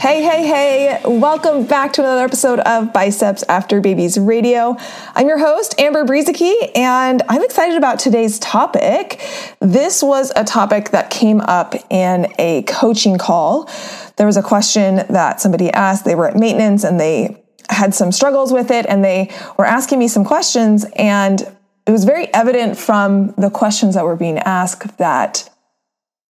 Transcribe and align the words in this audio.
Hey, 0.00 0.22
hey, 0.22 0.46
hey, 0.46 1.00
welcome 1.04 1.66
back 1.66 1.94
to 1.94 2.02
another 2.02 2.22
episode 2.22 2.60
of 2.60 2.92
Biceps 2.92 3.42
After 3.48 3.80
Babies 3.80 4.16
Radio. 4.16 4.76
I'm 5.16 5.26
your 5.26 5.38
host, 5.38 5.74
Amber 5.76 6.04
Brueseke, 6.04 6.70
and 6.76 7.20
I'm 7.28 7.42
excited 7.42 7.76
about 7.76 7.98
today's 7.98 8.38
topic. 8.38 9.20
This 9.58 10.00
was 10.00 10.30
a 10.36 10.44
topic 10.44 10.90
that 10.90 11.10
came 11.10 11.40
up 11.40 11.74
in 11.90 12.32
a 12.38 12.62
coaching 12.62 13.18
call. 13.18 13.68
There 14.14 14.26
was 14.26 14.36
a 14.36 14.42
question 14.42 15.04
that 15.10 15.40
somebody 15.40 15.68
asked, 15.72 16.04
they 16.04 16.14
were 16.14 16.28
at 16.28 16.36
maintenance 16.36 16.84
and 16.84 17.00
they 17.00 17.42
had 17.68 17.92
some 17.92 18.12
struggles 18.12 18.52
with 18.52 18.70
it, 18.70 18.86
and 18.86 19.04
they 19.04 19.34
were 19.58 19.66
asking 19.66 19.98
me 19.98 20.06
some 20.06 20.24
questions, 20.24 20.86
and 20.94 21.40
it 21.88 21.90
was 21.90 22.04
very 22.04 22.32
evident 22.32 22.78
from 22.78 23.32
the 23.32 23.50
questions 23.50 23.96
that 23.96 24.04
were 24.04 24.14
being 24.14 24.38
asked 24.38 24.96
that 24.98 25.50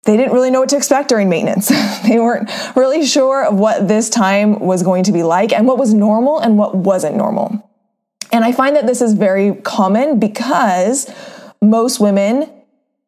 they 0.05 0.17
didn't 0.17 0.33
really 0.33 0.51
know 0.51 0.61
what 0.61 0.69
to 0.71 0.77
expect 0.77 1.09
during 1.09 1.29
maintenance. 1.29 1.69
they 2.03 2.19
weren't 2.19 2.51
really 2.75 3.07
sure 3.07 3.45
of 3.45 3.55
what 3.55 3.87
this 3.87 4.09
time 4.11 4.59
was 4.59 4.83
going 4.83 5.05
to 5.05 5.13
be 5.13 5.23
like 5.23 5.53
and 5.53 5.67
what 5.67 5.79
was 5.79 5.95
normal 5.95 6.39
and 6.41 6.59
what 6.59 6.75
wasn't 6.75 7.17
normal. 7.17 7.69
And 8.33 8.45
I 8.45 8.53
find 8.53 8.75
that 8.77 8.87
this 8.87 9.01
is 9.01 9.13
very 9.13 9.55
common 9.57 10.19
because 10.19 11.13
most 11.61 12.01
women, 12.01 12.51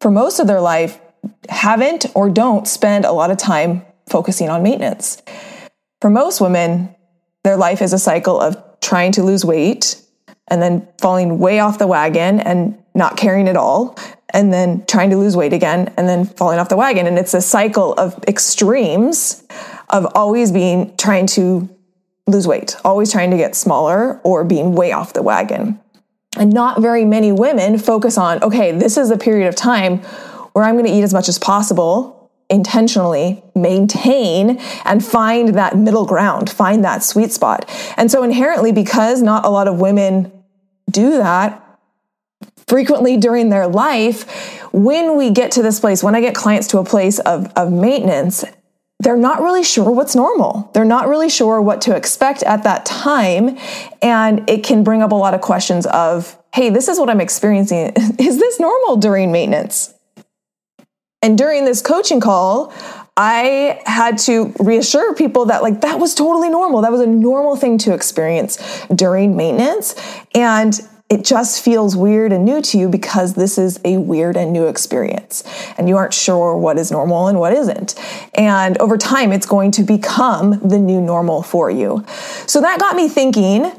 for 0.00 0.10
most 0.10 0.38
of 0.38 0.46
their 0.46 0.60
life, 0.60 1.00
haven't 1.48 2.06
or 2.14 2.28
don't 2.28 2.68
spend 2.68 3.04
a 3.04 3.12
lot 3.12 3.30
of 3.30 3.38
time 3.38 3.82
focusing 4.06 4.48
on 4.50 4.62
maintenance. 4.62 5.20
For 6.00 6.10
most 6.10 6.40
women, 6.40 6.94
their 7.42 7.56
life 7.56 7.82
is 7.82 7.92
a 7.92 7.98
cycle 7.98 8.40
of 8.40 8.62
trying 8.80 9.12
to 9.12 9.22
lose 9.22 9.44
weight 9.44 10.00
and 10.48 10.60
then 10.60 10.86
falling 11.00 11.38
way 11.38 11.58
off 11.58 11.78
the 11.78 11.86
wagon 11.86 12.38
and 12.40 12.78
not 12.94 13.16
caring 13.16 13.48
at 13.48 13.56
all 13.56 13.98
and 14.34 14.52
then 14.52 14.84
trying 14.86 15.08
to 15.10 15.16
lose 15.16 15.36
weight 15.36 15.54
again 15.54 15.94
and 15.96 16.08
then 16.08 16.26
falling 16.26 16.58
off 16.58 16.68
the 16.68 16.76
wagon. 16.76 17.06
And 17.06 17.18
it's 17.18 17.32
a 17.32 17.40
cycle 17.40 17.94
of 17.94 18.22
extremes 18.28 19.44
of 19.88 20.06
always 20.14 20.52
being 20.52 20.94
trying 20.96 21.26
to 21.28 21.68
lose 22.26 22.46
weight, 22.46 22.76
always 22.84 23.12
trying 23.12 23.30
to 23.30 23.36
get 23.36 23.54
smaller 23.54 24.20
or 24.24 24.44
being 24.44 24.74
way 24.74 24.92
off 24.92 25.12
the 25.12 25.22
wagon. 25.22 25.80
And 26.36 26.52
not 26.52 26.82
very 26.82 27.04
many 27.04 27.30
women 27.30 27.78
focus 27.78 28.18
on, 28.18 28.42
okay, 28.42 28.72
this 28.72 28.96
is 28.96 29.10
a 29.10 29.16
period 29.16 29.46
of 29.46 29.54
time 29.54 29.98
where 30.52 30.64
I'm 30.64 30.74
going 30.74 30.86
to 30.86 30.92
eat 30.92 31.02
as 31.02 31.14
much 31.14 31.28
as 31.28 31.38
possible 31.38 32.30
intentionally 32.50 33.42
maintain 33.54 34.58
and 34.84 35.04
find 35.04 35.54
that 35.54 35.76
middle 35.76 36.04
ground, 36.04 36.50
find 36.50 36.84
that 36.84 37.02
sweet 37.02 37.32
spot. 37.32 37.68
And 37.96 38.10
so 38.10 38.22
inherently, 38.22 38.70
because 38.70 39.22
not 39.22 39.46
a 39.46 39.48
lot 39.48 39.66
of 39.66 39.80
women 39.80 40.30
do 40.90 41.12
that, 41.12 41.63
frequently 42.68 43.16
during 43.16 43.50
their 43.50 43.66
life, 43.66 44.60
when 44.72 45.16
we 45.16 45.30
get 45.30 45.52
to 45.52 45.62
this 45.62 45.80
place, 45.80 46.02
when 46.02 46.14
I 46.14 46.20
get 46.20 46.34
clients 46.34 46.68
to 46.68 46.78
a 46.78 46.84
place 46.84 47.18
of, 47.20 47.52
of 47.56 47.72
maintenance, 47.72 48.44
they're 49.00 49.16
not 49.16 49.40
really 49.42 49.64
sure 49.64 49.90
what's 49.90 50.14
normal. 50.14 50.70
They're 50.72 50.84
not 50.84 51.08
really 51.08 51.28
sure 51.28 51.60
what 51.60 51.82
to 51.82 51.94
expect 51.94 52.42
at 52.42 52.62
that 52.62 52.86
time. 52.86 53.58
And 54.00 54.48
it 54.48 54.64
can 54.64 54.82
bring 54.84 55.02
up 55.02 55.12
a 55.12 55.16
lot 55.16 55.34
of 55.34 55.40
questions 55.40 55.86
of, 55.86 56.38
hey, 56.54 56.70
this 56.70 56.88
is 56.88 56.98
what 56.98 57.10
I'm 57.10 57.20
experiencing. 57.20 57.92
Is 58.18 58.38
this 58.38 58.60
normal 58.60 58.96
during 58.96 59.30
maintenance? 59.30 59.92
And 61.22 61.36
during 61.36 61.64
this 61.64 61.82
coaching 61.82 62.20
call, 62.20 62.72
I 63.16 63.80
had 63.86 64.18
to 64.18 64.52
reassure 64.58 65.14
people 65.14 65.46
that 65.46 65.62
like 65.62 65.80
that 65.82 65.98
was 65.98 66.14
totally 66.14 66.48
normal. 66.48 66.82
That 66.82 66.92
was 66.92 67.00
a 67.00 67.06
normal 67.06 67.56
thing 67.56 67.78
to 67.78 67.94
experience 67.94 68.58
during 68.94 69.36
maintenance. 69.36 69.94
And 70.34 70.78
it 71.10 71.24
just 71.24 71.62
feels 71.62 71.94
weird 71.94 72.32
and 72.32 72.44
new 72.44 72.62
to 72.62 72.78
you 72.78 72.88
because 72.88 73.34
this 73.34 73.58
is 73.58 73.78
a 73.84 73.98
weird 73.98 74.36
and 74.36 74.52
new 74.52 74.66
experience 74.66 75.44
and 75.76 75.88
you 75.88 75.96
aren't 75.96 76.14
sure 76.14 76.56
what 76.56 76.78
is 76.78 76.90
normal 76.90 77.28
and 77.28 77.38
what 77.38 77.52
isn't. 77.52 77.94
And 78.34 78.78
over 78.78 78.96
time, 78.96 79.32
it's 79.32 79.46
going 79.46 79.70
to 79.72 79.82
become 79.82 80.58
the 80.66 80.78
new 80.78 81.00
normal 81.00 81.42
for 81.42 81.70
you. 81.70 82.04
So 82.46 82.60
that 82.62 82.80
got 82.80 82.96
me 82.96 83.08
thinking 83.08 83.70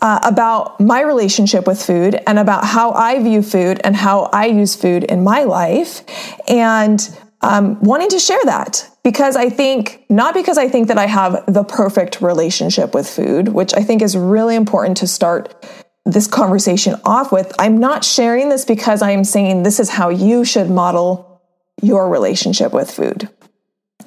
uh, 0.00 0.20
about 0.24 0.78
my 0.78 1.00
relationship 1.00 1.66
with 1.66 1.82
food 1.82 2.20
and 2.26 2.38
about 2.38 2.64
how 2.66 2.92
I 2.92 3.22
view 3.22 3.42
food 3.42 3.80
and 3.82 3.96
how 3.96 4.28
I 4.32 4.46
use 4.46 4.76
food 4.76 5.04
in 5.04 5.24
my 5.24 5.44
life 5.44 6.02
and 6.48 7.00
um, 7.40 7.80
wanting 7.80 8.10
to 8.10 8.18
share 8.18 8.40
that 8.44 8.88
because 9.02 9.36
I 9.36 9.48
think, 9.48 10.04
not 10.10 10.34
because 10.34 10.58
I 10.58 10.68
think 10.68 10.88
that 10.88 10.98
I 10.98 11.06
have 11.06 11.44
the 11.46 11.64
perfect 11.64 12.20
relationship 12.20 12.94
with 12.94 13.08
food, 13.08 13.48
which 13.48 13.74
I 13.74 13.82
think 13.82 14.02
is 14.02 14.16
really 14.16 14.54
important 14.54 14.98
to 14.98 15.06
start 15.06 15.64
this 16.04 16.26
conversation 16.26 16.96
off 17.04 17.32
with. 17.32 17.52
I'm 17.58 17.78
not 17.78 18.04
sharing 18.04 18.48
this 18.48 18.64
because 18.64 19.02
I'm 19.02 19.24
saying 19.24 19.62
this 19.62 19.80
is 19.80 19.90
how 19.90 20.10
you 20.10 20.44
should 20.44 20.70
model 20.70 21.42
your 21.82 22.08
relationship 22.08 22.72
with 22.72 22.90
food. 22.90 23.28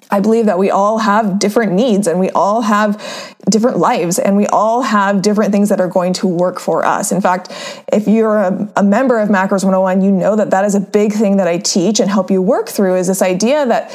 I 0.09 0.21
believe 0.21 0.45
that 0.45 0.57
we 0.57 0.69
all 0.69 0.99
have 0.99 1.37
different 1.37 1.73
needs 1.73 2.07
and 2.07 2.19
we 2.19 2.29
all 2.29 2.61
have 2.61 3.35
different 3.49 3.77
lives 3.77 4.19
and 4.19 4.37
we 4.37 4.47
all 4.47 4.81
have 4.81 5.21
different 5.21 5.51
things 5.51 5.67
that 5.69 5.81
are 5.81 5.89
going 5.89 6.13
to 6.13 6.27
work 6.27 6.59
for 6.59 6.85
us. 6.85 7.11
In 7.11 7.19
fact, 7.19 7.51
if 7.91 8.07
you're 8.07 8.37
a, 8.37 8.71
a, 8.77 8.83
member 8.83 9.19
of 9.19 9.27
Macros 9.27 9.65
101, 9.65 10.01
you 10.01 10.11
know 10.11 10.37
that 10.37 10.51
that 10.51 10.63
is 10.63 10.75
a 10.75 10.79
big 10.79 11.11
thing 11.11 11.37
that 11.37 11.47
I 11.47 11.57
teach 11.57 11.99
and 11.99 12.09
help 12.09 12.31
you 12.31 12.41
work 12.41 12.69
through 12.69 12.95
is 12.95 13.07
this 13.07 13.21
idea 13.21 13.65
that 13.65 13.91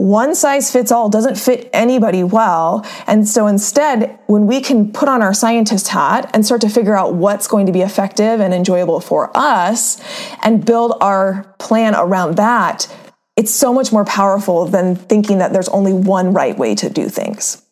one 0.00 0.34
size 0.34 0.72
fits 0.72 0.90
all 0.90 1.10
doesn't 1.10 1.36
fit 1.36 1.68
anybody 1.74 2.24
well. 2.24 2.86
And 3.06 3.28
so 3.28 3.46
instead, 3.46 4.18
when 4.26 4.46
we 4.46 4.62
can 4.62 4.92
put 4.92 5.10
on 5.10 5.20
our 5.20 5.34
scientist 5.34 5.88
hat 5.88 6.30
and 6.32 6.44
start 6.44 6.62
to 6.62 6.70
figure 6.70 6.96
out 6.96 7.14
what's 7.14 7.46
going 7.46 7.66
to 7.66 7.72
be 7.72 7.82
effective 7.82 8.40
and 8.40 8.54
enjoyable 8.54 9.00
for 9.00 9.30
us 9.34 10.00
and 10.42 10.64
build 10.64 10.96
our 11.02 11.54
plan 11.58 11.94
around 11.94 12.36
that, 12.36 12.88
it's 13.36 13.50
so 13.50 13.74
much 13.74 13.92
more 13.92 14.06
powerful 14.06 14.64
than 14.64 14.96
thinking 14.96 15.38
that 15.38 15.52
there's 15.52 15.68
only 15.68 15.92
one 15.92 16.32
right 16.32 16.56
way 16.56 16.74
to 16.76 16.88
do 16.88 17.10
things. 17.10 17.62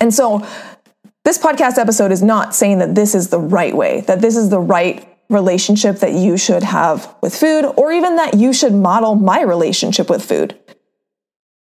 And 0.00 0.14
so 0.14 0.46
this 1.24 1.36
podcast 1.36 1.76
episode 1.76 2.10
is 2.10 2.22
not 2.22 2.54
saying 2.54 2.78
that 2.78 2.94
this 2.94 3.14
is 3.14 3.28
the 3.28 3.38
right 3.38 3.76
way, 3.76 4.00
that 4.02 4.22
this 4.22 4.36
is 4.36 4.48
the 4.48 4.60
right 4.60 5.06
relationship 5.28 5.96
that 5.98 6.12
you 6.12 6.38
should 6.38 6.62
have 6.62 7.14
with 7.20 7.34
food, 7.34 7.66
or 7.76 7.92
even 7.92 8.16
that 8.16 8.34
you 8.34 8.54
should 8.54 8.72
model 8.72 9.14
my 9.14 9.42
relationship 9.42 10.08
with 10.08 10.24
food. 10.24 10.58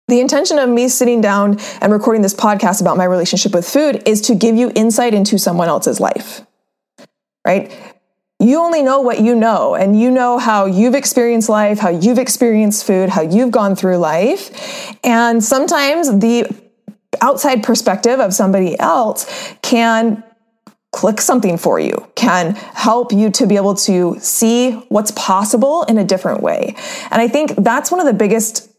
The 0.07 0.21
intention 0.21 0.57
of 0.57 0.69
me 0.69 0.87
sitting 0.87 1.19
down 1.19 1.59
and 1.81 1.91
recording 1.91 2.21
this 2.21 2.33
podcast 2.33 2.79
about 2.79 2.95
my 2.95 3.03
relationship 3.03 3.53
with 3.53 3.67
food 3.67 4.03
is 4.05 4.21
to 4.21 4.35
give 4.35 4.55
you 4.55 4.71
insight 4.73 5.13
into 5.13 5.37
someone 5.37 5.67
else's 5.67 5.99
life, 5.99 6.45
right? 7.45 7.77
You 8.39 8.59
only 8.59 8.83
know 8.83 9.01
what 9.01 9.19
you 9.19 9.35
know, 9.35 9.75
and 9.75 9.99
you 9.99 10.09
know 10.09 10.37
how 10.37 10.65
you've 10.65 10.95
experienced 10.95 11.49
life, 11.49 11.79
how 11.79 11.89
you've 11.89 12.19
experienced 12.19 12.87
food, 12.87 13.09
how 13.09 13.21
you've 13.21 13.51
gone 13.51 13.75
through 13.75 13.97
life. 13.97 14.95
And 15.03 15.43
sometimes 15.43 16.19
the 16.19 16.47
outside 17.19 17.63
perspective 17.63 18.21
of 18.21 18.33
somebody 18.33 18.79
else 18.79 19.25
can 19.61 20.23
click 20.93 21.19
something 21.19 21.57
for 21.57 21.81
you, 21.81 22.07
can 22.15 22.55
help 22.55 23.11
you 23.11 23.29
to 23.31 23.45
be 23.45 23.57
able 23.57 23.75
to 23.75 24.15
see 24.19 24.71
what's 24.87 25.11
possible 25.11 25.83
in 25.83 25.97
a 25.97 26.03
different 26.05 26.41
way. 26.41 26.75
And 27.11 27.21
I 27.21 27.27
think 27.27 27.55
that's 27.57 27.91
one 27.91 27.99
of 27.99 28.05
the 28.05 28.13
biggest 28.13 28.71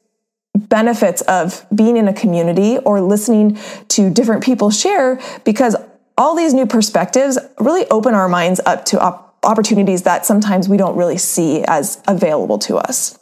benefits 0.56 1.22
of 1.22 1.64
being 1.74 1.96
in 1.96 2.08
a 2.08 2.12
community 2.12 2.78
or 2.78 3.00
listening 3.00 3.58
to 3.88 4.10
different 4.10 4.42
people 4.42 4.70
share 4.70 5.20
because 5.44 5.76
all 6.16 6.34
these 6.34 6.52
new 6.52 6.66
perspectives 6.66 7.38
really 7.58 7.86
open 7.90 8.14
our 8.14 8.28
minds 8.28 8.60
up 8.66 8.84
to 8.86 9.00
op- 9.00 9.38
opportunities 9.44 10.02
that 10.02 10.26
sometimes 10.26 10.68
we 10.68 10.76
don't 10.76 10.96
really 10.96 11.18
see 11.18 11.62
as 11.66 12.02
available 12.08 12.58
to 12.58 12.76
us. 12.76 13.17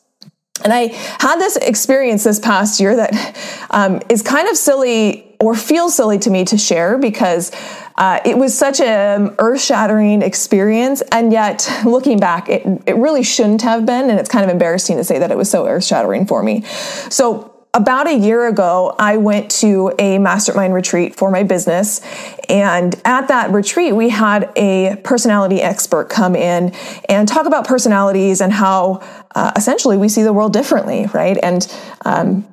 And 0.65 0.73
I 0.73 0.87
had 1.21 1.37
this 1.39 1.57
experience 1.57 2.25
this 2.25 2.39
past 2.39 2.81
year 2.81 2.97
that 2.97 3.37
um, 3.71 4.01
is 4.09 4.23
kind 4.23 4.49
of 4.49 4.57
silly 4.57 5.35
or 5.39 5.55
feels 5.55 5.95
silly 5.95 6.19
to 6.21 6.31
me 6.31 6.45
to 6.47 6.57
share 6.57 6.99
because 6.99 7.53
uh, 7.97 8.21
it 8.25 8.37
was 8.37 8.57
such 8.57 8.81
an 8.81 9.35
earth 9.39 9.61
shattering 9.61 10.23
experience. 10.23 11.03
And 11.13 11.33
yet, 11.33 11.71
looking 11.85 12.19
back, 12.19 12.49
it, 12.49 12.67
it 12.87 12.97
really 12.97 13.23
shouldn't 13.23 13.63
have 13.63 13.87
been. 13.87 14.11
And 14.11 14.19
it's 14.19 14.29
kind 14.29 14.45
of 14.45 14.51
embarrassing 14.51 14.97
to 14.97 15.05
say 15.05 15.19
that 15.19 15.31
it 15.31 15.37
was 15.37 15.51
so 15.51 15.67
earth 15.67 15.85
shattering 15.85 16.27
for 16.27 16.43
me. 16.43 16.63
So, 17.11 17.56
about 17.77 18.07
a 18.07 18.17
year 18.17 18.49
ago, 18.49 18.95
I 18.99 19.19
went 19.19 19.51
to 19.61 19.93
a 19.99 20.19
mastermind 20.19 20.73
retreat 20.73 21.15
for 21.15 21.31
my 21.31 21.43
business. 21.43 22.01
And 22.49 22.95
at 23.05 23.29
that 23.29 23.51
retreat, 23.51 23.95
we 23.95 24.09
had 24.09 24.51
a 24.57 24.97
personality 25.05 25.61
expert 25.61 26.09
come 26.09 26.35
in 26.35 26.75
and 27.07 27.29
talk 27.29 27.45
about 27.47 27.67
personalities 27.67 28.41
and 28.41 28.51
how 28.51 29.03
uh, 29.35 29.53
essentially 29.57 29.99
we 29.99 30.09
see 30.09 30.23
the 30.23 30.33
world 30.33 30.55
differently, 30.55 31.07
right? 31.13 31.37
And 31.43 31.71
um, 32.07 32.49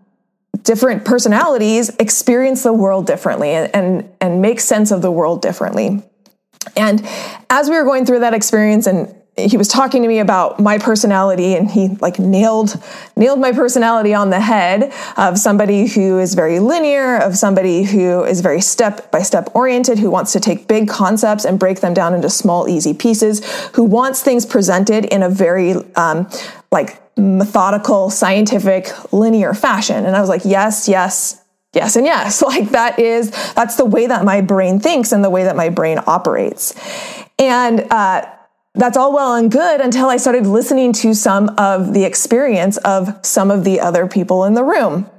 different 0.64 1.06
personalities 1.06 1.90
experience 2.00 2.64
the 2.64 2.74
world 2.74 3.08
differently 3.08 3.52
and, 3.52 3.74
and, 3.74 4.10
and 4.20 4.42
make 4.42 4.60
sense 4.60 4.92
of 4.92 5.02
the 5.02 5.12
world 5.12 5.42
differently. 5.42 6.04
And 6.76 7.08
as 7.50 7.70
we 7.70 7.78
were 7.78 7.86
going 7.86 8.06
through 8.06 8.20
that 8.20 8.34
experience 8.34 8.88
and 8.88 9.16
he 9.36 9.58
was 9.58 9.68
talking 9.68 10.04
to 10.04 10.08
me 10.08 10.20
about 10.20 10.60
my 10.60 10.78
personality 10.78 11.56
and 11.56 11.72
he 11.72 11.90
like 12.02 12.20
nailed 12.20 12.80
nailed 13.16 13.40
my 13.40 13.52
personality 13.52 14.14
on 14.14 14.30
the 14.30 14.40
head 14.40 14.94
of 15.18 15.40
somebody 15.40 15.88
who 15.88 16.20
is 16.20 16.36
very 16.36 16.60
linear 16.60 17.18
of 17.18 17.36
somebody 17.36 17.84
who 17.84 18.24
is 18.24 18.42
very 18.42 18.62
step 18.62 19.12
by 19.12 19.22
step 19.24 19.50
oriented 19.56 19.98
who 19.98 20.12
wants 20.12 20.34
to 20.34 20.40
take 20.40 20.68
big 20.68 20.88
concepts 20.88 21.46
and 21.46 21.60
break 21.60 21.80
them 21.80 21.96
down 21.96 22.14
into 22.14 22.30
small 22.30 22.70
easy 22.70 22.94
pieces 22.94 23.44
who 23.74 23.84
wants 23.84 24.22
things 24.22 24.46
presented 24.46 25.06
in 25.06 25.24
a 25.24 25.30
very 25.30 25.74
um, 25.96 26.30
like 26.72 27.02
methodical 27.18 28.10
scientific 28.10 28.90
linear 29.12 29.54
fashion. 29.54 30.06
And 30.06 30.16
i 30.16 30.20
was 30.20 30.30
like 30.30 30.46
yes 30.46 30.88
yes 30.88 31.42
yes 31.74 31.96
and 31.96 32.06
yes. 32.06 32.44
Like 32.54 32.70
that 32.70 33.00
is 33.00 33.32
that's 33.56 33.78
the 33.78 33.86
way 33.86 34.06
that 34.06 34.24
my 34.24 34.42
brain 34.42 34.80
thinks 34.80 35.12
and 35.12 35.24
the 35.24 35.30
way 35.32 35.46
that 35.46 35.56
my 35.56 35.70
brain 35.70 36.00
operates. 36.06 36.76
And 37.40 37.88
uh, 37.90 38.30
that's 38.76 38.98
all 38.98 39.14
well 39.14 39.36
and 39.36 39.52
good 39.52 39.82
until 39.82 40.10
I 40.10 40.18
started 40.18 40.48
listening 40.48 40.94
to 40.94 41.14
some 41.14 41.50
of 41.58 41.94
the 41.94 42.06
experience 42.06 42.78
of 42.78 43.24
some 43.26 43.52
of 43.52 43.64
the 43.64 43.80
other 43.80 44.08
people 44.08 44.46
in 44.46 44.56
the 44.56 44.64
room. 44.64 45.10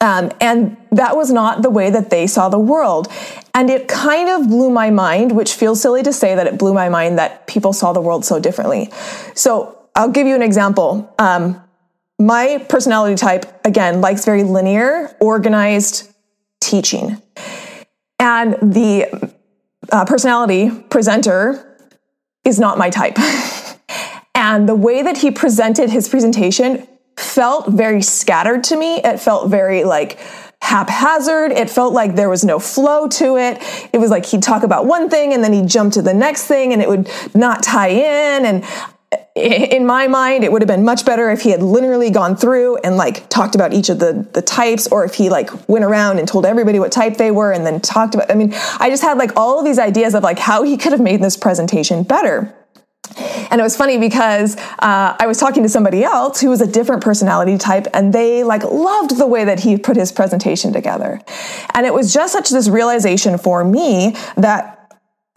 Um, 0.00 0.30
and 0.40 0.76
that 0.92 1.16
was 1.16 1.30
not 1.30 1.62
the 1.62 1.70
way 1.70 1.90
that 1.90 2.10
they 2.10 2.26
saw 2.26 2.48
the 2.48 2.58
world. 2.58 3.08
And 3.52 3.68
it 3.68 3.88
kind 3.88 4.28
of 4.28 4.48
blew 4.48 4.70
my 4.70 4.90
mind, 4.90 5.32
which 5.32 5.54
feels 5.54 5.82
silly 5.82 6.02
to 6.04 6.12
say 6.12 6.34
that 6.34 6.46
it 6.46 6.58
blew 6.58 6.72
my 6.72 6.88
mind 6.88 7.18
that 7.18 7.46
people 7.46 7.72
saw 7.72 7.92
the 7.92 8.00
world 8.00 8.24
so 8.24 8.38
differently. 8.38 8.90
So 9.34 9.76
I'll 9.94 10.10
give 10.10 10.26
you 10.26 10.36
an 10.36 10.42
example. 10.42 11.12
Um, 11.18 11.60
my 12.20 12.64
personality 12.68 13.16
type, 13.16 13.66
again, 13.66 14.00
likes 14.00 14.24
very 14.24 14.44
linear, 14.44 15.14
organized 15.20 16.12
teaching. 16.60 17.20
And 18.20 18.54
the 18.62 19.32
uh, 19.90 20.04
personality 20.04 20.70
presenter 20.70 21.67
is 22.48 22.58
not 22.58 22.78
my 22.78 22.90
type. 22.90 23.18
and 24.34 24.68
the 24.68 24.74
way 24.74 25.02
that 25.02 25.18
he 25.18 25.30
presented 25.30 25.90
his 25.90 26.08
presentation 26.08 26.86
felt 27.16 27.68
very 27.68 28.02
scattered 28.02 28.64
to 28.64 28.76
me. 28.76 28.96
It 28.96 29.20
felt 29.20 29.50
very 29.50 29.84
like 29.84 30.18
haphazard. 30.62 31.52
It 31.52 31.70
felt 31.70 31.92
like 31.92 32.14
there 32.14 32.28
was 32.28 32.44
no 32.44 32.58
flow 32.58 33.08
to 33.08 33.36
it. 33.36 33.62
It 33.92 33.98
was 33.98 34.10
like 34.10 34.26
he'd 34.26 34.42
talk 34.42 34.62
about 34.62 34.86
one 34.86 35.08
thing 35.08 35.32
and 35.32 35.42
then 35.42 35.52
he'd 35.52 35.68
jump 35.68 35.92
to 35.94 36.02
the 36.02 36.14
next 36.14 36.46
thing 36.46 36.72
and 36.72 36.82
it 36.82 36.88
would 36.88 37.10
not 37.34 37.62
tie 37.62 37.88
in. 37.88 38.44
And 38.44 38.64
in 39.34 39.86
my 39.86 40.08
mind, 40.08 40.44
it 40.44 40.52
would 40.52 40.62
have 40.62 40.68
been 40.68 40.84
much 40.84 41.04
better 41.04 41.30
if 41.30 41.42
he 41.42 41.50
had 41.50 41.62
literally 41.62 42.10
gone 42.10 42.36
through 42.36 42.76
and 42.78 42.96
like 42.96 43.28
talked 43.28 43.54
about 43.54 43.72
each 43.72 43.88
of 43.88 43.98
the 43.98 44.26
the 44.32 44.42
types, 44.42 44.86
or 44.88 45.04
if 45.04 45.14
he 45.14 45.30
like 45.30 45.50
went 45.68 45.84
around 45.84 46.18
and 46.18 46.26
told 46.26 46.44
everybody 46.44 46.78
what 46.78 46.92
type 46.92 47.16
they 47.16 47.30
were 47.30 47.52
and 47.52 47.64
then 47.64 47.80
talked 47.80 48.14
about. 48.14 48.30
I 48.30 48.34
mean, 48.34 48.52
I 48.78 48.90
just 48.90 49.02
had 49.02 49.18
like 49.18 49.36
all 49.36 49.58
of 49.58 49.64
these 49.64 49.78
ideas 49.78 50.14
of 50.14 50.22
like 50.22 50.38
how 50.38 50.62
he 50.62 50.76
could 50.76 50.92
have 50.92 51.00
made 51.00 51.22
this 51.22 51.36
presentation 51.36 52.02
better. 52.02 52.54
And 53.50 53.60
it 53.60 53.64
was 53.64 53.76
funny 53.76 53.98
because 53.98 54.56
uh, 54.56 55.16
I 55.18 55.26
was 55.26 55.38
talking 55.38 55.62
to 55.62 55.68
somebody 55.68 56.04
else 56.04 56.40
who 56.40 56.50
was 56.50 56.60
a 56.60 56.66
different 56.66 57.02
personality 57.02 57.56
type, 57.56 57.86
and 57.94 58.12
they 58.12 58.44
like 58.44 58.62
loved 58.64 59.16
the 59.16 59.26
way 59.26 59.44
that 59.44 59.60
he 59.60 59.78
put 59.78 59.96
his 59.96 60.12
presentation 60.12 60.72
together. 60.72 61.20
And 61.74 61.86
it 61.86 61.94
was 61.94 62.12
just 62.12 62.32
such 62.32 62.50
this 62.50 62.68
realization 62.68 63.38
for 63.38 63.64
me 63.64 64.14
that 64.36 64.77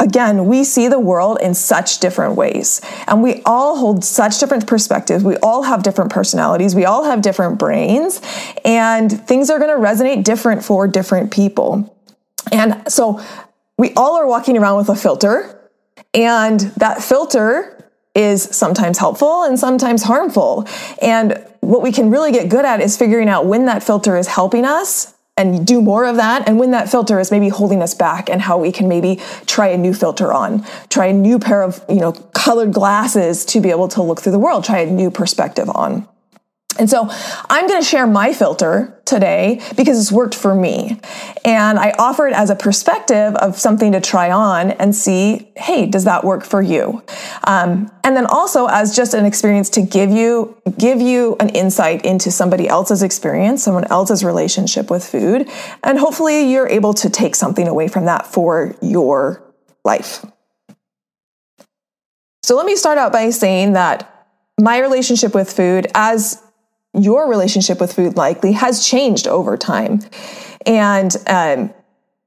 again, 0.02 0.48
we 0.48 0.64
see 0.64 0.88
the 0.88 1.00
world 1.00 1.38
in 1.42 1.54
such 1.54 2.00
different 2.00 2.36
ways. 2.36 2.82
And 3.08 3.22
we 3.22 3.42
all 3.46 3.78
hold 3.78 4.04
such 4.04 4.40
different 4.40 4.68
perspectives. 4.68 5.24
We 5.24 5.38
all 5.38 5.64
have 5.64 5.84
different 5.84 6.12
personalities. 6.12 6.76
We 6.76 6.86
all 6.86 7.04
have 7.04 7.22
different 7.22 7.60
brains. 7.60 8.20
And 8.66 9.12
things 9.28 9.50
are 9.50 9.60
going 9.60 9.70
to 9.70 9.82
resonate 9.82 10.24
different 10.24 10.66
for 10.66 10.88
different 10.88 11.32
people. 11.32 11.96
And 12.52 12.92
so 12.92 13.24
we 13.78 13.94
all 13.94 14.18
are 14.18 14.28
walking 14.28 14.58
around 14.58 14.78
with 14.78 14.90
a 14.90 14.96
filter. 14.96 15.70
And 16.14 16.60
that 16.78 17.04
filter 17.04 17.78
is 18.16 18.44
sometimes 18.44 18.98
helpful 18.98 19.44
and 19.44 19.58
sometimes 19.58 20.04
harmful. 20.04 20.68
And 21.02 21.46
what 21.62 21.82
we 21.82 21.92
can 21.92 22.10
really 22.10 22.32
get 22.32 22.50
good 22.50 22.66
at 22.66 22.82
is 22.82 22.98
figuring 22.98 23.30
out 23.30 23.46
when 23.46 23.66
that 23.68 23.84
filter 23.84 24.18
is 24.18 24.28
helping 24.28 24.66
us 24.66 25.14
and 25.42 25.66
do 25.66 25.82
more 25.82 26.06
of 26.06 26.18
that. 26.18 26.48
And 26.48 26.60
when 26.60 26.72
that 26.72 26.90
filter 26.90 27.20
is 27.20 27.32
maybe 27.32 27.50
holding 27.50 27.82
us 27.82 27.96
back 27.96 28.30
and 28.30 28.42
how 28.42 28.58
we 28.60 28.72
can 28.72 28.88
maybe 28.88 29.20
try 29.48 29.70
a 29.70 29.78
new 29.78 29.94
filter 29.94 30.32
on 30.32 30.64
try 30.90 31.08
a 31.08 31.14
new 31.14 31.40
pair 31.40 31.64
of 31.64 31.84
you 31.90 32.00
know 32.00 32.12
colored 32.34 32.72
glasses 32.74 33.46
to 33.46 33.60
be 33.60 33.70
able 33.70 33.88
to 33.88 34.02
look 34.02 34.22
through 34.22 34.32
the 34.32 34.40
world 34.40 34.64
try 34.64 34.80
a 34.80 34.86
new 34.86 35.10
perspective 35.10 35.70
on 35.70 36.08
and 36.82 36.90
so 36.90 37.08
I'm 37.48 37.68
going 37.68 37.80
to 37.80 37.88
share 37.88 38.08
my 38.08 38.34
filter 38.34 39.00
today 39.06 39.62
because 39.78 40.02
it's 40.02 40.12
worked 40.12 40.34
for 40.34 40.56
me. 40.56 41.00
And 41.46 41.78
I 41.78 41.94
offer 42.00 42.28
it 42.28 42.34
as 42.34 42.50
a 42.50 42.56
perspective 42.56 43.36
of 43.36 43.60
something 43.60 43.92
to 43.92 44.02
try 44.02 44.32
on 44.32 44.72
and 44.72 44.96
see, 44.96 45.52
hey, 45.56 45.86
does 45.86 46.06
that 46.06 46.24
work 46.24 46.44
for 46.44 46.60
you? 46.60 47.04
Um, 47.44 47.92
and 48.04 48.18
then 48.18 48.26
also 48.26 48.66
as 48.66 48.96
just 48.96 49.14
an 49.14 49.26
experience 49.26 49.70
to 49.72 49.84
give 49.84 50.10
you, 50.10 50.60
give 50.80 51.00
you 51.00 51.36
an 51.40 51.50
insight 51.50 52.04
into 52.04 52.32
somebody 52.32 52.68
else's 52.68 53.04
experience, 53.04 53.62
someone 53.64 53.86
else's 53.92 54.24
relationship 54.24 54.90
with 54.90 55.06
food. 55.06 55.48
And 55.84 56.00
hopefully 56.00 56.52
you're 56.52 56.68
able 56.68 56.96
to 56.96 57.12
take 57.12 57.36
something 57.36 57.68
away 57.68 57.90
from 57.90 58.06
that 58.06 58.26
for 58.26 58.76
your 58.82 59.44
life. 59.86 60.26
So 62.42 62.56
let 62.56 62.66
me 62.66 62.76
start 62.76 62.98
out 62.98 63.14
by 63.14 63.30
saying 63.30 63.74
that 63.74 64.08
my 64.60 64.80
relationship 64.80 65.36
with 65.36 65.52
food 65.52 65.86
as 65.94 66.42
your 66.94 67.30
relationship 67.30 67.80
with 67.80 67.94
food 67.94 68.18
likely 68.18 68.54
has 68.54 68.86
changed 68.86 69.28
over 69.28 69.58
time. 69.58 70.02
And 70.66 71.16
um, 71.28 71.74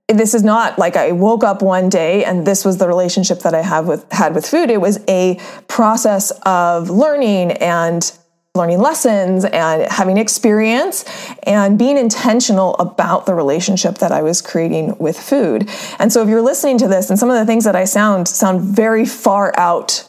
this 0.08 0.34
is 0.34 0.42
not 0.42 0.78
like 0.78 0.96
I 0.96 1.12
woke 1.12 1.44
up 1.44 1.62
one 1.62 1.88
day 1.88 2.24
and 2.24 2.46
this 2.46 2.64
was 2.64 2.78
the 2.78 2.88
relationship 2.88 3.40
that 3.40 3.54
I 3.54 3.62
have 3.62 3.86
with 3.86 4.10
had 4.12 4.34
with 4.34 4.46
food. 4.46 4.70
It 4.70 4.80
was 4.80 4.98
a 5.08 5.38
process 5.68 6.30
of 6.44 6.90
learning 6.90 7.52
and 7.52 8.10
learning 8.56 8.78
lessons 8.78 9.44
and 9.44 9.90
having 9.90 10.16
experience 10.16 11.04
and 11.42 11.76
being 11.76 11.98
intentional 11.98 12.74
about 12.76 13.26
the 13.26 13.34
relationship 13.34 13.98
that 13.98 14.12
I 14.12 14.22
was 14.22 14.40
creating 14.40 14.96
with 14.98 15.18
food. 15.18 15.68
And 15.98 16.12
so 16.12 16.22
if 16.22 16.28
you're 16.28 16.42
listening 16.42 16.78
to 16.78 16.86
this 16.86 17.10
and 17.10 17.18
some 17.18 17.30
of 17.30 17.36
the 17.36 17.46
things 17.46 17.64
that 17.64 17.74
I 17.74 17.84
sound 17.84 18.28
sound 18.28 18.60
very 18.60 19.06
far 19.06 19.52
out 19.58 20.08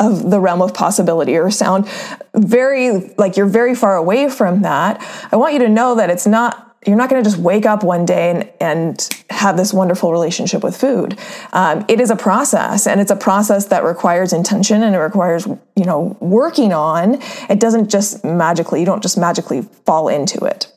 of 0.00 0.30
the 0.30 0.40
realm 0.40 0.62
of 0.62 0.74
possibility 0.74 1.36
or 1.36 1.50
sound 1.50 1.86
very 2.34 3.12
like 3.18 3.36
you're 3.36 3.46
very 3.46 3.74
far 3.74 3.96
away 3.96 4.28
from 4.28 4.62
that, 4.62 5.00
I 5.30 5.36
want 5.36 5.52
you 5.52 5.60
to 5.60 5.68
know 5.68 5.94
that 5.94 6.10
it's 6.10 6.26
not 6.26 6.66
you're 6.86 6.96
not 6.96 7.10
going 7.10 7.22
to 7.22 7.28
just 7.28 7.40
wake 7.40 7.66
up 7.66 7.84
one 7.84 8.06
day 8.06 8.30
and, 8.30 8.50
and 8.58 9.24
have 9.28 9.58
this 9.58 9.70
wonderful 9.70 10.12
relationship 10.12 10.64
with 10.64 10.74
food. 10.74 11.18
Um, 11.52 11.84
it 11.88 12.00
is 12.00 12.10
a 12.10 12.16
process, 12.16 12.86
and 12.86 13.02
it's 13.02 13.10
a 13.10 13.16
process 13.16 13.66
that 13.66 13.84
requires 13.84 14.32
intention 14.32 14.82
and 14.82 14.94
it 14.94 14.98
requires 14.98 15.46
you 15.46 15.84
know 15.84 16.16
working 16.20 16.72
on. 16.72 17.18
It 17.48 17.60
doesn't 17.60 17.90
just 17.90 18.24
magically. 18.24 18.80
You 18.80 18.86
don't 18.86 19.02
just 19.02 19.18
magically 19.18 19.62
fall 19.84 20.08
into 20.08 20.44
it. 20.44 20.72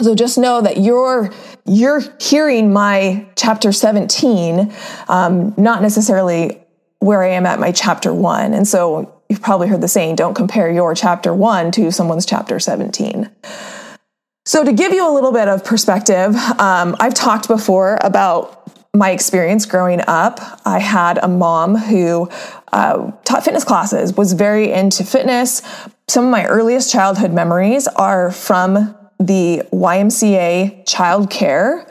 So 0.00 0.14
just 0.14 0.38
know 0.38 0.60
that 0.62 0.78
you're 0.78 1.32
you're 1.66 2.02
hearing 2.20 2.72
my 2.72 3.26
chapter 3.36 3.72
17, 3.72 4.72
um, 5.08 5.54
not 5.56 5.82
necessarily 5.82 6.61
where 7.02 7.22
I 7.22 7.28
am 7.28 7.46
at 7.46 7.58
my 7.58 7.72
chapter 7.72 8.14
one. 8.14 8.54
And 8.54 8.66
so 8.66 9.12
you've 9.28 9.42
probably 9.42 9.68
heard 9.68 9.80
the 9.80 9.88
saying, 9.88 10.16
don't 10.16 10.34
compare 10.34 10.70
your 10.70 10.94
chapter 10.94 11.34
one 11.34 11.72
to 11.72 11.90
someone's 11.90 12.24
chapter 12.24 12.60
17. 12.60 13.28
So, 14.44 14.64
to 14.64 14.72
give 14.72 14.92
you 14.92 15.08
a 15.08 15.12
little 15.12 15.30
bit 15.30 15.46
of 15.46 15.64
perspective, 15.64 16.34
um, 16.58 16.96
I've 16.98 17.14
talked 17.14 17.46
before 17.46 17.96
about 18.02 18.68
my 18.94 19.10
experience 19.10 19.66
growing 19.66 20.00
up. 20.08 20.40
I 20.64 20.80
had 20.80 21.18
a 21.22 21.28
mom 21.28 21.76
who 21.76 22.28
uh, 22.72 23.12
taught 23.24 23.44
fitness 23.44 23.62
classes, 23.62 24.14
was 24.14 24.32
very 24.32 24.72
into 24.72 25.04
fitness. 25.04 25.62
Some 26.08 26.24
of 26.24 26.30
my 26.32 26.44
earliest 26.46 26.90
childhood 26.90 27.32
memories 27.32 27.86
are 27.86 28.32
from 28.32 28.96
the 29.20 29.62
YMCA 29.72 30.84
childcare 30.86 31.86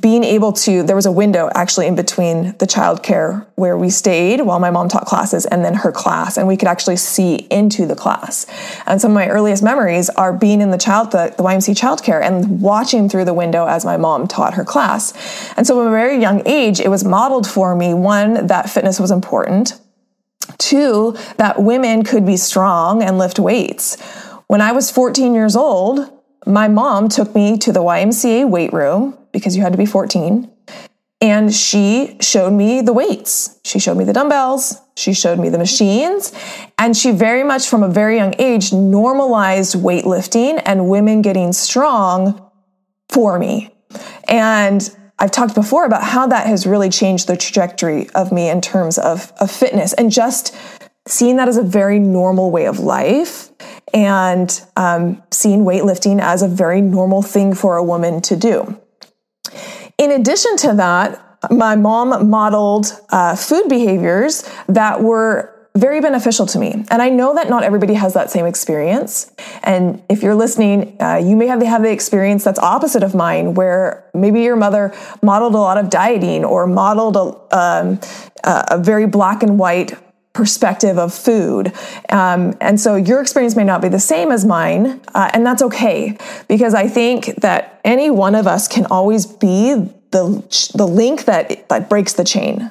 being 0.00 0.24
able 0.24 0.52
to 0.52 0.82
there 0.82 0.96
was 0.96 1.04
a 1.04 1.12
window 1.12 1.50
actually 1.54 1.86
in 1.86 1.94
between 1.94 2.56
the 2.58 2.66
childcare 2.66 3.46
where 3.56 3.76
we 3.76 3.90
stayed 3.90 4.40
while 4.40 4.58
my 4.58 4.70
mom 4.70 4.88
taught 4.88 5.04
classes 5.04 5.44
and 5.44 5.62
then 5.62 5.74
her 5.74 5.92
class 5.92 6.38
and 6.38 6.48
we 6.48 6.56
could 6.56 6.68
actually 6.68 6.96
see 6.96 7.34
into 7.50 7.84
the 7.84 7.94
class. 7.94 8.46
And 8.86 9.00
some 9.00 9.10
of 9.10 9.14
my 9.14 9.28
earliest 9.28 9.62
memories 9.62 10.08
are 10.10 10.32
being 10.32 10.62
in 10.62 10.70
the 10.70 10.78
child 10.78 11.12
the, 11.12 11.34
the 11.36 11.42
ymc 11.42 11.74
childcare 11.78 12.22
and 12.22 12.62
watching 12.62 13.08
through 13.08 13.26
the 13.26 13.34
window 13.34 13.66
as 13.66 13.84
my 13.84 13.98
mom 13.98 14.26
taught 14.26 14.54
her 14.54 14.64
class. 14.64 15.12
And 15.58 15.66
so 15.66 15.76
from 15.76 15.88
a 15.88 15.90
very 15.90 16.18
young 16.18 16.42
age 16.46 16.80
it 16.80 16.88
was 16.88 17.04
modeled 17.04 17.46
for 17.46 17.76
me 17.76 17.92
one 17.92 18.46
that 18.46 18.70
fitness 18.70 18.98
was 18.98 19.10
important 19.10 19.78
two 20.56 21.16
that 21.36 21.62
women 21.62 22.02
could 22.02 22.24
be 22.24 22.36
strong 22.36 23.02
and 23.02 23.18
lift 23.18 23.38
weights. 23.38 24.00
When 24.46 24.62
i 24.62 24.72
was 24.72 24.90
14 24.90 25.34
years 25.34 25.54
old 25.54 26.10
my 26.46 26.68
mom 26.68 27.08
took 27.08 27.34
me 27.34 27.58
to 27.58 27.72
the 27.72 27.80
YMCA 27.80 28.48
weight 28.48 28.72
room 28.72 29.16
because 29.32 29.56
you 29.56 29.62
had 29.62 29.72
to 29.72 29.78
be 29.78 29.86
14. 29.86 30.50
And 31.20 31.54
she 31.54 32.16
showed 32.20 32.52
me 32.52 32.80
the 32.80 32.92
weights. 32.92 33.60
She 33.64 33.78
showed 33.78 33.96
me 33.96 34.04
the 34.04 34.12
dumbbells. 34.12 34.76
She 34.96 35.14
showed 35.14 35.38
me 35.38 35.50
the 35.50 35.58
machines. 35.58 36.32
And 36.78 36.96
she 36.96 37.12
very 37.12 37.44
much 37.44 37.68
from 37.68 37.84
a 37.84 37.88
very 37.88 38.16
young 38.16 38.34
age 38.40 38.72
normalized 38.72 39.76
weightlifting 39.76 40.60
and 40.66 40.88
women 40.88 41.22
getting 41.22 41.52
strong 41.52 42.50
for 43.08 43.38
me. 43.38 43.72
And 44.26 44.96
I've 45.18 45.30
talked 45.30 45.54
before 45.54 45.84
about 45.84 46.02
how 46.02 46.26
that 46.26 46.48
has 46.48 46.66
really 46.66 46.90
changed 46.90 47.28
the 47.28 47.36
trajectory 47.36 48.10
of 48.10 48.32
me 48.32 48.48
in 48.48 48.60
terms 48.60 48.98
of, 48.98 49.32
of 49.38 49.48
fitness 49.48 49.92
and 49.92 50.10
just 50.10 50.56
seeing 51.06 51.36
that 51.36 51.46
as 51.46 51.56
a 51.56 51.62
very 51.62 52.00
normal 52.00 52.50
way 52.50 52.66
of 52.66 52.80
life 52.80 53.50
and 53.94 54.62
um, 54.76 55.22
seeing 55.30 55.60
weightlifting 55.60 56.20
as 56.20 56.42
a 56.42 56.48
very 56.48 56.80
normal 56.80 57.22
thing 57.22 57.54
for 57.54 57.76
a 57.76 57.84
woman 57.84 58.20
to 58.22 58.36
do. 58.36 58.80
In 59.98 60.10
addition 60.10 60.56
to 60.58 60.74
that, 60.74 61.20
my 61.50 61.76
mom 61.76 62.30
modeled 62.30 62.98
uh, 63.10 63.36
food 63.36 63.68
behaviors 63.68 64.48
that 64.68 65.02
were 65.02 65.52
very 65.74 66.00
beneficial 66.00 66.44
to 66.44 66.58
me. 66.58 66.84
And 66.90 67.00
I 67.00 67.08
know 67.08 67.34
that 67.34 67.48
not 67.48 67.62
everybody 67.62 67.94
has 67.94 68.12
that 68.12 68.30
same 68.30 68.44
experience. 68.44 69.32
And 69.62 70.02
if 70.10 70.22
you're 70.22 70.34
listening, 70.34 71.00
uh, 71.00 71.16
you 71.16 71.34
may 71.34 71.46
have 71.46 71.60
the, 71.60 71.66
have 71.66 71.82
the 71.82 71.90
experience 71.90 72.44
that's 72.44 72.58
opposite 72.58 73.02
of 73.02 73.14
mine, 73.14 73.54
where 73.54 74.04
maybe 74.12 74.42
your 74.42 74.56
mother 74.56 74.94
modeled 75.22 75.54
a 75.54 75.58
lot 75.58 75.78
of 75.78 75.88
dieting 75.88 76.44
or 76.44 76.66
modeled 76.66 77.16
a, 77.16 77.58
um, 77.58 78.00
a 78.44 78.78
very 78.78 79.06
black 79.06 79.42
and 79.42 79.58
white 79.58 79.94
perspective 80.32 80.98
of 80.98 81.12
food. 81.12 81.72
Um, 82.08 82.54
and 82.60 82.80
so 82.80 82.96
your 82.96 83.20
experience 83.20 83.54
may 83.54 83.64
not 83.64 83.82
be 83.82 83.88
the 83.88 84.00
same 84.00 84.30
as 84.30 84.44
mine, 84.44 85.00
uh, 85.14 85.30
and 85.32 85.44
that's 85.44 85.62
okay 85.62 86.16
because 86.48 86.74
I 86.74 86.88
think 86.88 87.26
that 87.36 87.80
any 87.84 88.10
one 88.10 88.34
of 88.34 88.46
us 88.46 88.68
can 88.68 88.86
always 88.86 89.26
be 89.26 89.74
the 90.10 90.70
the 90.74 90.86
link 90.86 91.24
that 91.24 91.68
that 91.68 91.88
breaks 91.88 92.14
the 92.14 92.24
chain. 92.24 92.70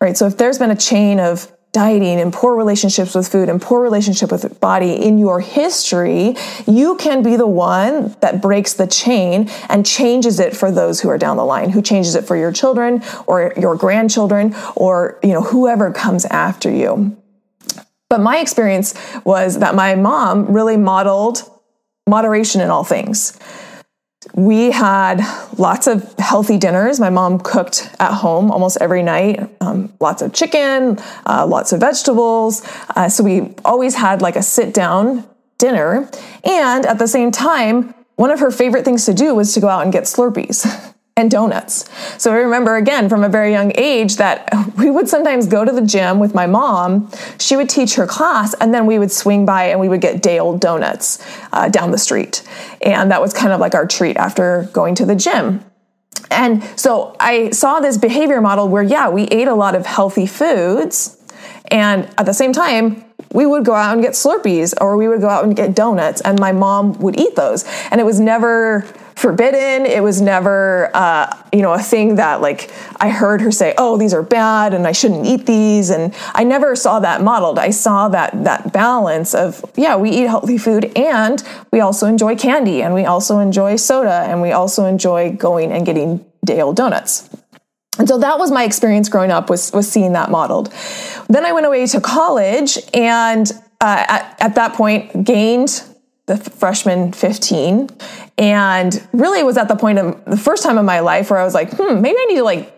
Right? 0.00 0.16
So 0.16 0.26
if 0.26 0.36
there's 0.36 0.58
been 0.58 0.70
a 0.70 0.76
chain 0.76 1.20
of 1.20 1.50
dieting 1.72 2.20
and 2.20 2.32
poor 2.32 2.54
relationships 2.54 3.14
with 3.14 3.26
food 3.26 3.48
and 3.48 3.60
poor 3.60 3.80
relationship 3.80 4.30
with 4.30 4.60
body 4.60 4.92
in 4.92 5.16
your 5.16 5.40
history, 5.40 6.36
you 6.66 6.96
can 6.96 7.22
be 7.22 7.36
the 7.36 7.46
one 7.46 8.14
that 8.20 8.42
breaks 8.42 8.74
the 8.74 8.86
chain 8.86 9.48
and 9.70 9.86
changes 9.86 10.38
it 10.38 10.54
for 10.54 10.70
those 10.70 11.00
who 11.00 11.08
are 11.08 11.16
down 11.16 11.38
the 11.38 11.44
line, 11.44 11.70
who 11.70 11.80
changes 11.80 12.14
it 12.14 12.24
for 12.24 12.36
your 12.36 12.52
children 12.52 13.02
or 13.26 13.54
your 13.56 13.74
grandchildren 13.74 14.54
or, 14.76 15.18
you 15.22 15.32
know, 15.32 15.40
whoever 15.42 15.90
comes 15.90 16.26
after 16.26 16.70
you. 16.70 17.16
But 18.10 18.20
my 18.20 18.38
experience 18.38 18.94
was 19.24 19.58
that 19.60 19.74
my 19.74 19.94
mom 19.94 20.52
really 20.52 20.76
modeled 20.76 21.42
moderation 22.06 22.60
in 22.60 22.68
all 22.68 22.84
things 22.84 23.38
we 24.34 24.70
had 24.70 25.20
lots 25.58 25.86
of 25.86 26.16
healthy 26.18 26.56
dinners. 26.58 27.00
My 27.00 27.10
mom 27.10 27.38
cooked 27.40 27.90
at 27.98 28.14
home 28.14 28.50
almost 28.50 28.78
every 28.80 29.02
night. 29.02 29.50
Um, 29.60 29.92
lots 30.00 30.22
of 30.22 30.32
chicken, 30.32 30.98
uh, 31.26 31.46
lots 31.46 31.72
of 31.72 31.80
vegetables. 31.80 32.62
Uh, 32.94 33.08
so 33.08 33.24
we 33.24 33.54
always 33.64 33.94
had 33.94 34.22
like 34.22 34.36
a 34.36 34.42
sit 34.42 34.72
down 34.72 35.24
dinner. 35.58 36.08
And 36.44 36.86
at 36.86 36.98
the 36.98 37.08
same 37.08 37.30
time, 37.30 37.94
one 38.16 38.30
of 38.30 38.40
her 38.40 38.50
favorite 38.50 38.84
things 38.84 39.06
to 39.06 39.14
do 39.14 39.34
was 39.34 39.54
to 39.54 39.60
go 39.60 39.68
out 39.68 39.82
and 39.82 39.92
get 39.92 40.04
Slurpees. 40.04 40.94
and 41.16 41.30
donuts. 41.30 41.90
So 42.16 42.32
I 42.32 42.36
remember 42.36 42.76
again 42.76 43.08
from 43.08 43.22
a 43.22 43.28
very 43.28 43.52
young 43.52 43.72
age 43.74 44.16
that 44.16 44.48
we 44.76 44.90
would 44.90 45.08
sometimes 45.08 45.46
go 45.46 45.64
to 45.64 45.72
the 45.72 45.82
gym 45.82 46.18
with 46.18 46.34
my 46.34 46.46
mom. 46.46 47.10
She 47.38 47.56
would 47.56 47.68
teach 47.68 47.94
her 47.96 48.06
class, 48.06 48.54
and 48.54 48.72
then 48.72 48.86
we 48.86 48.98
would 48.98 49.12
swing 49.12 49.44
by 49.44 49.64
and 49.64 49.80
we 49.80 49.88
would 49.88 50.00
get 50.00 50.22
day 50.22 50.38
old 50.38 50.60
donuts 50.60 51.24
uh, 51.52 51.68
down 51.68 51.90
the 51.90 51.98
street. 51.98 52.42
And 52.80 53.10
that 53.10 53.20
was 53.20 53.34
kind 53.34 53.52
of 53.52 53.60
like 53.60 53.74
our 53.74 53.86
treat 53.86 54.16
after 54.16 54.68
going 54.72 54.94
to 54.96 55.06
the 55.06 55.14
gym. 55.14 55.64
And 56.30 56.62
so 56.76 57.14
I 57.20 57.50
saw 57.50 57.80
this 57.80 57.98
behavior 57.98 58.40
model 58.40 58.68
where, 58.68 58.82
yeah, 58.82 59.10
we 59.10 59.24
ate 59.24 59.48
a 59.48 59.54
lot 59.54 59.74
of 59.74 59.84
healthy 59.84 60.26
foods. 60.26 61.18
And 61.70 62.08
at 62.16 62.24
the 62.24 62.32
same 62.32 62.52
time, 62.52 63.04
we 63.32 63.46
would 63.46 63.64
go 63.64 63.74
out 63.74 63.92
and 63.94 64.02
get 64.02 64.12
Slurpees 64.12 64.74
or 64.80 64.96
we 64.96 65.08
would 65.08 65.20
go 65.20 65.28
out 65.28 65.44
and 65.44 65.54
get 65.54 65.74
donuts, 65.74 66.20
and 66.22 66.38
my 66.38 66.52
mom 66.52 66.98
would 67.00 67.18
eat 67.18 67.36
those. 67.36 67.64
And 67.90 68.00
it 68.00 68.04
was 68.04 68.20
never 68.20 68.86
forbidden. 69.16 69.86
It 69.86 70.02
was 70.02 70.20
never, 70.20 70.90
uh, 70.94 71.36
you 71.52 71.62
know, 71.62 71.72
a 71.72 71.78
thing 71.78 72.16
that 72.16 72.40
like 72.40 72.70
I 72.96 73.08
heard 73.08 73.40
her 73.40 73.50
say, 73.50 73.74
"Oh, 73.78 73.96
these 73.96 74.14
are 74.14 74.22
bad, 74.22 74.74
and 74.74 74.86
I 74.86 74.92
shouldn't 74.92 75.26
eat 75.26 75.46
these." 75.46 75.90
And 75.90 76.14
I 76.34 76.44
never 76.44 76.74
saw 76.76 77.00
that 77.00 77.22
modeled. 77.22 77.58
I 77.58 77.70
saw 77.70 78.08
that 78.08 78.44
that 78.44 78.72
balance 78.72 79.34
of, 79.34 79.64
yeah, 79.76 79.96
we 79.96 80.10
eat 80.10 80.26
healthy 80.26 80.58
food, 80.58 80.92
and 80.96 81.42
we 81.72 81.80
also 81.80 82.06
enjoy 82.06 82.36
candy, 82.36 82.82
and 82.82 82.94
we 82.94 83.04
also 83.04 83.38
enjoy 83.38 83.76
soda, 83.76 84.24
and 84.28 84.42
we 84.42 84.52
also 84.52 84.84
enjoy 84.86 85.32
going 85.32 85.72
and 85.72 85.86
getting 85.86 86.24
day 86.44 86.60
old 86.60 86.76
donuts. 86.76 87.28
And 87.98 88.08
so 88.08 88.18
that 88.18 88.38
was 88.38 88.50
my 88.50 88.64
experience 88.64 89.08
growing 89.08 89.30
up 89.30 89.50
was, 89.50 89.70
was 89.72 89.90
seeing 89.90 90.14
that 90.14 90.30
modeled. 90.30 90.72
Then 91.28 91.44
I 91.44 91.52
went 91.52 91.66
away 91.66 91.86
to 91.86 92.00
college 92.00 92.78
and 92.94 93.50
uh, 93.80 94.04
at, 94.08 94.36
at 94.40 94.54
that 94.54 94.72
point 94.74 95.24
gained 95.24 95.82
the 96.26 96.36
freshman 96.36 97.12
15 97.12 97.88
and 98.38 99.06
really 99.12 99.42
was 99.42 99.56
at 99.56 99.68
the 99.68 99.76
point 99.76 99.98
of 99.98 100.24
the 100.24 100.36
first 100.36 100.62
time 100.62 100.78
in 100.78 100.84
my 100.84 101.00
life 101.00 101.30
where 101.30 101.38
I 101.38 101.44
was 101.44 101.54
like, 101.54 101.70
hmm, 101.72 102.00
maybe 102.00 102.16
I 102.18 102.24
need 102.26 102.36
to 102.36 102.44
like 102.44 102.72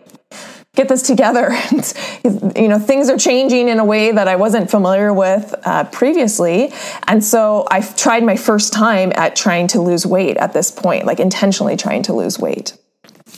get 0.75 0.89
this 0.89 1.01
together. 1.01 1.51
you 2.59 2.67
know, 2.67 2.79
things 2.79 3.09
are 3.09 3.17
changing 3.17 3.69
in 3.69 3.79
a 3.79 3.85
way 3.85 4.11
that 4.11 4.27
I 4.27 4.35
wasn't 4.35 4.69
familiar 4.69 5.13
with 5.13 5.55
uh, 5.63 5.85
previously. 5.85 6.73
And 7.07 7.23
so 7.23 7.65
I 7.71 7.81
tried 7.81 8.23
my 8.23 8.35
first 8.35 8.73
time 8.73 9.11
at 9.15 9.35
trying 9.35 9.67
to 9.67 9.81
lose 9.81 10.05
weight 10.05 10.37
at 10.37 10.53
this 10.53 10.71
point, 10.71 11.05
like 11.05 11.19
intentionally 11.19 11.77
trying 11.77 12.03
to 12.03 12.13
lose 12.13 12.37
weight. 12.37 12.77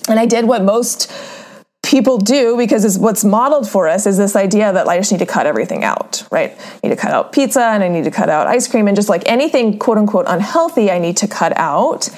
And 0.09 0.19
I 0.19 0.25
did 0.25 0.45
what 0.45 0.63
most 0.63 1.11
people 1.87 2.17
do 2.17 2.57
because 2.57 2.83
it's 2.83 2.97
what's 2.97 3.23
modeled 3.23 3.67
for 3.67 3.87
us 3.87 4.05
is 4.05 4.17
this 4.17 4.35
idea 4.35 4.73
that 4.73 4.87
I 4.87 4.97
just 4.97 5.11
need 5.11 5.19
to 5.19 5.25
cut 5.25 5.45
everything 5.45 5.85
out, 5.85 6.27
right? 6.29 6.51
I 6.51 6.79
need 6.83 6.93
to 6.93 7.01
cut 7.01 7.11
out 7.11 7.31
pizza 7.31 7.63
and 7.63 7.81
I 7.81 7.87
need 7.87 8.03
to 8.03 8.11
cut 8.11 8.29
out 8.29 8.45
ice 8.45 8.67
cream 8.67 8.87
and 8.87 8.95
just 8.95 9.07
like 9.07 9.23
anything 9.25 9.79
quote 9.79 9.97
unquote 9.97 10.25
unhealthy, 10.27 10.91
I 10.91 10.99
need 10.99 11.15
to 11.17 11.27
cut 11.29 11.55
out. 11.55 12.09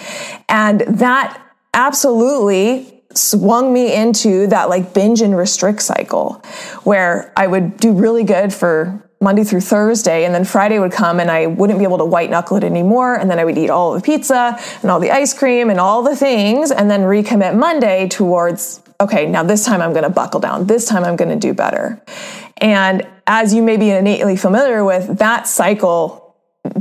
And 0.50 0.82
that 0.82 1.40
absolutely 1.76 3.04
swung 3.14 3.72
me 3.72 3.94
into 3.94 4.48
that 4.48 4.70
like 4.70 4.94
binge 4.94 5.22
and 5.22 5.38
restrict 5.38 5.84
cycle 5.84 6.42
where 6.84 7.32
I 7.38 7.46
would 7.46 7.78
do 7.78 7.94
really 7.94 8.24
good 8.24 8.52
for 8.52 9.06
Monday 9.22 9.44
through 9.44 9.60
Thursday, 9.60 10.24
and 10.24 10.34
then 10.34 10.46
Friday 10.46 10.80
would 10.80 10.94
come 10.94 11.20
and 11.20 11.30
I 11.30 11.46
wouldn't 11.46 11.78
be 11.78 11.84
able 11.84 11.98
to 11.98 12.06
white 12.06 12.30
knuckle 12.30 12.56
it 12.56 12.64
anymore. 12.64 13.16
And 13.16 13.30
then 13.30 13.38
I 13.38 13.44
would 13.44 13.58
eat 13.58 13.70
all 13.70 13.94
the 13.94 14.00
pizza 14.00 14.58
and 14.82 14.90
all 14.90 15.02
the 15.02 15.12
ice 15.12 15.34
cream 15.34 15.70
and 15.70 15.78
all 15.78 16.02
the 16.04 16.16
things, 16.16 16.72
and 16.72 16.90
then 16.90 17.02
recommit 17.02 17.58
Monday 17.58 18.08
towards 18.08 18.82
okay, 19.02 19.26
now 19.26 19.44
this 19.44 19.66
time 19.66 19.82
I'm 19.82 19.92
going 19.92 20.04
to 20.04 20.10
buckle 20.10 20.40
down. 20.40 20.68
This 20.68 20.86
time 20.86 21.04
I'm 21.04 21.16
going 21.16 21.30
to 21.30 21.48
do 21.48 21.54
better. 21.54 22.02
And 22.58 23.08
as 23.26 23.54
you 23.54 23.62
may 23.62 23.78
be 23.78 23.90
innately 23.90 24.36
familiar 24.36 24.84
with, 24.84 25.20
that 25.20 25.48
cycle 25.48 26.36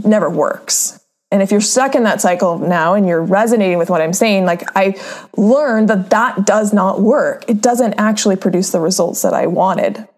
never 0.05 0.29
works. 0.29 0.99
And 1.31 1.43
if 1.43 1.51
you're 1.51 1.61
stuck 1.61 1.95
in 1.95 2.05
that 2.05 2.21
cycle 2.21 2.59
now 2.59 2.95
and 2.95 3.07
you're 3.07 3.23
resonating 3.23 3.79
with 3.79 3.91
what 3.91 4.01
I'm 4.01 4.15
saying, 4.15 4.47
like 4.47 4.63
I 4.75 4.99
learned 5.37 5.89
that 5.91 6.11
that 6.11 6.47
does 6.47 6.73
not 6.73 7.03
work. 7.03 7.45
It 7.49 7.61
doesn't 7.61 7.95
actually 7.95 8.37
produce 8.37 8.73
the 8.73 8.81
results 8.81 9.23
that 9.23 9.35
I 9.35 9.47
wanted 9.47 10.09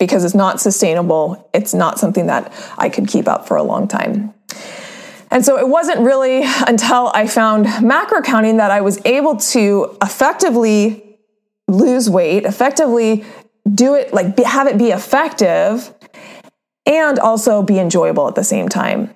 because 0.00 0.24
it's 0.24 0.34
not 0.34 0.60
sustainable. 0.60 1.48
It's 1.54 1.74
not 1.74 1.98
something 1.98 2.26
that 2.26 2.52
I 2.76 2.88
could 2.88 3.06
keep 3.06 3.28
up 3.28 3.46
for 3.46 3.56
a 3.56 3.62
long 3.62 3.86
time. 3.86 4.34
And 5.30 5.44
so 5.44 5.58
it 5.58 5.68
wasn't 5.68 6.00
really 6.00 6.42
until 6.66 7.10
I 7.14 7.26
found 7.26 7.64
macro 7.82 8.20
counting 8.20 8.56
that 8.56 8.70
I 8.70 8.80
was 8.80 9.00
able 9.04 9.36
to 9.36 9.96
effectively 10.02 11.18
lose 11.68 12.10
weight, 12.10 12.44
effectively 12.44 13.24
do 13.72 13.94
it, 13.94 14.12
like 14.12 14.36
have 14.38 14.66
it 14.66 14.76
be 14.76 14.90
effective, 14.90 15.94
and 16.84 17.18
also 17.18 17.62
be 17.62 17.78
enjoyable 17.78 18.26
at 18.26 18.34
the 18.34 18.44
same 18.44 18.68
time. 18.68 19.14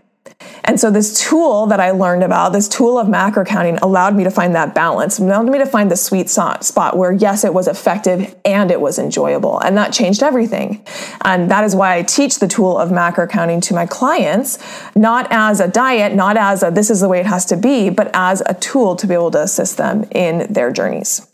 And 0.66 0.80
so 0.80 0.90
this 0.90 1.20
tool 1.20 1.66
that 1.66 1.78
I 1.78 1.90
learned 1.90 2.22
about, 2.22 2.52
this 2.52 2.68
tool 2.68 2.98
of 2.98 3.08
macro 3.08 3.44
counting 3.44 3.76
allowed 3.78 4.16
me 4.16 4.24
to 4.24 4.30
find 4.30 4.54
that 4.54 4.74
balance, 4.74 5.18
allowed 5.18 5.46
me 5.46 5.58
to 5.58 5.66
find 5.66 5.90
the 5.90 5.96
sweet 5.96 6.30
spot 6.30 6.96
where 6.96 7.12
yes, 7.12 7.44
it 7.44 7.52
was 7.52 7.68
effective 7.68 8.34
and 8.46 8.70
it 8.70 8.80
was 8.80 8.98
enjoyable. 8.98 9.60
And 9.60 9.76
that 9.76 9.92
changed 9.92 10.22
everything. 10.22 10.84
And 11.22 11.50
that 11.50 11.64
is 11.64 11.76
why 11.76 11.96
I 11.96 12.02
teach 12.02 12.38
the 12.38 12.48
tool 12.48 12.78
of 12.78 12.90
macro 12.90 13.26
counting 13.26 13.60
to 13.62 13.74
my 13.74 13.84
clients, 13.84 14.58
not 14.96 15.28
as 15.30 15.60
a 15.60 15.68
diet, 15.68 16.14
not 16.14 16.36
as 16.38 16.62
a 16.62 16.70
this 16.70 16.90
is 16.90 17.00
the 17.00 17.08
way 17.08 17.20
it 17.20 17.26
has 17.26 17.44
to 17.46 17.56
be, 17.56 17.90
but 17.90 18.10
as 18.14 18.42
a 18.46 18.54
tool 18.54 18.96
to 18.96 19.06
be 19.06 19.14
able 19.14 19.30
to 19.32 19.42
assist 19.42 19.76
them 19.76 20.04
in 20.12 20.50
their 20.52 20.72
journeys. 20.72 21.30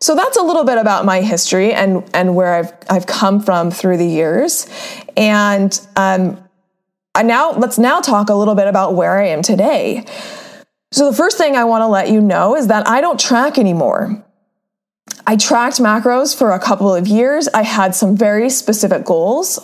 So 0.00 0.14
that's 0.14 0.36
a 0.36 0.42
little 0.42 0.64
bit 0.64 0.78
about 0.78 1.04
my 1.04 1.20
history 1.20 1.72
and, 1.72 2.08
and 2.14 2.34
where 2.34 2.54
I've, 2.54 2.72
I've 2.88 3.06
come 3.06 3.40
from 3.40 3.70
through 3.70 3.96
the 3.96 4.06
years. 4.06 4.68
And 5.16 5.78
um, 5.96 6.42
now 7.16 7.52
let's 7.52 7.78
now 7.78 8.00
talk 8.00 8.28
a 8.28 8.34
little 8.34 8.54
bit 8.54 8.68
about 8.68 8.94
where 8.94 9.18
I 9.18 9.28
am 9.28 9.42
today. 9.42 10.04
So 10.92 11.10
the 11.10 11.16
first 11.16 11.36
thing 11.36 11.56
I 11.56 11.64
want 11.64 11.82
to 11.82 11.86
let 11.86 12.08
you 12.08 12.20
know 12.20 12.56
is 12.56 12.68
that 12.68 12.88
I 12.88 13.00
don't 13.00 13.20
track 13.20 13.58
anymore. 13.58 14.24
I 15.26 15.36
tracked 15.36 15.76
macros 15.76 16.36
for 16.36 16.52
a 16.52 16.58
couple 16.58 16.94
of 16.94 17.06
years. 17.06 17.48
I 17.48 17.62
had 17.62 17.94
some 17.94 18.16
very 18.16 18.48
specific 18.48 19.04
goals. 19.04 19.58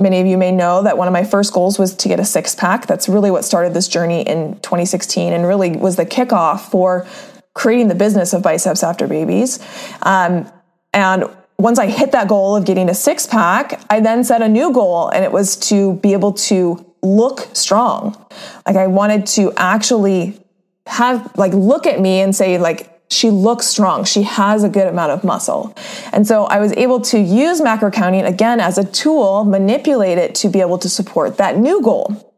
many 0.00 0.20
of 0.20 0.26
you 0.26 0.38
may 0.38 0.50
know 0.50 0.82
that 0.82 0.96
one 0.96 1.06
of 1.06 1.12
my 1.12 1.24
first 1.24 1.52
goals 1.52 1.78
was 1.78 1.94
to 1.94 2.08
get 2.08 2.18
a 2.18 2.24
six 2.24 2.54
pack. 2.54 2.86
That's 2.86 3.08
really 3.08 3.30
what 3.30 3.44
started 3.44 3.74
this 3.74 3.88
journey 3.88 4.22
in 4.22 4.54
2016 4.60 5.32
and 5.32 5.46
really 5.46 5.76
was 5.76 5.96
the 5.96 6.06
kickoff 6.06 6.70
for 6.70 7.06
creating 7.54 7.88
the 7.88 7.94
business 7.94 8.32
of 8.32 8.42
Biceps 8.42 8.82
After 8.82 9.06
Babies. 9.06 9.58
Um, 10.02 10.50
and 10.94 11.24
once 11.58 11.78
I 11.78 11.86
hit 11.86 12.12
that 12.12 12.28
goal 12.28 12.54
of 12.54 12.64
getting 12.64 12.88
a 12.88 12.94
six 12.94 13.26
pack, 13.26 13.82
I 13.90 14.00
then 14.00 14.22
set 14.22 14.42
a 14.42 14.48
new 14.48 14.72
goal 14.72 15.08
and 15.08 15.24
it 15.24 15.32
was 15.32 15.56
to 15.68 15.94
be 15.96 16.12
able 16.12 16.32
to 16.34 16.84
look 17.02 17.48
strong. 17.52 18.16
Like 18.64 18.76
I 18.76 18.86
wanted 18.86 19.26
to 19.28 19.52
actually 19.56 20.40
have, 20.86 21.36
like, 21.36 21.52
look 21.52 21.86
at 21.86 22.00
me 22.00 22.20
and 22.20 22.34
say, 22.34 22.58
like, 22.58 22.94
she 23.10 23.30
looks 23.30 23.66
strong. 23.66 24.04
She 24.04 24.22
has 24.22 24.62
a 24.62 24.68
good 24.68 24.86
amount 24.86 25.12
of 25.12 25.24
muscle. 25.24 25.74
And 26.12 26.26
so 26.26 26.44
I 26.44 26.60
was 26.60 26.72
able 26.74 27.00
to 27.02 27.18
use 27.18 27.60
macro 27.60 27.90
counting 27.90 28.24
again 28.24 28.60
as 28.60 28.78
a 28.78 28.84
tool, 28.84 29.44
manipulate 29.44 30.18
it 30.18 30.34
to 30.36 30.48
be 30.48 30.60
able 30.60 30.78
to 30.78 30.88
support 30.88 31.38
that 31.38 31.56
new 31.56 31.82
goal, 31.82 32.34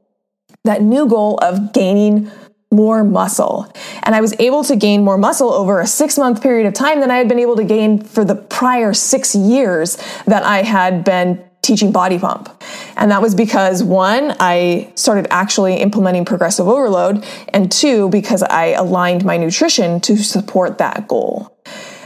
that 0.65 0.83
new 0.83 1.07
goal 1.07 1.39
of 1.39 1.73
gaining 1.73 2.31
more 2.71 3.03
muscle. 3.03 3.73
And 4.05 4.15
I 4.15 4.21
was 4.21 4.35
able 4.39 4.63
to 4.65 4.77
gain 4.77 5.03
more 5.03 5.19
muscle 5.19 5.53
over 5.53 5.81
a 5.81 5.87
six 5.87 6.17
month 6.17 6.43
period 6.43 6.67
of 6.67 6.75
time 6.75 7.01
than 7.01 7.11
I 7.11 7.17
had 7.17 7.29
been 7.29 7.39
able 7.39 7.57
to 7.57 7.65
gain 7.65 8.03
for 8.03 8.25
the 8.25 8.37
prior 8.37 8.95
six 8.95 9.35
years 9.35 9.97
that 10.27 10.45
I 10.45 10.63
had 10.63 11.05
been 11.05 11.45
teaching 11.63 11.93
body 11.93 12.19
pump. 12.19 12.49
And 12.97 13.11
that 13.11 13.21
was 13.21 13.35
because 13.35 13.83
one, 13.83 14.35
I 14.41 14.93
started 14.95 15.27
actually 15.31 15.77
implementing 15.77 16.25
progressive 16.25 16.67
overload, 16.67 17.25
and 17.49 17.71
two, 17.71 18.09
because 18.09 18.43
I 18.43 18.67
aligned 18.69 19.25
my 19.25 19.37
nutrition 19.37 20.01
to 20.03 20.17
support 20.17 20.79
that 20.79 21.07
goal. 21.07 21.57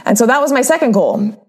And 0.05 0.17
so 0.17 0.25
that 0.27 0.41
was 0.41 0.51
my 0.51 0.61
second 0.61 0.91
goal. 0.91 1.41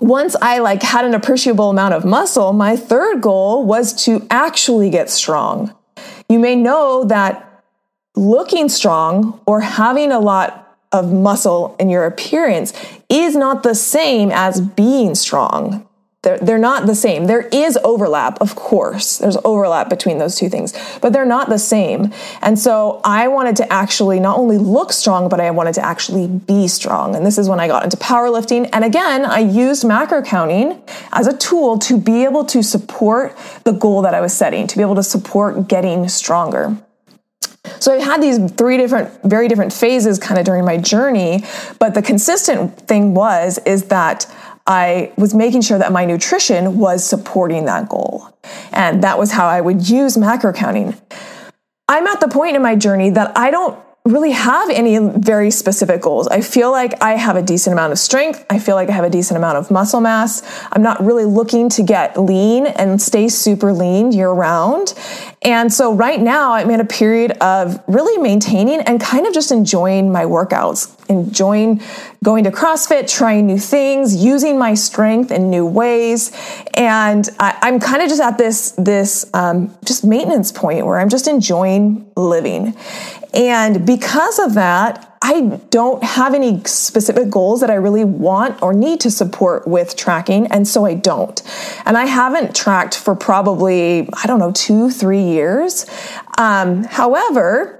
Once 0.00 0.36
I 0.42 0.58
like 0.58 0.82
had 0.82 1.04
an 1.04 1.14
appreciable 1.14 1.70
amount 1.70 1.94
of 1.94 2.04
muscle, 2.04 2.52
my 2.52 2.76
third 2.76 3.20
goal 3.20 3.64
was 3.64 4.04
to 4.04 4.26
actually 4.30 4.90
get 4.90 5.10
strong. 5.10 5.74
You 6.28 6.38
may 6.38 6.56
know 6.56 7.04
that 7.04 7.51
looking 8.14 8.68
strong 8.68 9.40
or 9.46 9.60
having 9.60 10.12
a 10.12 10.18
lot 10.18 10.76
of 10.92 11.12
muscle 11.12 11.74
in 11.78 11.88
your 11.88 12.04
appearance 12.04 12.72
is 13.08 13.34
not 13.34 13.62
the 13.62 13.74
same 13.74 14.30
as 14.30 14.60
being 14.60 15.14
strong. 15.14 15.88
They're, 16.22 16.38
they're 16.38 16.58
not 16.58 16.86
the 16.86 16.94
same. 16.94 17.24
There 17.24 17.48
is 17.48 17.76
overlap, 17.82 18.40
of 18.40 18.54
course. 18.54 19.18
There's 19.18 19.36
overlap 19.44 19.90
between 19.90 20.18
those 20.18 20.36
two 20.36 20.48
things, 20.48 20.72
but 21.00 21.12
they're 21.12 21.24
not 21.24 21.48
the 21.48 21.58
same. 21.58 22.12
And 22.40 22.56
so 22.56 23.00
I 23.02 23.26
wanted 23.26 23.56
to 23.56 23.72
actually 23.72 24.20
not 24.20 24.38
only 24.38 24.56
look 24.56 24.92
strong, 24.92 25.28
but 25.28 25.40
I 25.40 25.50
wanted 25.50 25.74
to 25.74 25.84
actually 25.84 26.28
be 26.28 26.68
strong. 26.68 27.16
And 27.16 27.26
this 27.26 27.38
is 27.38 27.48
when 27.48 27.58
I 27.58 27.66
got 27.66 27.82
into 27.82 27.96
powerlifting. 27.96 28.70
And 28.72 28.84
again, 28.84 29.24
I 29.24 29.40
used 29.40 29.84
macro 29.84 30.22
counting 30.22 30.80
as 31.10 31.26
a 31.26 31.36
tool 31.36 31.78
to 31.80 31.98
be 31.98 32.22
able 32.22 32.44
to 32.44 32.62
support 32.62 33.36
the 33.64 33.72
goal 33.72 34.02
that 34.02 34.14
I 34.14 34.20
was 34.20 34.32
setting, 34.32 34.68
to 34.68 34.76
be 34.76 34.82
able 34.82 34.94
to 34.94 35.02
support 35.02 35.66
getting 35.66 36.08
stronger. 36.08 36.76
So 37.82 37.92
I've 37.92 38.04
had 38.04 38.22
these 38.22 38.52
three 38.52 38.76
different, 38.76 39.10
very 39.24 39.48
different 39.48 39.72
phases 39.72 40.16
kind 40.20 40.38
of 40.38 40.46
during 40.46 40.64
my 40.64 40.76
journey, 40.76 41.44
but 41.80 41.94
the 41.94 42.02
consistent 42.02 42.78
thing 42.78 43.12
was, 43.12 43.58
is 43.66 43.86
that 43.86 44.32
I 44.68 45.12
was 45.16 45.34
making 45.34 45.62
sure 45.62 45.78
that 45.78 45.90
my 45.90 46.04
nutrition 46.04 46.78
was 46.78 47.04
supporting 47.04 47.64
that 47.64 47.88
goal. 47.88 48.28
And 48.70 49.02
that 49.02 49.18
was 49.18 49.32
how 49.32 49.48
I 49.48 49.60
would 49.60 49.88
use 49.88 50.16
macro 50.16 50.52
counting. 50.52 50.94
I'm 51.88 52.06
at 52.06 52.20
the 52.20 52.28
point 52.28 52.54
in 52.54 52.62
my 52.62 52.76
journey 52.76 53.10
that 53.10 53.36
I 53.36 53.50
don't 53.50 53.76
really 54.04 54.30
have 54.30 54.70
any 54.70 54.98
very 54.98 55.50
specific 55.50 56.02
goals. 56.02 56.26
I 56.28 56.40
feel 56.40 56.70
like 56.70 57.02
I 57.02 57.12
have 57.12 57.36
a 57.36 57.42
decent 57.42 57.72
amount 57.72 57.92
of 57.92 57.98
strength. 57.98 58.44
I 58.48 58.58
feel 58.58 58.74
like 58.76 58.88
I 58.90 58.92
have 58.92 59.04
a 59.04 59.10
decent 59.10 59.38
amount 59.38 59.58
of 59.58 59.70
muscle 59.70 60.00
mass. 60.00 60.42
I'm 60.72 60.82
not 60.82 61.04
really 61.04 61.24
looking 61.24 61.68
to 61.70 61.82
get 61.82 62.16
lean 62.20 62.66
and 62.66 63.02
stay 63.02 63.28
super 63.28 63.72
lean 63.72 64.12
year 64.12 64.30
round. 64.30 64.94
And 65.44 65.72
so 65.72 65.92
right 65.92 66.20
now 66.20 66.52
I'm 66.52 66.70
in 66.70 66.80
a 66.80 66.84
period 66.84 67.32
of 67.40 67.82
really 67.88 68.16
maintaining 68.22 68.80
and 68.80 69.00
kind 69.00 69.26
of 69.26 69.34
just 69.34 69.50
enjoying 69.50 70.12
my 70.12 70.24
workouts, 70.24 70.94
enjoying 71.10 71.80
going 72.22 72.44
to 72.44 72.52
CrossFit, 72.52 73.12
trying 73.12 73.46
new 73.46 73.58
things, 73.58 74.14
using 74.14 74.56
my 74.56 74.74
strength 74.74 75.32
in 75.32 75.50
new 75.50 75.66
ways. 75.66 76.30
And 76.74 77.28
I, 77.40 77.68
am 77.68 77.80
kind 77.80 78.02
of 78.02 78.08
just 78.08 78.20
at 78.20 78.38
this, 78.38 78.70
this 78.72 79.28
um, 79.34 79.76
just 79.84 80.04
maintenance 80.04 80.52
point 80.52 80.86
where 80.86 81.00
I'm 81.00 81.08
just 81.08 81.26
enjoying 81.26 82.08
living. 82.16 82.76
And 83.34 83.84
because 83.84 84.38
of 84.38 84.54
that, 84.54 85.11
I 85.24 85.60
don't 85.70 86.02
have 86.02 86.34
any 86.34 86.62
specific 86.64 87.30
goals 87.30 87.60
that 87.60 87.70
I 87.70 87.74
really 87.74 88.04
want 88.04 88.60
or 88.60 88.74
need 88.74 89.00
to 89.00 89.10
support 89.10 89.68
with 89.68 89.94
tracking, 89.96 90.48
and 90.48 90.66
so 90.66 90.84
I 90.84 90.94
don't. 90.94 91.40
And 91.86 91.96
I 91.96 92.06
haven't 92.06 92.56
tracked 92.56 92.96
for 92.96 93.14
probably, 93.14 94.08
I 94.12 94.26
don't 94.26 94.40
know, 94.40 94.50
two, 94.50 94.90
three 94.90 95.22
years. 95.22 95.86
Um, 96.38 96.82
however, 96.84 97.78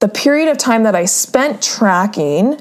the 0.00 0.08
period 0.08 0.48
of 0.48 0.58
time 0.58 0.84
that 0.84 0.94
I 0.94 1.06
spent 1.06 1.60
tracking 1.60 2.60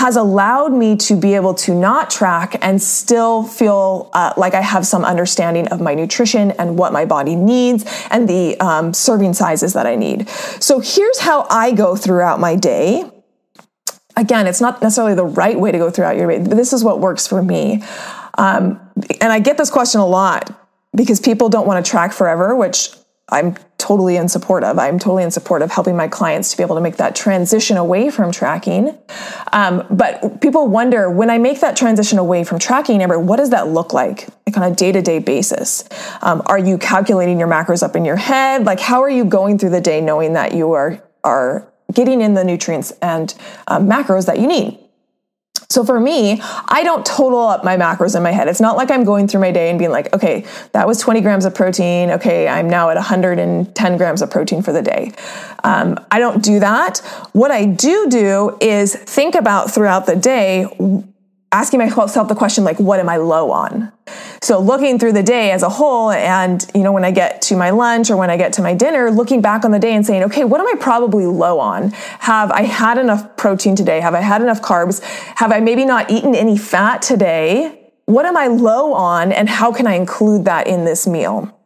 has 0.00 0.16
allowed 0.16 0.72
me 0.72 0.96
to 0.96 1.14
be 1.14 1.34
able 1.34 1.52
to 1.52 1.74
not 1.74 2.08
track 2.08 2.56
and 2.62 2.80
still 2.80 3.42
feel 3.42 4.08
uh, 4.14 4.32
like 4.38 4.54
I 4.54 4.62
have 4.62 4.86
some 4.86 5.04
understanding 5.04 5.68
of 5.68 5.82
my 5.82 5.94
nutrition 5.94 6.52
and 6.52 6.78
what 6.78 6.94
my 6.94 7.04
body 7.04 7.36
needs 7.36 7.84
and 8.10 8.26
the 8.26 8.58
um, 8.60 8.94
serving 8.94 9.34
sizes 9.34 9.74
that 9.74 9.84
I 9.84 9.96
need. 9.96 10.26
So 10.58 10.80
here's 10.80 11.18
how 11.18 11.46
I 11.50 11.72
go 11.72 11.96
throughout 11.96 12.40
my 12.40 12.56
day. 12.56 13.04
Again, 14.16 14.46
it's 14.46 14.62
not 14.62 14.80
necessarily 14.80 15.14
the 15.14 15.26
right 15.26 15.60
way 15.60 15.70
to 15.70 15.76
go 15.76 15.90
throughout 15.90 16.16
your 16.16 16.30
day, 16.30 16.38
but 16.38 16.56
this 16.56 16.72
is 16.72 16.82
what 16.82 16.98
works 17.00 17.26
for 17.26 17.42
me. 17.42 17.82
Um, 18.38 18.80
and 19.20 19.30
I 19.30 19.38
get 19.38 19.58
this 19.58 19.68
question 19.68 20.00
a 20.00 20.06
lot 20.06 20.66
because 20.96 21.20
people 21.20 21.50
don't 21.50 21.66
want 21.66 21.84
to 21.84 21.90
track 21.90 22.14
forever, 22.14 22.56
which 22.56 22.88
I'm 23.28 23.54
totally 23.80 24.16
in 24.16 24.28
support 24.28 24.62
of. 24.62 24.78
I'm 24.78 24.98
totally 24.98 25.24
in 25.24 25.30
support 25.30 25.62
of 25.62 25.72
helping 25.72 25.96
my 25.96 26.06
clients 26.06 26.50
to 26.50 26.56
be 26.56 26.62
able 26.62 26.76
to 26.76 26.80
make 26.80 26.98
that 26.98 27.16
transition 27.16 27.76
away 27.76 28.10
from 28.10 28.30
tracking. 28.30 28.96
Um, 29.52 29.86
but 29.90 30.40
people 30.40 30.68
wonder 30.68 31.10
when 31.10 31.30
I 31.30 31.38
make 31.38 31.60
that 31.60 31.76
transition 31.76 32.18
away 32.18 32.44
from 32.44 32.58
tracking, 32.58 33.02
Amber, 33.02 33.18
what 33.18 33.36
does 33.36 33.50
that 33.50 33.68
look 33.68 33.92
like, 33.92 34.28
like 34.46 34.56
on 34.56 34.70
a 34.70 34.74
day 34.74 34.92
to 34.92 35.00
day 35.00 35.18
basis? 35.18 35.84
Um, 36.20 36.42
are 36.46 36.58
you 36.58 36.76
calculating 36.76 37.38
your 37.38 37.48
macros 37.48 37.82
up 37.82 37.96
in 37.96 38.04
your 38.04 38.16
head? 38.16 38.64
Like, 38.64 38.80
how 38.80 39.02
are 39.02 39.10
you 39.10 39.24
going 39.24 39.58
through 39.58 39.70
the 39.70 39.80
day 39.80 40.00
knowing 40.00 40.34
that 40.34 40.54
you 40.54 40.72
are 40.72 41.02
are 41.24 41.66
getting 41.92 42.20
in 42.20 42.34
the 42.34 42.44
nutrients 42.44 42.92
and 43.02 43.34
um, 43.66 43.88
macros 43.88 44.26
that 44.26 44.38
you 44.38 44.46
need? 44.46 44.78
So 45.70 45.84
for 45.84 46.00
me, 46.00 46.40
I 46.42 46.82
don't 46.82 47.06
total 47.06 47.46
up 47.46 47.62
my 47.62 47.76
macros 47.76 48.16
in 48.16 48.24
my 48.24 48.32
head. 48.32 48.48
It's 48.48 48.60
not 48.60 48.76
like 48.76 48.90
I'm 48.90 49.04
going 49.04 49.28
through 49.28 49.40
my 49.40 49.52
day 49.52 49.70
and 49.70 49.78
being 49.78 49.92
like, 49.92 50.12
okay, 50.12 50.44
that 50.72 50.86
was 50.86 50.98
20 50.98 51.20
grams 51.20 51.44
of 51.44 51.54
protein. 51.54 52.10
Okay, 52.10 52.48
I'm 52.48 52.68
now 52.68 52.90
at 52.90 52.96
110 52.96 53.96
grams 53.96 54.20
of 54.20 54.30
protein 54.30 54.62
for 54.62 54.72
the 54.72 54.82
day. 54.82 55.12
Um, 55.62 55.96
I 56.10 56.18
don't 56.18 56.42
do 56.42 56.58
that. 56.58 56.98
What 57.32 57.52
I 57.52 57.66
do 57.66 58.08
do 58.10 58.58
is 58.60 58.96
think 58.96 59.36
about 59.36 59.70
throughout 59.70 60.06
the 60.06 60.16
day 60.16 60.66
asking 61.52 61.80
myself 61.80 62.28
the 62.28 62.34
question 62.34 62.62
like 62.62 62.78
what 62.78 63.00
am 63.00 63.08
i 63.08 63.16
low 63.16 63.50
on? 63.50 63.92
So 64.42 64.58
looking 64.58 64.98
through 64.98 65.12
the 65.12 65.22
day 65.22 65.50
as 65.50 65.62
a 65.62 65.68
whole 65.68 66.10
and 66.10 66.64
you 66.74 66.82
know 66.82 66.92
when 66.92 67.04
i 67.04 67.10
get 67.10 67.42
to 67.42 67.56
my 67.56 67.70
lunch 67.70 68.10
or 68.10 68.16
when 68.16 68.30
i 68.30 68.36
get 68.36 68.52
to 68.54 68.62
my 68.62 68.74
dinner 68.74 69.10
looking 69.10 69.42
back 69.42 69.64
on 69.64 69.70
the 69.70 69.78
day 69.78 69.94
and 69.94 70.06
saying 70.06 70.24
okay 70.24 70.44
what 70.44 70.60
am 70.60 70.66
i 70.68 70.74
probably 70.80 71.26
low 71.26 71.58
on? 71.58 71.90
Have 72.20 72.50
i 72.52 72.62
had 72.62 72.98
enough 72.98 73.36
protein 73.36 73.74
today? 73.74 74.00
Have 74.00 74.14
i 74.14 74.20
had 74.20 74.42
enough 74.42 74.62
carbs? 74.62 75.02
Have 75.36 75.52
i 75.52 75.60
maybe 75.60 75.84
not 75.84 76.10
eaten 76.10 76.34
any 76.34 76.56
fat 76.56 77.02
today? 77.02 77.90
What 78.06 78.26
am 78.26 78.36
i 78.36 78.46
low 78.46 78.92
on 78.92 79.32
and 79.32 79.48
how 79.48 79.72
can 79.72 79.86
i 79.86 79.94
include 79.94 80.44
that 80.44 80.66
in 80.66 80.84
this 80.84 81.06
meal? 81.06 81.56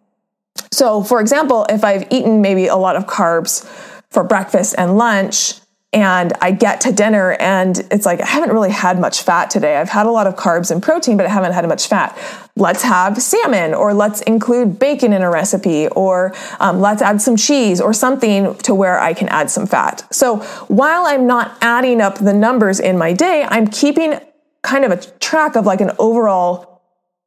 So 0.73 1.03
for 1.03 1.21
example 1.21 1.67
if 1.69 1.85
i've 1.85 2.11
eaten 2.11 2.41
maybe 2.41 2.69
a 2.69 2.77
lot 2.77 2.97
of 2.97 3.07
carbs 3.07 3.65
for 4.11 4.25
breakfast 4.25 4.75
and 4.79 4.97
lunch 4.97 5.55
and 5.95 6.33
I 6.41 6.51
get 6.51 6.81
to 6.83 6.93
dinner 6.93 7.37
and 7.39 7.79
it's 7.93 8.05
like, 8.05 8.21
I 8.21 8.27
haven't 8.27 8.51
really 8.51 8.73
had 8.73 8.99
much 8.99 9.23
fat 9.23 9.49
today. 9.49 9.77
I've 9.77 9.89
had 9.89 10.07
a 10.07 10.11
lot 10.11 10.27
of 10.27 10.35
carbs 10.35 10.73
and 10.73 10.83
protein, 10.83 11.17
but 11.17 11.25
I 11.25 11.29
haven't 11.29 11.53
had 11.53 11.67
much 11.69 11.87
fat. 11.87 12.19
Let's 12.57 12.83
have 12.83 13.23
salmon, 13.23 13.75
or 13.75 13.95
let's 13.95 14.21
include 14.23 14.79
bacon 14.79 15.13
in 15.13 15.23
a 15.23 15.31
recipe, 15.31 15.87
or 15.89 16.35
um, 16.59 16.81
let's 16.81 17.01
add 17.01 17.23
some 17.23 17.37
cheese 17.37 17.81
or 17.81 17.93
something 17.93 18.57
to 18.59 18.75
where 18.75 18.99
I 18.99 19.15
can 19.15 19.29
add 19.29 19.51
some 19.51 19.67
fat. 19.67 20.05
So 20.13 20.39
while 20.69 21.07
I'm 21.07 21.27
not 21.27 21.57
adding 21.61 22.01
up 22.01 22.19
the 22.19 22.35
numbers 22.35 22.81
in 22.81 22.99
my 22.99 23.13
day, 23.13 23.47
I'm 23.49 23.69
keeping 23.69 24.19
kind 24.63 24.85
of 24.85 24.91
a 24.91 24.97
track 25.21 25.55
of 25.55 25.65
like 25.65 25.81
an 25.81 25.93
overall 25.99 26.83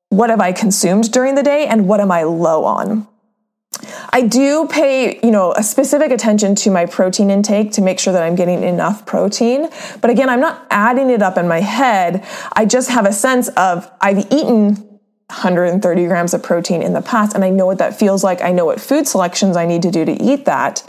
what 0.10 0.30
have 0.30 0.42
I 0.42 0.52
consumed 0.52 1.12
during 1.12 1.36
the 1.36 1.44
day 1.44 1.68
and 1.68 1.88
what 1.88 2.00
am 2.00 2.12
I 2.12 2.24
low 2.24 2.66
on. 2.66 3.08
I 4.10 4.22
do 4.22 4.68
pay, 4.68 5.20
you 5.22 5.32
know, 5.32 5.54
a 5.54 5.64
specific 5.64 6.12
attention 6.12 6.56
to 6.56 6.72
my 6.72 6.86
protein 6.86 7.30
intake 7.30 7.72
to 7.74 7.82
make 7.82 8.00
sure 8.00 8.14
that 8.14 8.24
I'm 8.24 8.36
getting 8.36 8.64
enough 8.64 9.06
protein. 9.06 9.70
But 10.02 10.10
again, 10.10 10.30
I'm 10.30 10.40
not 10.40 10.66
adding 10.70 11.10
it 11.10 11.22
up 11.22 11.38
in 11.38 11.48
my 11.48 11.62
head. 11.62 12.26
I 12.54 12.66
just 12.66 12.90
have 12.90 13.06
a 13.06 13.14
sense 13.14 13.50
of 13.50 13.90
I've 14.02 14.32
eaten 14.32 14.88
130 15.30 16.06
grams 16.06 16.34
of 16.34 16.42
protein 16.42 16.82
in 16.82 16.94
the 16.94 17.02
past 17.02 17.36
and 17.36 17.44
I 17.44 17.50
know 17.50 17.66
what 17.66 17.80
that 17.80 18.00
feels 18.00 18.24
like. 18.24 18.42
I 18.42 18.52
know 18.52 18.66
what 18.66 18.80
food 18.80 19.08
selections 19.08 19.58
I 19.58 19.66
need 19.66 19.82
to 19.82 19.92
do 19.92 20.06
to 20.06 20.14
eat 20.14 20.46
that. 20.46 20.84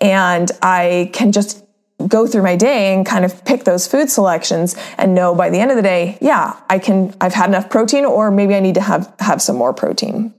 And 0.00 0.50
I 0.62 1.10
can 1.12 1.30
just 1.30 1.62
go 2.08 2.26
through 2.26 2.42
my 2.42 2.56
day 2.56 2.94
and 2.94 3.04
kind 3.04 3.24
of 3.24 3.44
pick 3.44 3.64
those 3.64 3.86
food 3.86 4.10
selections 4.10 4.76
and 4.98 5.14
know 5.14 5.34
by 5.34 5.50
the 5.50 5.58
end 5.58 5.70
of 5.70 5.76
the 5.76 5.82
day, 5.82 6.18
yeah, 6.20 6.58
I 6.68 6.78
can 6.78 7.14
I've 7.20 7.34
had 7.34 7.50
enough 7.50 7.70
protein 7.70 8.04
or 8.04 8.30
maybe 8.30 8.54
I 8.54 8.60
need 8.60 8.74
to 8.76 8.80
have 8.80 9.12
have 9.20 9.42
some 9.42 9.56
more 9.56 9.74
protein. 9.74 10.34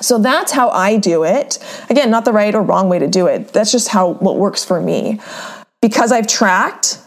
So 0.00 0.18
that's 0.18 0.52
how 0.52 0.70
I 0.70 0.96
do 0.96 1.24
it. 1.24 1.58
Again, 1.90 2.10
not 2.10 2.24
the 2.24 2.32
right 2.32 2.54
or 2.54 2.62
wrong 2.62 2.88
way 2.88 2.98
to 2.98 3.08
do 3.08 3.26
it. 3.26 3.48
That's 3.48 3.70
just 3.70 3.88
how 3.88 4.14
what 4.14 4.36
works 4.36 4.64
for 4.64 4.80
me. 4.80 5.20
Because 5.80 6.12
I've 6.12 6.26
tracked, 6.26 6.98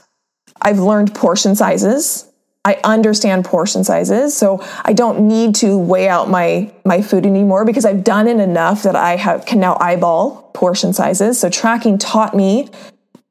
I've 0.62 0.80
learned 0.80 1.14
portion 1.14 1.56
sizes. 1.56 2.30
I 2.64 2.80
understand 2.84 3.46
portion 3.46 3.84
sizes, 3.84 4.36
so 4.36 4.66
I 4.84 4.94
don't 4.94 5.28
need 5.28 5.54
to 5.56 5.78
weigh 5.78 6.10
out 6.10 6.30
my 6.30 6.74
my 6.84 7.04
food 7.04 7.26
anymore 7.26 7.64
because 7.64 7.86
I've 7.86 8.04
done 8.04 8.28
it 8.28 8.40
enough 8.40 8.84
that 8.84 8.96
I 8.96 9.18
have 9.18 9.46
can 9.46 9.60
now 9.60 9.78
eyeball 9.80 10.50
portion 10.56 10.92
sizes. 10.92 11.40
So 11.40 11.50
tracking 11.50 12.00
taught 12.00 12.36
me 12.36 12.70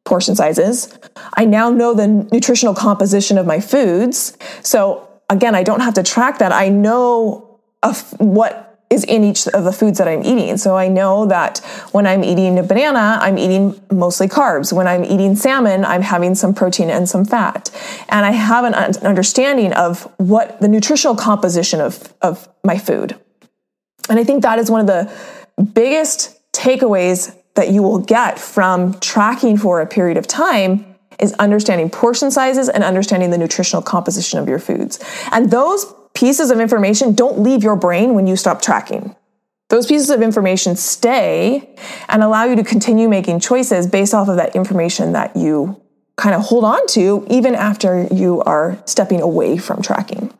portion 0.04 0.36
sizes. 0.36 0.96
I 1.36 1.46
now 1.46 1.70
know 1.70 1.94
the 1.94 2.06
nutritional 2.06 2.74
composition 2.74 3.36
of 3.36 3.46
my 3.46 3.58
foods. 3.58 4.38
So 4.62 5.08
again, 5.28 5.56
I 5.56 5.64
don't 5.64 5.80
have 5.80 5.94
to 5.94 6.04
track 6.04 6.38
that. 6.38 6.52
I 6.52 6.68
know 6.68 7.60
of 7.82 8.12
what 8.20 8.73
is 8.94 9.04
in 9.04 9.24
each 9.24 9.46
of 9.48 9.64
the 9.64 9.72
foods 9.72 9.98
that 9.98 10.08
I'm 10.08 10.24
eating. 10.24 10.56
So 10.56 10.76
I 10.76 10.88
know 10.88 11.26
that 11.26 11.58
when 11.92 12.06
I'm 12.06 12.24
eating 12.24 12.58
a 12.58 12.62
banana, 12.62 13.18
I'm 13.20 13.36
eating 13.36 13.78
mostly 13.92 14.28
carbs. 14.28 14.72
When 14.72 14.86
I'm 14.86 15.04
eating 15.04 15.36
salmon, 15.36 15.84
I'm 15.84 16.02
having 16.02 16.34
some 16.34 16.54
protein 16.54 16.88
and 16.88 17.08
some 17.08 17.24
fat. 17.24 17.70
And 18.08 18.24
I 18.24 18.30
have 18.30 18.64
an 18.64 18.74
understanding 18.74 19.72
of 19.72 20.04
what 20.18 20.60
the 20.60 20.68
nutritional 20.68 21.16
composition 21.16 21.80
of, 21.80 22.14
of 22.22 22.48
my 22.64 22.78
food. 22.78 23.18
And 24.08 24.18
I 24.18 24.24
think 24.24 24.42
that 24.42 24.58
is 24.58 24.70
one 24.70 24.80
of 24.80 24.86
the 24.86 25.12
biggest 25.62 26.40
takeaways 26.52 27.36
that 27.54 27.70
you 27.70 27.82
will 27.82 27.98
get 27.98 28.38
from 28.38 28.98
tracking 29.00 29.56
for 29.56 29.80
a 29.80 29.86
period 29.86 30.16
of 30.16 30.26
time 30.26 30.94
is 31.20 31.32
understanding 31.34 31.90
portion 31.90 32.30
sizes 32.30 32.68
and 32.68 32.82
understanding 32.82 33.30
the 33.30 33.38
nutritional 33.38 33.82
composition 33.82 34.38
of 34.38 34.48
your 34.48 34.58
foods. 34.58 34.98
And 35.30 35.50
those 35.50 35.92
pieces 36.14 36.50
of 36.50 36.60
information 36.60 37.14
don't 37.14 37.40
leave 37.40 37.62
your 37.62 37.76
brain 37.76 38.14
when 38.14 38.26
you 38.26 38.36
stop 38.36 38.62
tracking. 38.62 39.14
Those 39.70 39.86
pieces 39.86 40.10
of 40.10 40.22
information 40.22 40.76
stay 40.76 41.74
and 42.08 42.22
allow 42.22 42.44
you 42.44 42.56
to 42.56 42.64
continue 42.64 43.08
making 43.08 43.40
choices 43.40 43.86
based 43.86 44.14
off 44.14 44.28
of 44.28 44.36
that 44.36 44.54
information 44.54 45.12
that 45.12 45.36
you 45.36 45.80
kind 46.16 46.34
of 46.34 46.42
hold 46.42 46.64
on 46.64 46.86
to 46.88 47.26
even 47.28 47.54
after 47.54 48.06
you 48.12 48.40
are 48.42 48.78
stepping 48.84 49.20
away 49.20 49.58
from 49.58 49.82
tracking. 49.82 50.32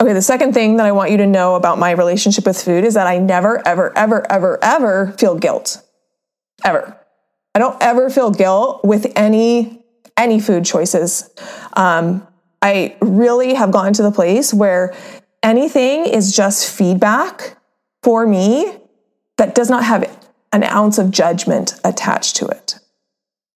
Okay, 0.00 0.12
the 0.12 0.22
second 0.22 0.52
thing 0.52 0.76
that 0.76 0.86
I 0.86 0.92
want 0.92 1.10
you 1.10 1.16
to 1.16 1.26
know 1.26 1.56
about 1.56 1.78
my 1.78 1.90
relationship 1.90 2.46
with 2.46 2.60
food 2.62 2.84
is 2.84 2.94
that 2.94 3.06
I 3.06 3.18
never, 3.18 3.66
ever, 3.66 3.96
ever, 3.96 4.30
ever, 4.30 4.58
ever 4.62 5.14
feel 5.18 5.36
guilt. 5.36 5.82
Ever. 6.64 6.96
I 7.54 7.58
don't 7.58 7.76
ever 7.82 8.08
feel 8.08 8.30
guilt 8.30 8.84
with 8.84 9.12
any 9.16 9.84
any 10.16 10.40
food 10.40 10.64
choices. 10.64 11.28
Um, 11.72 12.27
I 12.62 12.96
really 13.00 13.54
have 13.54 13.70
gotten 13.70 13.92
to 13.94 14.02
the 14.02 14.10
place 14.10 14.52
where 14.52 14.94
anything 15.42 16.06
is 16.06 16.34
just 16.34 16.70
feedback 16.70 17.56
for 18.02 18.26
me 18.26 18.76
that 19.36 19.54
does 19.54 19.70
not 19.70 19.84
have 19.84 20.18
an 20.52 20.64
ounce 20.64 20.98
of 20.98 21.10
judgment 21.10 21.74
attached 21.84 22.36
to 22.36 22.46
it. 22.46 22.78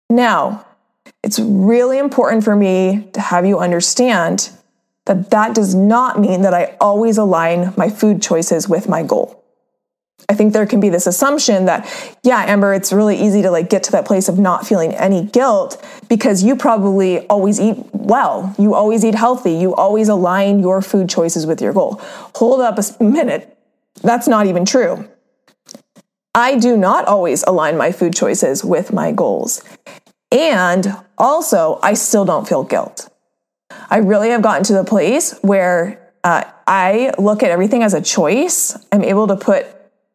Now, 0.08 0.66
it's 1.22 1.38
really 1.38 1.98
important 1.98 2.44
for 2.44 2.54
me 2.54 3.08
to 3.14 3.20
have 3.20 3.46
you 3.46 3.58
understand 3.58 4.50
that 5.06 5.30
that 5.30 5.54
does 5.54 5.74
not 5.74 6.20
mean 6.20 6.42
that 6.42 6.54
I 6.54 6.76
always 6.80 7.18
align 7.18 7.72
my 7.76 7.90
food 7.90 8.22
choices 8.22 8.68
with 8.68 8.88
my 8.88 9.02
goal. 9.02 9.41
I 10.28 10.34
think 10.34 10.52
there 10.52 10.66
can 10.66 10.80
be 10.80 10.88
this 10.88 11.06
assumption 11.06 11.66
that, 11.66 11.86
yeah, 12.22 12.44
Amber, 12.46 12.72
it's 12.72 12.92
really 12.92 13.16
easy 13.16 13.42
to 13.42 13.50
like 13.50 13.68
get 13.68 13.82
to 13.84 13.92
that 13.92 14.06
place 14.06 14.28
of 14.28 14.38
not 14.38 14.66
feeling 14.66 14.94
any 14.94 15.24
guilt 15.24 15.84
because 16.08 16.42
you 16.42 16.56
probably 16.56 17.26
always 17.26 17.60
eat 17.60 17.76
well. 17.92 18.54
You 18.58 18.74
always 18.74 19.04
eat 19.04 19.14
healthy. 19.14 19.52
You 19.52 19.74
always 19.74 20.08
align 20.08 20.60
your 20.60 20.80
food 20.80 21.08
choices 21.08 21.46
with 21.46 21.60
your 21.60 21.72
goal. 21.72 22.00
Hold 22.36 22.60
up 22.60 22.78
a 22.78 23.02
minute. 23.02 23.56
That's 24.02 24.28
not 24.28 24.46
even 24.46 24.64
true. 24.64 25.08
I 26.34 26.58
do 26.58 26.76
not 26.76 27.06
always 27.06 27.42
align 27.42 27.76
my 27.76 27.92
food 27.92 28.14
choices 28.14 28.64
with 28.64 28.92
my 28.92 29.12
goals. 29.12 29.62
And 30.30 30.96
also, 31.18 31.78
I 31.82 31.92
still 31.94 32.24
don't 32.24 32.48
feel 32.48 32.64
guilt. 32.64 33.10
I 33.90 33.98
really 33.98 34.30
have 34.30 34.40
gotten 34.40 34.64
to 34.64 34.72
the 34.72 34.84
place 34.84 35.38
where 35.42 36.10
uh, 36.24 36.44
I 36.66 37.12
look 37.18 37.42
at 37.42 37.50
everything 37.50 37.82
as 37.82 37.92
a 37.92 38.00
choice. 38.00 38.76
I'm 38.90 39.04
able 39.04 39.26
to 39.26 39.36
put 39.36 39.66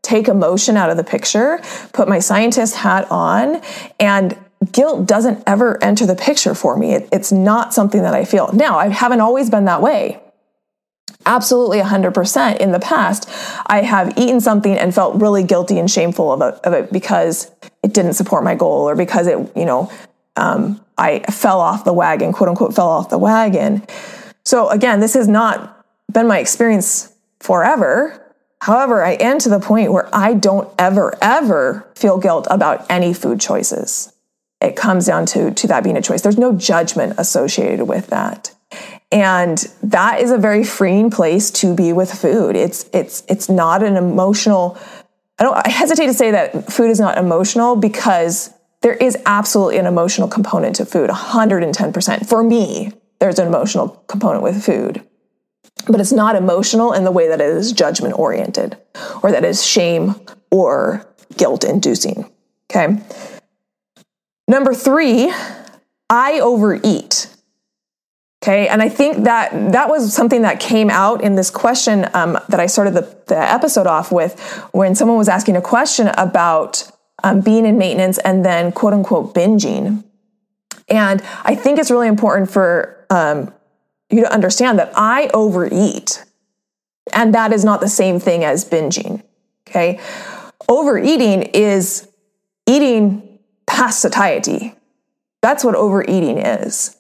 take 0.08 0.30
emotion 0.30 0.78
out 0.78 0.90
of 0.90 0.96
the 0.96 1.04
picture, 1.04 1.60
put 1.92 2.08
my 2.08 2.20
scientist 2.20 2.76
hat 2.76 3.12
on, 3.12 3.62
and 4.00 4.38
guilt 4.72 5.06
doesn't 5.06 5.44
ever 5.46 5.82
enter 5.84 6.06
the 6.06 6.16
picture 6.16 6.56
for 6.56 6.78
me. 6.78 6.94
It, 6.94 7.10
it's 7.12 7.32
not 7.32 7.74
something 7.74 8.02
that 8.04 8.14
I 8.14 8.24
feel. 8.24 8.50
Now, 8.54 8.80
I 8.80 8.88
haven't 8.88 9.20
always 9.20 9.50
been 9.50 9.66
that 9.66 9.82
way. 9.82 10.22
Absolutely 11.26 11.80
100% 11.80 12.58
in 12.58 12.72
the 12.72 12.80
past, 12.80 13.30
I 13.66 13.82
have 13.82 14.18
eaten 14.18 14.40
something 14.40 14.78
and 14.78 14.96
felt 14.96 15.22
really 15.22 15.44
guilty 15.44 15.78
and 15.78 15.92
shameful 15.92 16.32
of 16.32 16.42
it, 16.42 16.60
of 16.64 16.74
it 16.74 16.92
because 16.92 17.52
it 17.84 17.94
didn't 17.94 18.14
support 18.14 18.46
my 18.46 18.56
goal 18.56 18.88
or 18.88 18.96
because 18.96 19.28
it, 19.28 19.38
you 19.56 19.66
know, 19.66 19.92
um, 20.38 20.80
I 20.98 21.20
fell 21.32 21.60
off 21.60 21.84
the 21.84 21.92
wagon, 21.92 22.32
quote 22.32 22.50
unquote, 22.50 22.74
fell 22.74 22.88
off 22.88 23.10
the 23.10 23.18
wagon. 23.18 23.86
So 24.46 24.70
again, 24.70 25.02
this 25.02 25.16
has 25.16 25.28
not 25.28 25.86
been 26.12 26.28
my 26.28 26.40
experience 26.40 27.14
forever. 27.40 28.27
However, 28.62 29.04
I 29.04 29.12
am 29.14 29.40
to 29.40 29.50
the 29.50 29.60
point 29.60 29.92
where 29.92 30.10
I 30.14 30.34
don't 30.34 30.70
ever, 30.80 31.14
ever 31.22 31.88
feel 31.96 32.18
guilt 32.18 32.48
about 32.50 32.86
any 32.90 33.14
food 33.14 33.40
choices. 33.40 34.12
It 34.60 34.76
comes 34.76 35.06
down 35.06 35.28
to, 35.28 35.52
to 35.52 35.68
that 35.68 35.84
being 35.84 35.98
a 35.98 36.02
choice. 36.02 36.22
There's 36.22 36.38
no 36.38 36.54
judgment 36.54 37.16
associated 37.18 37.84
with 37.84 38.08
that. 38.08 38.54
And 39.12 39.58
that 39.84 40.20
is 40.20 40.32
a 40.32 40.38
very 40.38 40.64
freeing 40.64 41.12
place 41.12 41.52
to 41.52 41.76
be 41.76 41.94
with 41.94 42.12
food. 42.12 42.56
It's, 42.56 42.90
it's, 42.94 43.24
it's 43.30 43.48
not 43.48 43.84
an 43.84 43.96
emotional, 43.96 44.78
I 45.40 45.44
don't, 45.44 45.56
I 45.56 45.70
hesitate 45.70 46.08
to 46.08 46.14
say 46.14 46.32
that 46.32 46.72
food 46.72 46.90
is 46.90 47.00
not 47.00 47.18
emotional 47.18 47.76
because 47.76 48.52
there 48.82 48.96
is 48.96 49.18
absolutely 49.26 49.78
an 49.78 49.86
emotional 49.86 50.28
component 50.28 50.76
to 50.78 50.86
food, 50.86 51.10
110%. 51.10 52.28
For 52.28 52.44
me, 52.44 52.92
there's 53.20 53.40
an 53.40 53.48
emotional 53.48 53.90
component 54.08 54.44
with 54.44 54.64
food 54.64 55.04
but 55.86 56.00
it's 56.00 56.12
not 56.12 56.36
emotional 56.36 56.94
in 56.94 57.04
the 57.04 57.12
way 57.12 57.28
that 57.28 57.40
it 57.40 57.50
is 57.50 57.72
judgment 57.72 58.18
oriented 58.18 58.78
or 59.24 59.32
that 59.32 59.46
is 59.46 59.66
shame 59.66 60.16
or 60.52 61.08
guilt 61.38 61.64
inducing. 61.64 62.30
Okay. 62.70 62.98
Number 64.48 64.74
three, 64.74 65.32
I 66.10 66.40
overeat. 66.40 67.28
Okay. 68.44 68.68
And 68.68 68.82
I 68.82 68.90
think 68.90 69.24
that 69.24 69.74
that 69.74 69.90
was 69.90 70.14
something 70.14 70.44
that 70.44 70.60
came 70.60 70.90
out 70.90 71.22
in 71.22 71.36
this 71.36 71.50
question 71.50 72.08
um, 72.14 72.38
that 72.50 72.60
I 72.60 72.68
started 72.68 72.94
the, 72.94 73.18
the, 73.28 73.38
episode 73.38 73.88
off 73.88 74.12
with 74.12 74.40
when 74.72 74.96
someone 74.96 75.18
was 75.18 75.28
asking 75.28 75.58
a 75.58 75.62
question 75.62 76.08
about 76.10 76.90
um, 77.24 77.42
being 77.42 77.66
in 77.66 77.78
maintenance 77.78 78.20
and 78.20 78.46
then 78.46 78.72
quote 78.72 78.94
unquote 78.94 79.34
binging. 79.34 80.04
And 80.88 81.22
I 81.44 81.56
think 81.56 81.80
it's 81.80 81.92
really 81.92 82.08
important 82.08 82.50
for 82.50 83.06
um, 83.10 83.54
you 84.10 84.22
to 84.22 84.34
understand 84.34 84.80
that 84.80 84.92
I 84.96 85.30
overeat. 85.34 86.24
And 87.14 87.34
that 87.36 87.54
is 87.54 87.64
not 87.64 87.82
the 87.82 87.90
same 87.90 88.20
thing 88.20 88.44
as 88.44 88.66
binging. 88.66 89.24
Okay. 89.68 90.00
Overeating 90.70 91.44
is 91.44 92.08
eating 92.66 93.40
past 93.66 94.02
satiety. 94.02 94.76
That's 95.42 95.64
what 95.64 95.76
overeating 95.76 96.38
is. 96.38 96.98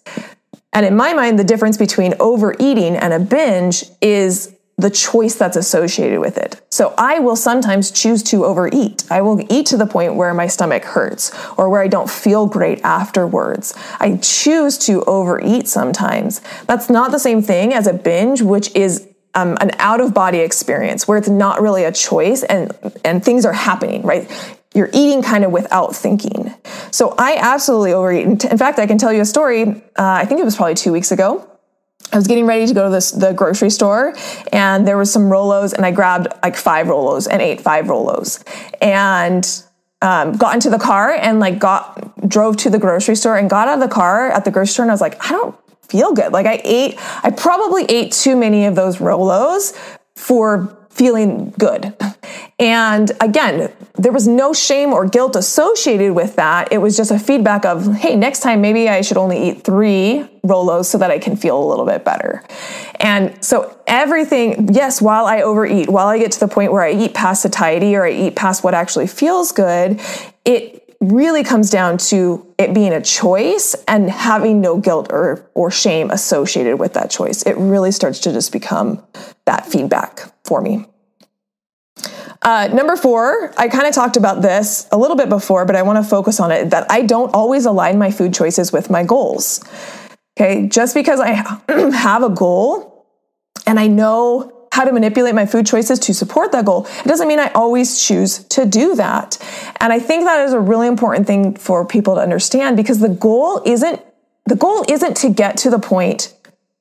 And 0.74 0.86
in 0.86 0.96
my 0.96 1.13
mind, 1.13 1.39
the 1.39 1.43
difference 1.43 1.78
between 1.78 2.13
overeating 2.20 2.96
and 2.96 3.13
a 3.13 3.20
binge 3.20 3.86
is 4.02 4.54
the 4.78 4.90
choice 4.92 5.36
that's 5.36 5.58
associated 5.58 6.20
with 6.20 6.38
it. 6.38 6.62
So 6.70 6.94
I 6.98 7.18
will 7.18 7.36
sometimes 7.36 7.90
choose 7.90 8.22
to 8.24 8.46
overeat. 8.46 9.04
I 9.10 9.22
will 9.22 9.44
eat 9.52 9.66
to 9.68 9.78
the 9.78 9.88
point 9.88 10.16
where 10.16 10.34
my 10.36 10.46
stomach 10.46 10.84
hurts 10.84 11.32
or 11.58 11.68
where 11.70 11.82
I 11.82 11.88
don't 11.88 12.10
feel 12.10 12.46
great 12.46 12.82
afterwards. 12.84 13.74
I 14.00 14.18
choose 14.18 14.78
to 14.80 15.04
overeat 15.06 15.68
sometimes. 15.68 16.42
That's 16.68 16.92
not 16.92 17.12
the 17.12 17.18
same 17.18 17.42
thing 17.42 17.74
as 17.74 17.88
a 17.88 17.94
binge, 17.94 18.44
which 18.44 18.74
is 18.76 19.08
um, 19.34 19.58
an 19.62 19.72
out 19.80 20.00
of 20.00 20.13
body 20.13 20.40
experience 20.40 21.08
where 21.08 21.18
it's 21.18 21.30
not 21.30 21.62
really 21.62 21.84
a 21.84 21.92
choice 21.92 22.44
and 22.44 22.72
and 23.06 23.24
things 23.24 23.46
are 23.46 23.54
happening 23.54 24.02
right 24.02 24.28
you're 24.74 24.90
eating 24.94 25.22
kind 25.22 25.44
of 25.44 25.52
without 25.52 25.96
thinking 25.96 26.52
so 26.90 27.13
i 27.20 27.38
absolutely 27.38 27.94
overeat 27.94 28.46
in 28.46 28.58
fact 28.58 28.80
i 28.80 28.88
can 28.88 28.98
tell 28.98 29.13
you 29.13 29.22
a 29.22 29.26
story 29.26 29.68
uh, 29.68 29.74
i 29.98 30.26
think 30.26 30.40
it 30.42 30.44
was 30.44 30.56
probably 30.56 30.74
two 30.74 30.92
weeks 30.92 31.12
ago 31.12 31.48
I 32.17 32.19
was 32.19 32.25
getting 32.25 32.47
ready 32.47 32.65
to 32.65 32.73
go 32.73 32.86
to 32.86 32.89
this, 32.89 33.12
the 33.12 33.32
grocery 33.32 33.69
store 33.69 34.15
and 34.51 34.88
there 34.88 34.97
was 34.97 35.13
some 35.13 35.30
Rolos 35.30 35.71
and 35.71 35.86
I 35.86 35.91
grabbed 35.91 36.27
like 36.41 36.56
five 36.56 36.88
Rolos 36.88 37.27
and 37.30 37.43
ate 37.43 37.62
five 37.62 37.86
Rolos 37.86 38.43
and 38.82 39.47
um, 40.01 40.36
got 40.36 40.56
into 40.56 40.71
the 40.71 40.80
car 40.80 41.12
and 41.12 41.39
like 41.39 41.60
got 41.60 42.27
drove 42.27 42.58
to 42.58 42.71
the 42.71 42.80
grocery 42.80 43.15
store 43.15 43.38
and 43.38 43.47
got 43.47 43.67
out 43.67 43.75
of 43.75 43.88
the 43.88 43.93
car 43.93 44.32
at 44.32 44.45
the 44.45 44.49
grocery 44.49 44.73
store 44.73 44.86
and 44.86 44.91
I 44.91 44.95
was 44.95 45.01
like, 45.01 45.23
I 45.23 45.30
don't 45.30 45.56
feel 45.84 46.12
good. 46.12 46.34
Like 46.34 46.47
I 46.47 46.60
ate, 46.63 46.95
I 47.21 47.30
probably 47.30 47.86
ate 47.86 48.13
too 48.13 48.36
many 48.36 48.65
of 48.65 48.73
those 48.73 48.97
Rolos 48.97 49.77
for 50.15 50.75
feeling 50.89 51.51
good. 51.60 51.93
And 52.60 53.12
again, 53.22 53.72
there 53.93 54.12
was 54.12 54.28
no 54.28 54.52
shame 54.52 54.91
or 54.91 55.08
guilt 55.08 55.36
associated 55.36 56.13
with 56.13 56.36
that. 56.38 56.72
It 56.72 56.80
was 56.80 56.98
just 56.98 57.12
a 57.12 57.20
feedback 57.20 57.65
of, 57.65 57.93
hey, 57.96 58.15
next 58.15 58.39
time 58.39 58.62
maybe 58.62 58.89
I 58.89 59.02
should 59.02 59.17
only 59.17 59.50
eat 59.50 59.63
three 59.63 60.28
Rolos 60.43 60.86
so 60.86 60.98
that 60.98 61.12
I 61.12 61.20
can 61.20 61.36
feel 61.36 61.62
a 61.62 61.65
little 61.67 61.86
bit 61.86 62.04
better. 62.04 62.43
And 62.96 63.43
so 63.43 63.80
everything, 63.86 64.74
yes, 64.74 65.02
while 65.02 65.26
I 65.26 65.41
overeat, 65.41 65.88
while 65.88 66.08
I 66.08 66.17
get 66.17 66.32
to 66.32 66.39
the 66.39 66.48
point 66.48 66.72
where 66.72 66.82
I 66.82 66.93
eat 66.93 67.13
past 67.13 67.43
satiety 67.43 67.96
or 67.96 68.06
I 68.06 68.12
eat 68.12 68.36
past 68.36 68.63
what 68.63 68.74
actually 68.74 69.08
feels 69.08 69.52
good, 69.52 70.02
it 70.43 70.96
really 71.00 71.43
comes 71.43 71.70
down 71.70 72.00
to 72.00 72.43
it 72.58 72.74
being 72.74 72.91
a 72.91 73.02
choice 73.02 73.76
and 73.88 74.10
having 74.10 74.62
no 74.62 74.78
guilt 74.78 75.12
or, 75.12 75.48
or 75.54 75.70
shame 75.70 76.10
associated 76.10 76.80
with 76.80 76.93
that 76.93 77.12
choice. 77.12 77.43
It 77.43 77.56
really 77.58 77.91
starts 77.91 78.17
to 78.22 78.32
just 78.32 78.52
become 78.52 79.04
that 79.46 79.67
feedback 79.67 80.22
for 80.43 80.60
me. 80.60 80.88
Uh, 82.47 82.69
number 82.69 82.95
four, 82.95 83.53
I 83.57 83.67
kind 83.67 83.86
of 83.88 83.93
talked 83.93 84.15
about 84.15 84.41
this 84.41 84.88
a 84.93 84.97
little 84.97 85.17
bit 85.17 85.27
before, 85.27 85.65
but 85.65 85.75
I 85.75 85.81
want 85.81 86.01
to 86.01 86.10
focus 86.10 86.39
on 86.39 86.49
it 86.49 86.69
that 86.69 86.89
I 86.89 87.01
don't 87.01 87.36
always 87.36 87.65
align 87.65 87.97
my 87.97 88.10
food 88.10 88.33
choices 88.33 88.71
with 88.71 88.89
my 88.89 89.03
goals. 89.03 89.62
Okay, 90.39 90.65
just 90.69 90.93
because 90.93 91.19
I 91.19 91.33
have 91.91 92.23
a 92.23 92.29
goal 92.29 93.05
and 93.65 93.77
I 93.77 93.88
know 93.88 94.69
how 94.71 94.86
to 94.86 94.93
manipulate 94.93 95.36
my 95.36 95.45
food 95.45 95.65
choices 95.65 95.99
to 95.99 96.13
support 96.13 96.53
that 96.53 96.63
goal, 96.63 96.88
it 97.03 97.07
doesn't 97.10 97.27
mean 97.27 97.39
I 97.39 97.51
always 97.51 98.01
choose 98.01 98.45
to 98.45 98.65
do 98.65 98.95
that. 98.95 99.38
And 99.81 99.91
I 99.91 99.99
think 99.99 100.23
that 100.23 100.45
is 100.45 100.53
a 100.53 100.60
really 100.62 100.88
important 100.88 101.27
thing 101.27 101.57
for 101.57 101.86
people 101.86 102.15
to 102.15 102.21
understand 102.21 102.77
because 102.77 102.99
the 102.99 103.10
goal 103.10 103.62
isn't 103.65 104.01
the 104.45 104.55
goal 104.55 104.86
isn't 104.88 105.17
to 105.17 105.29
get 105.29 105.57
to 105.57 105.69
the 105.69 105.79
point 105.79 106.33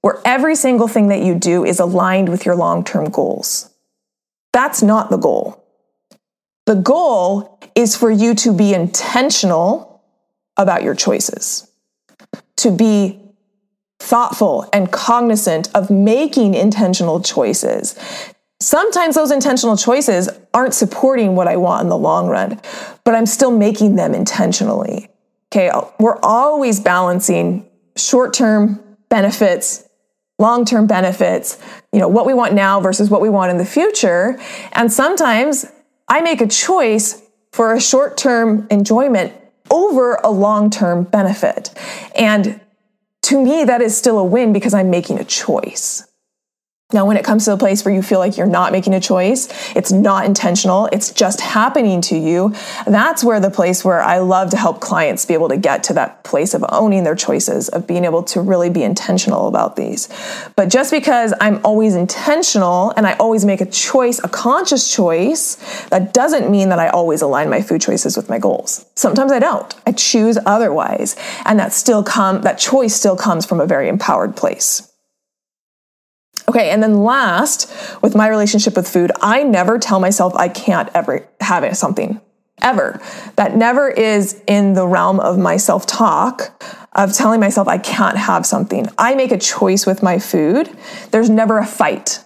where 0.02 0.20
every 0.24 0.55
single 0.55 0.87
thing 0.87 1.09
that 1.09 1.22
you 1.22 1.35
do 1.35 1.64
is 1.64 1.81
aligned 1.81 2.29
with 2.29 2.46
your 2.46 2.55
long-term 2.55 3.11
goals. 3.11 3.68
That's 4.57 4.83
not 4.83 5.11
the 5.11 5.19
goal. 5.19 5.62
The 6.64 6.77
goal 6.77 7.61
is 7.75 7.95
for 7.95 8.11
you 8.11 8.35
to 8.37 8.55
be 8.55 8.73
intentional 8.73 10.03
about 10.57 10.83
your 10.83 10.95
choices, 10.95 11.71
to 12.57 12.71
be 12.71 13.21
thoughtful 13.99 14.66
and 14.73 14.90
cognizant 14.90 15.69
of 15.75 15.90
making 15.90 16.55
intentional 16.55 17.21
choices. 17.21 17.99
Sometimes 18.59 19.14
those 19.14 19.31
intentional 19.31 19.77
choices 19.77 20.31
aren't 20.55 20.73
supporting 20.73 21.37
what 21.37 21.49
I 21.49 21.59
want 21.59 21.83
in 21.83 21.90
the 21.90 21.99
long 21.99 22.27
run, 22.27 22.59
but 23.05 23.14
I'm 23.14 23.27
still 23.27 23.51
making 23.51 23.97
them 23.97 24.14
intentionally. 24.14 25.11
Okay, 25.53 25.71
we're 26.01 26.19
always 26.23 26.81
balancing 26.81 27.69
short 27.95 28.33
term 28.33 28.83
benefits 29.11 29.86
long-term 30.38 30.87
benefits, 30.87 31.59
you 31.92 31.99
know, 31.99 32.09
what 32.09 32.27
we 32.27 32.35
want 32.35 32.53
now 32.53 32.81
versus 32.81 33.09
what 33.09 33.20
we 33.20 33.29
want 33.29 33.51
in 33.51 33.59
the 33.59 33.64
future. 33.64 34.38
And 34.72 34.92
sometimes 34.92 35.66
I 36.09 36.20
make 36.20 36.40
a 36.40 36.46
choice 36.46 37.22
for 37.53 37.72
a 37.72 37.81
short-term 37.81 38.66
enjoyment 38.70 39.33
over 39.70 40.16
a 40.22 40.31
long-term 40.31 41.05
benefit. 41.05 41.70
And 42.14 42.61
to 43.22 43.42
me, 43.42 43.64
that 43.64 43.81
is 43.81 43.96
still 43.96 44.18
a 44.18 44.25
win 44.25 44.53
because 44.53 44.75
I'm 44.75 44.90
making 44.90 45.18
a 45.18 45.25
choice. 45.25 46.07
Now, 46.92 47.05
when 47.05 47.16
it 47.16 47.25
comes 47.25 47.44
to 47.46 47.53
a 47.53 47.57
place 47.57 47.85
where 47.85 47.92
you 47.92 48.01
feel 48.01 48.20
like 48.20 48.37
you're 48.37 48.46
not 48.46 48.70
making 48.70 48.94
a 48.94 49.01
choice, 49.01 49.49
it's 49.75 49.90
not 49.90 50.25
intentional, 50.25 50.88
it's 50.92 51.11
just 51.11 51.40
happening 51.40 52.01
to 52.03 52.16
you, 52.16 52.55
that's 52.87 53.25
where 53.25 53.40
the 53.40 53.51
place 53.51 53.85
where 53.85 54.01
I 54.01 54.18
love 54.18 54.51
to 54.51 54.57
help 54.57 54.81
clients 54.81 55.27
be 55.27 55.35
able 55.35 55.49
to 55.49 55.57
get 55.57 55.83
to 55.85 55.94
that 55.94 56.22
place 56.22 56.55
of 56.55 56.64
owning 56.68 57.03
their 57.03 57.16
choices, 57.16 57.68
of 57.70 57.88
being 57.88 58.05
able 58.05 58.22
to 58.22 58.40
really 58.40 58.70
be 58.70 58.85
intentional 58.85 59.49
about 59.49 59.75
these. 59.75 60.09
But 60.55 60.68
just 60.68 60.92
because 60.92 61.35
I'm 61.40 61.61
always 61.64 61.96
intentional 61.96 62.92
and 62.96 63.05
I 63.05 63.14
always 63.14 63.44
make 63.44 63.61
a 63.61 63.66
choice, 63.66 64.20
a 64.22 64.29
conscious 64.29 64.94
choice, 64.94 65.57
that 65.90 66.14
doesn't 66.14 66.49
mean 66.53 66.68
that 66.68 66.79
I 66.79 66.87
always 66.90 67.20
align 67.20 67.51
my 67.51 67.62
food 67.62 67.81
choices 67.81 68.16
with 68.16 68.29
my 68.29 68.38
goals. 68.38 68.87
Sometimes 68.94 69.33
I 69.33 69.40
don't. 69.40 69.75
I 69.88 69.90
choose 69.90 70.38
otherwise. 70.46 71.16
And 71.46 71.59
that 71.59 71.72
still 71.72 72.05
come, 72.05 72.42
that 72.42 72.61
choice 72.61 72.94
still 72.94 73.16
comes 73.16 73.44
from 73.44 73.59
a 73.59 73.66
very 73.66 73.88
empowered 73.88 74.37
place. 74.37 74.92
Okay, 76.49 76.71
and 76.71 76.83
then 76.83 77.03
last, 77.03 77.73
with 78.03 78.15
my 78.15 78.29
relationship 78.29 78.77
with 78.77 78.89
food, 78.89 79.11
I 79.21 79.43
never 79.43 79.79
tell 79.79 79.99
myself 79.99 80.35
I 80.37 80.49
can't 80.49 80.89
ever 80.95 81.29
have 81.41 81.77
something. 81.77 82.21
Ever. 82.63 83.01
That 83.37 83.57
never 83.57 83.89
is 83.89 84.41
in 84.47 84.75
the 84.75 84.87
realm 84.87 85.21
of 85.21 85.39
my 85.39 85.57
self 85.57 85.87
talk 85.87 86.65
of 86.95 87.13
telling 87.13 87.41
myself 87.41 87.69
I 87.69 87.79
can't 87.79 88.17
have 88.17 88.47
something. 88.47 88.89
I 88.97 89.15
make 89.15 89.31
a 89.31 89.39
choice 89.39 89.85
with 89.87 90.03
my 90.03 90.19
food. 90.19 90.71
There's 91.11 91.29
never 91.29 91.59
a 91.59 91.67
fight. 91.67 92.25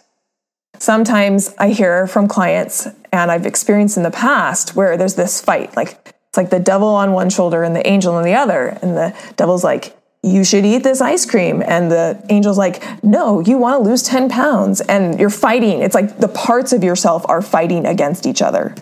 Sometimes 0.79 1.53
I 1.59 1.71
hear 1.71 2.07
from 2.07 2.29
clients, 2.29 2.87
and 3.13 3.31
I've 3.31 3.45
experienced 3.45 3.97
in 3.97 4.03
the 4.03 4.11
past, 4.11 4.77
where 4.77 4.97
there's 4.97 5.17
this 5.17 5.41
fight. 5.41 5.77
Like, 5.77 6.15
it's 6.29 6.37
like 6.37 6.51
the 6.51 6.61
devil 6.61 6.89
on 6.89 7.13
one 7.13 7.29
shoulder 7.29 7.65
and 7.65 7.75
the 7.75 7.87
angel 7.87 8.15
on 8.15 8.23
the 8.23 8.35
other. 8.35 8.79
And 8.81 8.97
the 8.97 9.15
devil's 9.37 9.65
like, 9.65 9.97
you 10.23 10.45
should 10.45 10.67
eat 10.67 10.83
this 10.83 11.01
ice 11.01 11.25
cream. 11.25 11.63
And 11.67 11.91
the 11.91 12.23
angel's 12.29 12.59
like, 12.59 12.83
no, 13.03 13.41
you 13.41 13.57
want 13.59 13.83
to 13.83 13.89
lose 13.89 14.03
10 14.03 14.29
pounds. 14.29 14.81
And 14.83 15.19
you're 15.19 15.31
fighting. 15.31 15.81
It's 15.81 15.95
like 15.95 16.19
the 16.19 16.29
parts 16.29 16.73
of 16.73 16.85
yourself 16.85 17.25
are 17.29 17.41
fighting 17.41 17.87
against 17.87 18.27
each 18.27 18.43
other. 18.43 18.75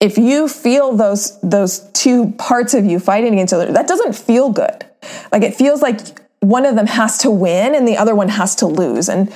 If 0.00 0.18
you 0.18 0.48
feel 0.48 0.94
those, 0.94 1.40
those 1.40 1.90
two 1.92 2.32
parts 2.32 2.74
of 2.74 2.84
you 2.84 2.98
fighting 2.98 3.32
against 3.32 3.52
each 3.52 3.56
other, 3.56 3.72
that 3.72 3.88
doesn't 3.88 4.14
feel 4.14 4.50
good. 4.50 4.84
Like 5.32 5.42
it 5.42 5.54
feels 5.54 5.82
like 5.82 6.00
one 6.40 6.66
of 6.66 6.74
them 6.74 6.86
has 6.86 7.18
to 7.18 7.30
win 7.30 7.74
and 7.74 7.86
the 7.86 7.96
other 7.96 8.14
one 8.14 8.28
has 8.28 8.54
to 8.56 8.66
lose. 8.66 9.08
And 9.08 9.32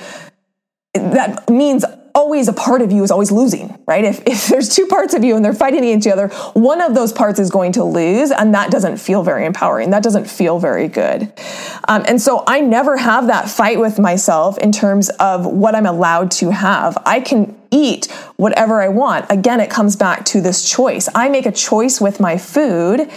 that 0.93 1.49
means 1.49 1.85
always 2.13 2.47
a 2.47 2.53
part 2.53 2.81
of 2.81 2.91
you 2.91 3.03
is 3.03 3.11
always 3.11 3.31
losing, 3.31 3.77
right? 3.87 4.03
If, 4.03 4.25
if 4.27 4.47
there's 4.49 4.69
two 4.69 4.87
parts 4.87 5.13
of 5.13 5.23
you 5.23 5.35
and 5.35 5.43
they're 5.43 5.53
fighting 5.53 5.83
each 5.83 6.07
other, 6.07 6.27
one 6.53 6.81
of 6.81 6.95
those 6.95 7.11
parts 7.11 7.39
is 7.39 7.49
going 7.49 7.73
to 7.73 7.83
lose, 7.83 8.31
and 8.31 8.53
that 8.53 8.71
doesn't 8.71 8.97
feel 8.97 9.23
very 9.23 9.45
empowering. 9.45 9.91
That 9.91 10.03
doesn't 10.03 10.25
feel 10.25 10.59
very 10.59 10.87
good. 10.87 11.31
Um, 11.87 12.03
and 12.07 12.21
so 12.21 12.43
I 12.47 12.61
never 12.61 12.97
have 12.97 13.27
that 13.27 13.49
fight 13.49 13.79
with 13.79 13.99
myself 13.99 14.57
in 14.57 14.71
terms 14.71 15.09
of 15.19 15.45
what 15.45 15.75
I'm 15.75 15.85
allowed 15.85 16.31
to 16.31 16.51
have. 16.51 16.97
I 17.05 17.19
can 17.19 17.57
eat 17.71 18.07
whatever 18.35 18.81
I 18.81 18.89
want. 18.89 19.25
Again, 19.29 19.59
it 19.59 19.69
comes 19.69 19.95
back 19.95 20.25
to 20.25 20.41
this 20.41 20.69
choice. 20.69 21.07
I 21.15 21.29
make 21.29 21.45
a 21.45 21.51
choice 21.51 22.01
with 22.01 22.19
my 22.19 22.37
food 22.37 23.09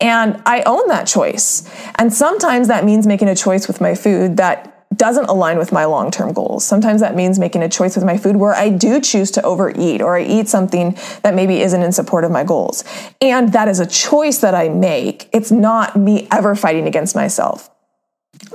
and 0.00 0.42
I 0.46 0.62
own 0.62 0.88
that 0.88 1.06
choice. 1.06 1.68
And 1.96 2.12
sometimes 2.12 2.68
that 2.68 2.84
means 2.84 3.06
making 3.06 3.28
a 3.28 3.36
choice 3.36 3.68
with 3.68 3.80
my 3.80 3.94
food 3.94 4.38
that 4.38 4.69
doesn't 4.96 5.26
align 5.26 5.56
with 5.56 5.72
my 5.72 5.84
long 5.84 6.10
term 6.10 6.32
goals. 6.32 6.66
Sometimes 6.66 7.00
that 7.00 7.14
means 7.14 7.38
making 7.38 7.62
a 7.62 7.68
choice 7.68 7.94
with 7.94 8.04
my 8.04 8.16
food 8.16 8.36
where 8.36 8.54
I 8.54 8.70
do 8.70 9.00
choose 9.00 9.30
to 9.32 9.42
overeat 9.42 10.02
or 10.02 10.16
I 10.16 10.22
eat 10.22 10.48
something 10.48 10.96
that 11.22 11.34
maybe 11.34 11.60
isn't 11.60 11.82
in 11.82 11.92
support 11.92 12.24
of 12.24 12.30
my 12.30 12.44
goals. 12.44 12.84
And 13.20 13.52
that 13.52 13.68
is 13.68 13.78
a 13.78 13.86
choice 13.86 14.38
that 14.38 14.54
I 14.54 14.68
make. 14.68 15.28
It's 15.32 15.50
not 15.50 15.96
me 15.96 16.26
ever 16.32 16.54
fighting 16.54 16.88
against 16.88 17.14
myself. 17.14 17.70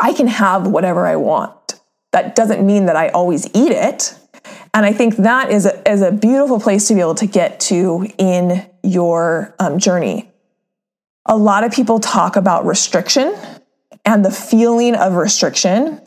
I 0.01 0.13
can 0.13 0.27
have 0.27 0.67
whatever 0.67 1.05
I 1.05 1.15
want. 1.15 1.79
That 2.11 2.35
doesn't 2.35 2.65
mean 2.65 2.87
that 2.87 2.95
I 2.95 3.09
always 3.09 3.47
eat 3.53 3.71
it. 3.71 4.17
And 4.73 4.85
I 4.85 4.91
think 4.91 5.15
that 5.17 5.51
is 5.51 5.65
a, 5.65 5.89
is 5.89 6.01
a 6.01 6.11
beautiful 6.11 6.59
place 6.59 6.87
to 6.89 6.95
be 6.95 6.99
able 6.99 7.15
to 7.15 7.25
get 7.25 7.59
to 7.61 8.07
in 8.17 8.69
your 8.83 9.55
um, 9.59 9.79
journey. 9.79 10.29
A 11.25 11.37
lot 11.37 11.63
of 11.63 11.71
people 11.71 11.99
talk 11.99 12.35
about 12.35 12.65
restriction 12.65 13.33
and 14.05 14.23
the 14.23 14.31
feeling 14.31 14.95
of 14.95 15.15
restriction. 15.15 15.99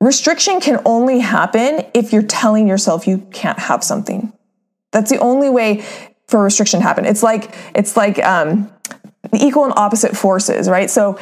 Restriction 0.00 0.60
can 0.60 0.80
only 0.84 1.20
happen 1.20 1.86
if 1.94 2.12
you're 2.12 2.24
telling 2.24 2.66
yourself 2.66 3.06
you 3.06 3.18
can't 3.32 3.58
have 3.58 3.84
something. 3.84 4.32
That's 4.90 5.10
the 5.10 5.18
only 5.18 5.48
way 5.48 5.84
for 6.26 6.42
restriction 6.42 6.80
to 6.80 6.86
happen. 6.86 7.06
It's 7.06 7.22
like 7.22 7.54
it's 7.74 7.96
like 7.96 8.18
um, 8.24 8.72
equal 9.32 9.64
and 9.64 9.72
opposite 9.76 10.16
forces, 10.16 10.68
right? 10.68 10.90
So 10.90 11.18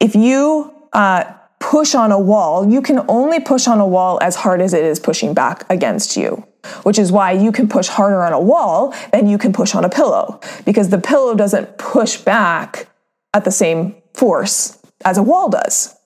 if 0.00 0.16
you 0.16 0.74
uh, 0.92 1.32
push 1.60 1.94
on 1.94 2.10
a 2.10 2.18
wall, 2.18 2.68
you 2.68 2.82
can 2.82 3.04
only 3.08 3.40
push 3.40 3.68
on 3.68 3.80
a 3.80 3.86
wall 3.86 4.18
as 4.20 4.36
hard 4.36 4.60
as 4.60 4.74
it 4.74 4.84
is 4.84 4.98
pushing 4.98 5.32
back 5.32 5.64
against 5.70 6.16
you. 6.16 6.46
Which 6.82 6.98
is 6.98 7.12
why 7.12 7.32
you 7.32 7.52
can 7.52 7.68
push 7.68 7.88
harder 7.88 8.22
on 8.22 8.32
a 8.32 8.40
wall 8.40 8.94
than 9.12 9.28
you 9.28 9.36
can 9.36 9.52
push 9.52 9.74
on 9.74 9.84
a 9.84 9.90
pillow 9.90 10.40
because 10.64 10.88
the 10.88 10.98
pillow 10.98 11.34
doesn't 11.34 11.76
push 11.76 12.16
back 12.16 12.88
at 13.34 13.44
the 13.44 13.50
same 13.50 13.96
force 14.14 14.78
as 15.04 15.18
a 15.18 15.22
wall 15.22 15.48
does. 15.48 15.96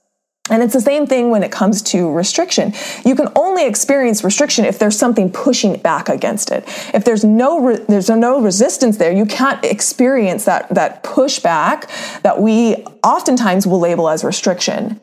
And 0.50 0.62
it's 0.62 0.72
the 0.72 0.80
same 0.80 1.06
thing 1.06 1.30
when 1.30 1.42
it 1.42 1.52
comes 1.52 1.82
to 1.82 2.10
restriction. 2.10 2.72
You 3.04 3.14
can 3.14 3.28
only 3.36 3.66
experience 3.66 4.24
restriction 4.24 4.64
if 4.64 4.78
there's 4.78 4.98
something 4.98 5.30
pushing 5.30 5.76
back 5.78 6.08
against 6.08 6.50
it. 6.50 6.64
If 6.94 7.04
there's 7.04 7.24
no 7.24 7.60
re- 7.60 7.84
there's 7.88 8.08
no 8.08 8.40
resistance 8.40 8.96
there, 8.96 9.12
you 9.12 9.26
can't 9.26 9.62
experience 9.64 10.44
that 10.46 10.68
that 10.70 11.02
pushback 11.02 11.88
that 12.22 12.40
we 12.40 12.76
oftentimes 13.04 13.66
will 13.66 13.80
label 13.80 14.08
as 14.08 14.24
restriction. 14.24 15.00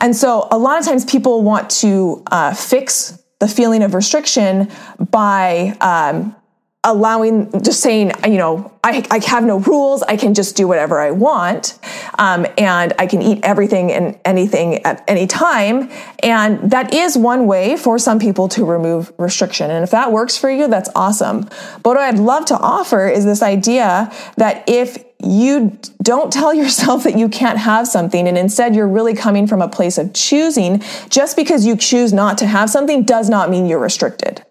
And 0.00 0.14
so, 0.14 0.46
a 0.50 0.58
lot 0.58 0.78
of 0.78 0.84
times, 0.84 1.04
people 1.04 1.42
want 1.42 1.70
to 1.70 2.22
uh, 2.30 2.54
fix 2.54 3.20
the 3.40 3.48
feeling 3.48 3.82
of 3.82 3.94
restriction 3.94 4.70
by 5.10 5.76
um, 5.80 6.36
allowing 6.84 7.50
just 7.62 7.80
saying 7.80 8.12
you 8.24 8.36
know 8.36 8.70
I, 8.84 9.02
I 9.10 9.18
have 9.26 9.44
no 9.44 9.60
rules. 9.60 10.02
I 10.02 10.18
can 10.18 10.34
just 10.34 10.56
do 10.56 10.68
whatever 10.68 11.00
i 11.00 11.10
want. 11.10 11.78
Um, 12.18 12.46
and 12.58 12.92
i 12.98 13.06
can 13.06 13.22
eat 13.22 13.40
everything 13.42 13.90
and 13.90 14.18
anything 14.24 14.84
at 14.84 15.02
any 15.08 15.26
time. 15.26 15.90
And 16.22 16.70
that 16.70 16.92
is 16.92 17.16
one 17.16 17.46
way 17.46 17.76
for 17.76 17.98
some 17.98 18.18
people 18.18 18.48
to 18.50 18.64
remove 18.64 19.12
restriction. 19.18 19.70
And 19.70 19.82
if 19.82 19.90
that 19.90 20.12
works 20.12 20.36
for 20.36 20.50
you 20.50 20.68
that's 20.68 20.90
awesome. 20.94 21.48
But 21.82 21.84
what 21.84 21.98
i'd 21.98 22.18
love 22.18 22.44
to 22.46 22.58
offer 22.58 23.08
is 23.08 23.24
this 23.24 23.42
idea 23.42 24.12
that 24.36 24.64
if 24.68 25.02
you 25.22 25.78
don't 26.02 26.30
tell 26.30 26.52
yourself 26.62 27.04
that 27.04 27.16
you 27.16 27.30
can't 27.30 27.58
have 27.58 27.88
something 27.88 28.28
and 28.28 28.36
instead 28.36 28.74
you're 28.74 28.88
really 28.88 29.14
coming 29.14 29.46
from 29.46 29.62
a 29.62 29.68
place 29.68 29.96
of 29.96 30.12
choosing 30.12 30.82
just 31.08 31.36
because 31.36 31.64
you 31.64 31.76
choose 31.76 32.12
not 32.12 32.36
to 32.38 32.46
have 32.46 32.68
something 32.68 33.04
does 33.04 33.30
not 33.30 33.48
mean 33.48 33.64
you're 33.64 33.78
restricted. 33.78 34.44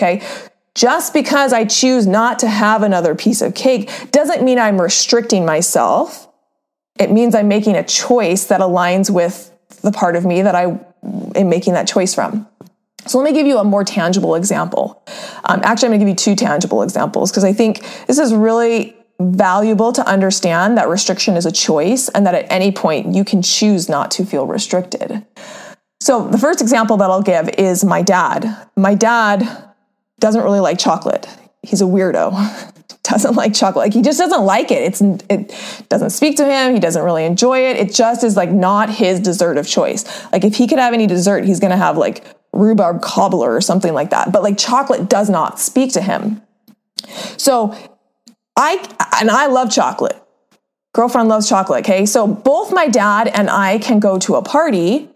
Okay 0.00 0.22
just 0.74 1.12
because 1.12 1.52
I 1.52 1.64
choose 1.64 2.06
not 2.06 2.38
to 2.40 2.48
have 2.48 2.82
another 2.82 3.14
piece 3.14 3.42
of 3.42 3.54
cake 3.54 3.90
doesn't 4.10 4.42
mean 4.42 4.58
I'm 4.58 4.80
restricting 4.80 5.44
myself. 5.44 6.28
It 6.98 7.10
means 7.10 7.34
I'm 7.34 7.48
making 7.48 7.76
a 7.76 7.84
choice 7.84 8.46
that 8.46 8.60
aligns 8.60 9.10
with 9.10 9.50
the 9.82 9.92
part 9.92 10.16
of 10.16 10.24
me 10.24 10.42
that 10.42 10.54
I 10.54 10.78
am 11.34 11.48
making 11.48 11.74
that 11.74 11.88
choice 11.88 12.14
from. 12.14 12.46
So 13.06 13.18
let 13.18 13.24
me 13.24 13.32
give 13.32 13.46
you 13.46 13.58
a 13.58 13.64
more 13.64 13.84
tangible 13.84 14.34
example. 14.34 15.02
Um, 15.44 15.60
actually, 15.64 15.86
I'm 15.86 15.90
going 15.90 16.00
to 16.00 16.04
give 16.06 16.08
you 16.08 16.34
two 16.34 16.36
tangible 16.36 16.82
examples 16.82 17.30
because 17.30 17.44
I 17.44 17.52
think 17.52 17.80
this 18.06 18.18
is 18.18 18.32
really 18.32 18.96
valuable 19.20 19.92
to 19.92 20.06
understand 20.06 20.78
that 20.78 20.88
restriction 20.88 21.36
is 21.36 21.44
a 21.44 21.52
choice 21.52 22.08
and 22.10 22.26
that 22.26 22.34
at 22.34 22.46
any 22.50 22.72
point 22.72 23.14
you 23.14 23.24
can 23.24 23.42
choose 23.42 23.88
not 23.88 24.10
to 24.12 24.24
feel 24.24 24.46
restricted. 24.46 25.24
So 26.00 26.26
the 26.28 26.38
first 26.38 26.60
example 26.60 26.96
that 26.98 27.10
I'll 27.10 27.22
give 27.22 27.48
is 27.50 27.84
my 27.84 28.02
dad. 28.02 28.56
My 28.76 28.94
dad 28.94 29.71
doesn't 30.22 30.42
really 30.42 30.60
like 30.60 30.78
chocolate. 30.78 31.26
He's 31.62 31.82
a 31.82 31.84
weirdo. 31.84 32.32
doesn't 33.02 33.34
like 33.34 33.52
chocolate. 33.52 33.86
Like 33.86 33.92
he 33.92 34.00
just 34.00 34.18
doesn't 34.18 34.44
like 34.44 34.70
it. 34.70 34.82
It's 34.82 35.00
it 35.28 35.86
doesn't 35.88 36.10
speak 36.10 36.36
to 36.36 36.44
him. 36.44 36.72
He 36.72 36.80
doesn't 36.80 37.02
really 37.02 37.24
enjoy 37.24 37.58
it. 37.58 37.76
It 37.76 37.92
just 37.92 38.22
is 38.22 38.36
like 38.36 38.50
not 38.50 38.88
his 38.88 39.18
dessert 39.20 39.58
of 39.58 39.66
choice. 39.66 40.04
Like 40.32 40.44
if 40.44 40.54
he 40.54 40.66
could 40.66 40.78
have 40.78 40.94
any 40.94 41.06
dessert, 41.06 41.44
he's 41.44 41.58
going 41.58 41.72
to 41.72 41.76
have 41.76 41.98
like 41.98 42.24
rhubarb 42.52 43.02
cobbler 43.02 43.52
or 43.52 43.60
something 43.60 43.92
like 43.92 44.10
that. 44.10 44.32
But 44.32 44.44
like 44.44 44.56
chocolate 44.56 45.08
does 45.08 45.28
not 45.28 45.58
speak 45.58 45.92
to 45.94 46.00
him. 46.00 46.40
So 47.36 47.76
I 48.56 48.76
and 49.20 49.30
I 49.30 49.46
love 49.46 49.70
chocolate. 49.72 50.16
Girlfriend 50.94 51.28
loves 51.28 51.48
chocolate, 51.48 51.84
okay? 51.84 52.06
So 52.06 52.28
both 52.28 52.72
my 52.72 52.86
dad 52.86 53.26
and 53.26 53.50
I 53.50 53.78
can 53.78 53.98
go 53.98 54.18
to 54.20 54.36
a 54.36 54.42
party 54.42 55.08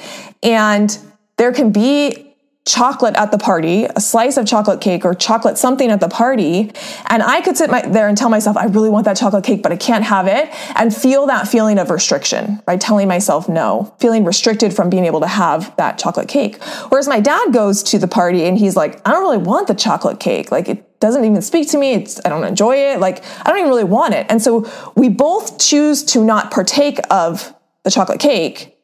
and 0.43 0.99
there 1.37 1.53
can 1.53 1.71
be 1.71 2.26
chocolate 2.67 3.15
at 3.15 3.31
the 3.31 3.39
party, 3.39 3.85
a 3.85 4.01
slice 4.01 4.37
of 4.37 4.45
chocolate 4.45 4.81
cake 4.81 5.05
or 5.05 5.15
chocolate 5.15 5.57
something 5.57 5.89
at 5.91 6.01
the 6.01 6.09
party, 6.09 6.73
and 7.09 7.23
I 7.23 7.41
could 7.41 7.57
sit 7.57 7.71
my, 7.71 7.81
there 7.83 8.09
and 8.09 8.19
tell 8.19 8.29
myself, 8.29 8.57
I 8.57 8.67
really 8.67 8.91
want 8.91 9.05
that 9.05 9.17
chocolate 9.17 9.45
cake, 9.45 9.63
but 9.63 9.71
I 9.71 9.77
can't 9.77 10.05
have 10.05 10.27
it, 10.27 10.49
and 10.75 10.95
feel 10.95 11.27
that 11.27 11.47
feeling 11.47 11.79
of 11.79 11.91
restriction, 11.91 12.61
right? 12.67 12.81
Telling 12.81 13.07
myself 13.07 13.49
no, 13.49 13.95
feeling 14.01 14.25
restricted 14.25 14.75
from 14.75 14.91
being 14.91 15.05
able 15.05 15.21
to 15.21 15.29
have 15.29 15.75
that 15.77 15.97
chocolate 15.97 16.29
cake. 16.29 16.63
Whereas 16.89 17.07
my 17.07 17.21
dad 17.21 17.53
goes 17.53 17.85
to 17.85 17.99
the 17.99 18.09
party 18.09 18.45
and 18.45 18.59
he's 18.59 18.75
like, 18.75 19.01
I 19.09 19.13
don't 19.13 19.23
really 19.23 19.39
want 19.39 19.69
the 19.69 19.75
chocolate 19.75 20.19
cake. 20.19 20.51
Like 20.51 20.69
it 20.69 20.99
doesn't 20.99 21.25
even 21.25 21.43
speak 21.43 21.71
to 21.71 21.79
me. 21.79 21.93
It's, 21.93 22.21
I 22.25 22.29
don't 22.29 22.45
enjoy 22.45 22.77
it. 22.77 22.99
Like 22.99 23.23
I 23.41 23.51
don't 23.51 23.59
even 23.59 23.71
really 23.71 23.85
want 23.85 24.15
it. 24.15 24.27
And 24.29 24.43
so 24.43 24.71
we 24.97 25.09
both 25.09 25.61
choose 25.61 26.03
to 26.05 26.25
not 26.25 26.51
partake 26.51 26.99
of 27.11 27.55
the 27.85 27.91
chocolate 27.91 28.19
cake 28.19 28.76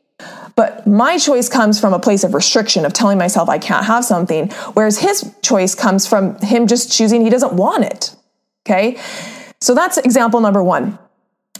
but 0.54 0.86
my 0.86 1.18
choice 1.18 1.48
comes 1.48 1.80
from 1.80 1.94
a 1.94 1.98
place 1.98 2.24
of 2.24 2.34
restriction, 2.34 2.84
of 2.84 2.92
telling 2.92 3.18
myself 3.18 3.48
I 3.48 3.58
can't 3.58 3.86
have 3.86 4.04
something, 4.04 4.50
whereas 4.74 4.98
his 4.98 5.34
choice 5.42 5.74
comes 5.74 6.06
from 6.06 6.36
him 6.40 6.66
just 6.66 6.92
choosing 6.92 7.22
he 7.22 7.30
doesn't 7.30 7.54
want 7.54 7.84
it. 7.84 8.14
Okay. 8.66 8.98
So 9.60 9.74
that's 9.74 9.98
example 9.98 10.40
number 10.40 10.62
one. 10.62 10.98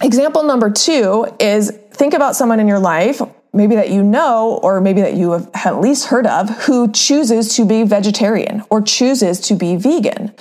Example 0.02 0.42
number 0.42 0.70
two 0.70 1.26
is 1.38 1.70
think 1.92 2.14
about 2.14 2.34
someone 2.34 2.58
in 2.60 2.66
your 2.66 2.78
life, 2.78 3.20
maybe 3.52 3.76
that 3.76 3.90
you 3.90 4.02
know, 4.02 4.58
or 4.62 4.80
maybe 4.80 5.00
that 5.00 5.14
you 5.14 5.32
have 5.32 5.50
at 5.54 5.80
least 5.80 6.06
heard 6.06 6.26
of, 6.26 6.48
who 6.64 6.90
chooses 6.90 7.54
to 7.56 7.64
be 7.64 7.84
vegetarian 7.84 8.62
or 8.70 8.82
chooses 8.82 9.40
to 9.40 9.54
be 9.54 9.76
vegan. 9.76 10.34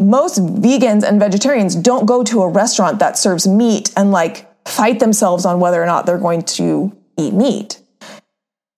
Most 0.00 0.38
vegans 0.38 1.02
and 1.02 1.18
vegetarians 1.18 1.74
don't 1.74 2.06
go 2.06 2.22
to 2.24 2.42
a 2.42 2.48
restaurant 2.48 2.98
that 2.98 3.18
serves 3.18 3.48
meat 3.48 3.90
and 3.96 4.12
like 4.12 4.46
fight 4.68 5.00
themselves 5.00 5.44
on 5.44 5.60
whether 5.60 5.82
or 5.82 5.86
not 5.86 6.06
they're 6.06 6.18
going 6.18 6.42
to 6.42 6.96
eat 7.18 7.34
meat. 7.34 7.80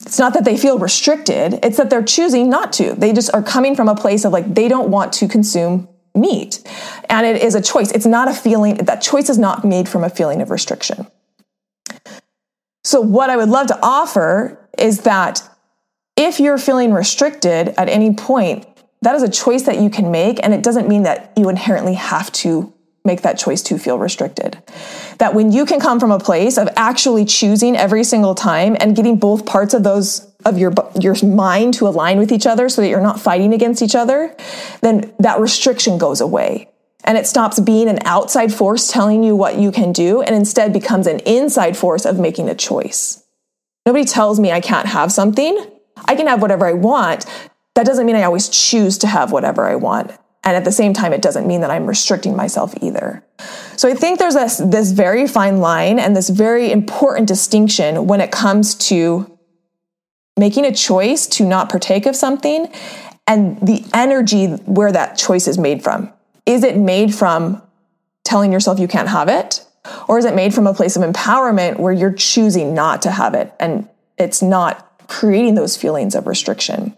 It's 0.05 0.19
not 0.19 0.35
that 0.35 0.45
they 0.45 0.57
feel 0.57 0.79
restricted, 0.79 1.61
it's 1.63 1.77
that 1.77 1.91
they're 1.91 2.03
choosing 2.03 2.49
not 2.49 2.73
to. 2.75 2.95
They 2.95 3.13
just 3.13 3.33
are 3.35 3.43
coming 3.43 3.77
from 3.77 3.89
a 3.89 3.95
place 3.95 4.25
of 4.25 4.33
like, 4.33 4.55
they 4.55 4.67
don't 4.67 4.91
want 4.91 5.13
to 5.15 5.29
consume 5.29 5.89
meat. 6.15 6.63
And 7.09 7.27
it 7.27 7.43
is 7.43 7.55
a 7.55 7.61
choice. 7.61 7.93
It's 7.93 8.07
not 8.07 8.29
a 8.29 8.35
feeling, 8.35 8.77
that 8.77 9.03
choice 9.03 9.29
is 9.29 9.39
not 9.39 9.65
made 9.65 9.89
from 9.89 10.03
a 10.03 10.11
feeling 10.11 10.41
of 10.41 10.51
restriction. 10.51 11.07
So, 12.83 13.01
what 13.01 13.31
I 13.31 13.37
would 13.37 13.51
love 13.51 13.67
to 13.69 13.79
offer 13.83 14.69
is 14.79 15.03
that 15.03 15.43
if 16.17 16.41
you're 16.41 16.59
feeling 16.59 16.93
restricted 16.93 17.69
at 17.77 17.89
any 17.89 18.15
point, 18.15 18.67
that 19.03 19.15
is 19.15 19.23
a 19.23 19.29
choice 19.29 19.63
that 19.63 19.81
you 19.81 19.91
can 19.91 20.11
make. 20.11 20.41
And 20.43 20.53
it 20.53 20.63
doesn't 20.63 20.89
mean 20.89 21.05
that 21.05 21.33
you 21.37 21.49
inherently 21.49 21.95
have 21.95 22.33
to 22.33 22.73
make 23.05 23.23
that 23.23 23.39
choice 23.39 23.63
to 23.63 23.79
feel 23.79 23.99
restricted. 23.99 24.63
That 25.21 25.35
when 25.35 25.53
you 25.53 25.65
can 25.65 25.81
come 25.81 26.01
from 26.01 26.11
a 26.11 26.19
place 26.19 26.59
of 26.59 26.69
actually 26.77 27.25
choosing 27.25 27.77
every 27.77 28.05
single 28.05 28.35
time 28.35 28.77
and 28.81 28.97
getting 28.97 29.17
both 29.17 29.47
parts 29.47 29.75
of 29.75 29.83
those 29.85 30.27
of 30.45 30.59
your 30.59 30.73
your 30.99 31.15
mind 31.25 31.75
to 31.75 31.87
align 31.87 32.19
with 32.19 32.33
each 32.33 32.47
other 32.47 32.69
so 32.69 32.81
that 32.81 32.89
you're 32.89 33.01
not 33.01 33.21
fighting 33.21 33.53
against 33.53 33.83
each 33.83 33.95
other, 33.95 34.35
then 34.81 35.13
that 35.19 35.39
restriction 35.39 35.99
goes 35.99 36.21
away. 36.21 36.71
And 37.05 37.17
it 37.17 37.27
stops 37.27 37.61
being 37.61 37.89
an 37.89 37.99
outside 38.05 38.53
force 38.53 38.91
telling 38.91 39.23
you 39.23 39.37
what 39.37 39.59
you 39.59 39.71
can 39.71 39.93
do 39.93 40.23
and 40.23 40.35
instead 40.35 40.73
becomes 40.73 41.07
an 41.07 41.21
inside 41.21 41.77
force 41.77 42.05
of 42.05 42.19
making 42.19 42.49
a 42.49 42.55
choice. 42.55 43.23
Nobody 43.87 44.05
tells 44.05 44.39
me 44.39 44.53
I 44.53 44.61
can't 44.61 44.89
have 44.89 45.13
something. 45.13 45.67
I 46.07 46.15
can 46.15 46.27
have 46.27 46.43
whatever 46.43 46.67
I 46.67 46.75
want. 46.75 47.27
That 47.75 47.87
doesn't 47.87 48.07
mean 48.07 48.17
I 48.17 48.23
always 48.23 48.49
choose 48.49 48.99
to 48.99 49.07
have 49.07 49.33
whatever 49.33 49.67
I 49.67 49.77
want. 49.77 50.13
And 50.43 50.57
at 50.57 50.65
the 50.65 50.73
same 50.73 50.95
time, 50.95 51.13
it 51.13 51.21
doesn't 51.21 51.47
mean 51.47 51.61
that 51.61 51.71
I'm 51.71 51.87
restricting 51.87 52.35
myself 52.35 52.75
either. 52.81 53.23
So 53.77 53.89
I 53.89 53.95
think 53.95 54.19
there's 54.19 54.35
this, 54.35 54.57
this 54.59 54.91
very 54.93 55.27
fine 55.27 55.59
line 55.59 55.99
and 55.99 56.17
this 56.17 56.31
very 56.31 56.73
important 56.73 57.29
distinction 57.29 58.07
when 58.07 58.21
it 58.21 58.33
comes 58.33 58.75
to 58.89 59.39
making 60.39 60.65
a 60.65 60.73
choice 60.73 61.27
to 61.27 61.45
not 61.45 61.69
partake 61.69 62.07
of 62.07 62.17
something 62.17 62.73
and 63.27 63.61
the 63.61 63.85
energy 63.93 64.47
where 64.47 64.91
that 64.91 65.19
choice 65.19 65.47
is 65.47 65.59
made 65.59 65.83
from. 65.83 66.11
Is 66.47 66.65
it 66.65 66.77
made 66.77 67.15
from 67.15 67.63
telling 68.25 68.51
yourself 68.51 68.79
you 68.79 68.89
can't 68.89 69.09
have 69.09 69.29
it? 69.29 69.65
Or 70.09 70.19
is 70.19 70.25
it 70.25 70.35
made 70.35 70.55
from 70.55 70.67
a 70.67 70.75
place 70.75 70.97
of 70.97 71.03
empowerment 71.03 71.79
where 71.79 71.93
you're 71.93 72.13
choosing 72.13 72.75
not 72.75 73.03
to 73.03 73.11
have 73.11 73.35
it 73.35 73.53
and 73.61 73.89
it's 74.19 74.43
not 74.43 75.07
creating 75.07 75.55
those 75.55 75.77
feelings 75.77 76.15
of 76.15 76.27
restriction? 76.27 76.97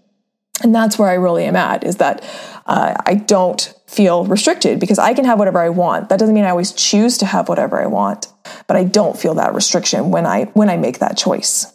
And 0.63 0.75
that's 0.75 0.99
where 0.99 1.09
I 1.09 1.15
really 1.15 1.45
am 1.45 1.57
at 1.57 1.85
is 1.85 1.97
that 1.97 2.23
uh, 2.67 2.95
I 3.05 3.15
don't 3.15 3.75
feel 3.87 4.25
restricted 4.25 4.81
because 4.81 4.99
I 4.99 5.15
can 5.15 5.25
have 5.25 5.39
whatever 5.39 5.61
I 5.61 5.69
want. 5.69 6.09
That 6.09 6.19
doesn't 6.19 6.35
mean 6.35 6.45
I 6.45 6.51
always 6.51 6.73
choose 6.73 7.19
to 7.19 7.27
have 7.27 7.49
whatever 7.49 7.81
I 7.81 7.87
want, 7.87 8.29
but 8.67 8.77
I 8.77 8.85
don't 8.85 9.19
feel 9.19 9.35
that 9.35 9.55
restriction 9.55 10.11
when 10.11 10.27
I 10.27 10.45
when 10.55 10.71
I 10.71 10.77
make 10.77 10.99
that 10.99 11.17
choice. 11.17 11.73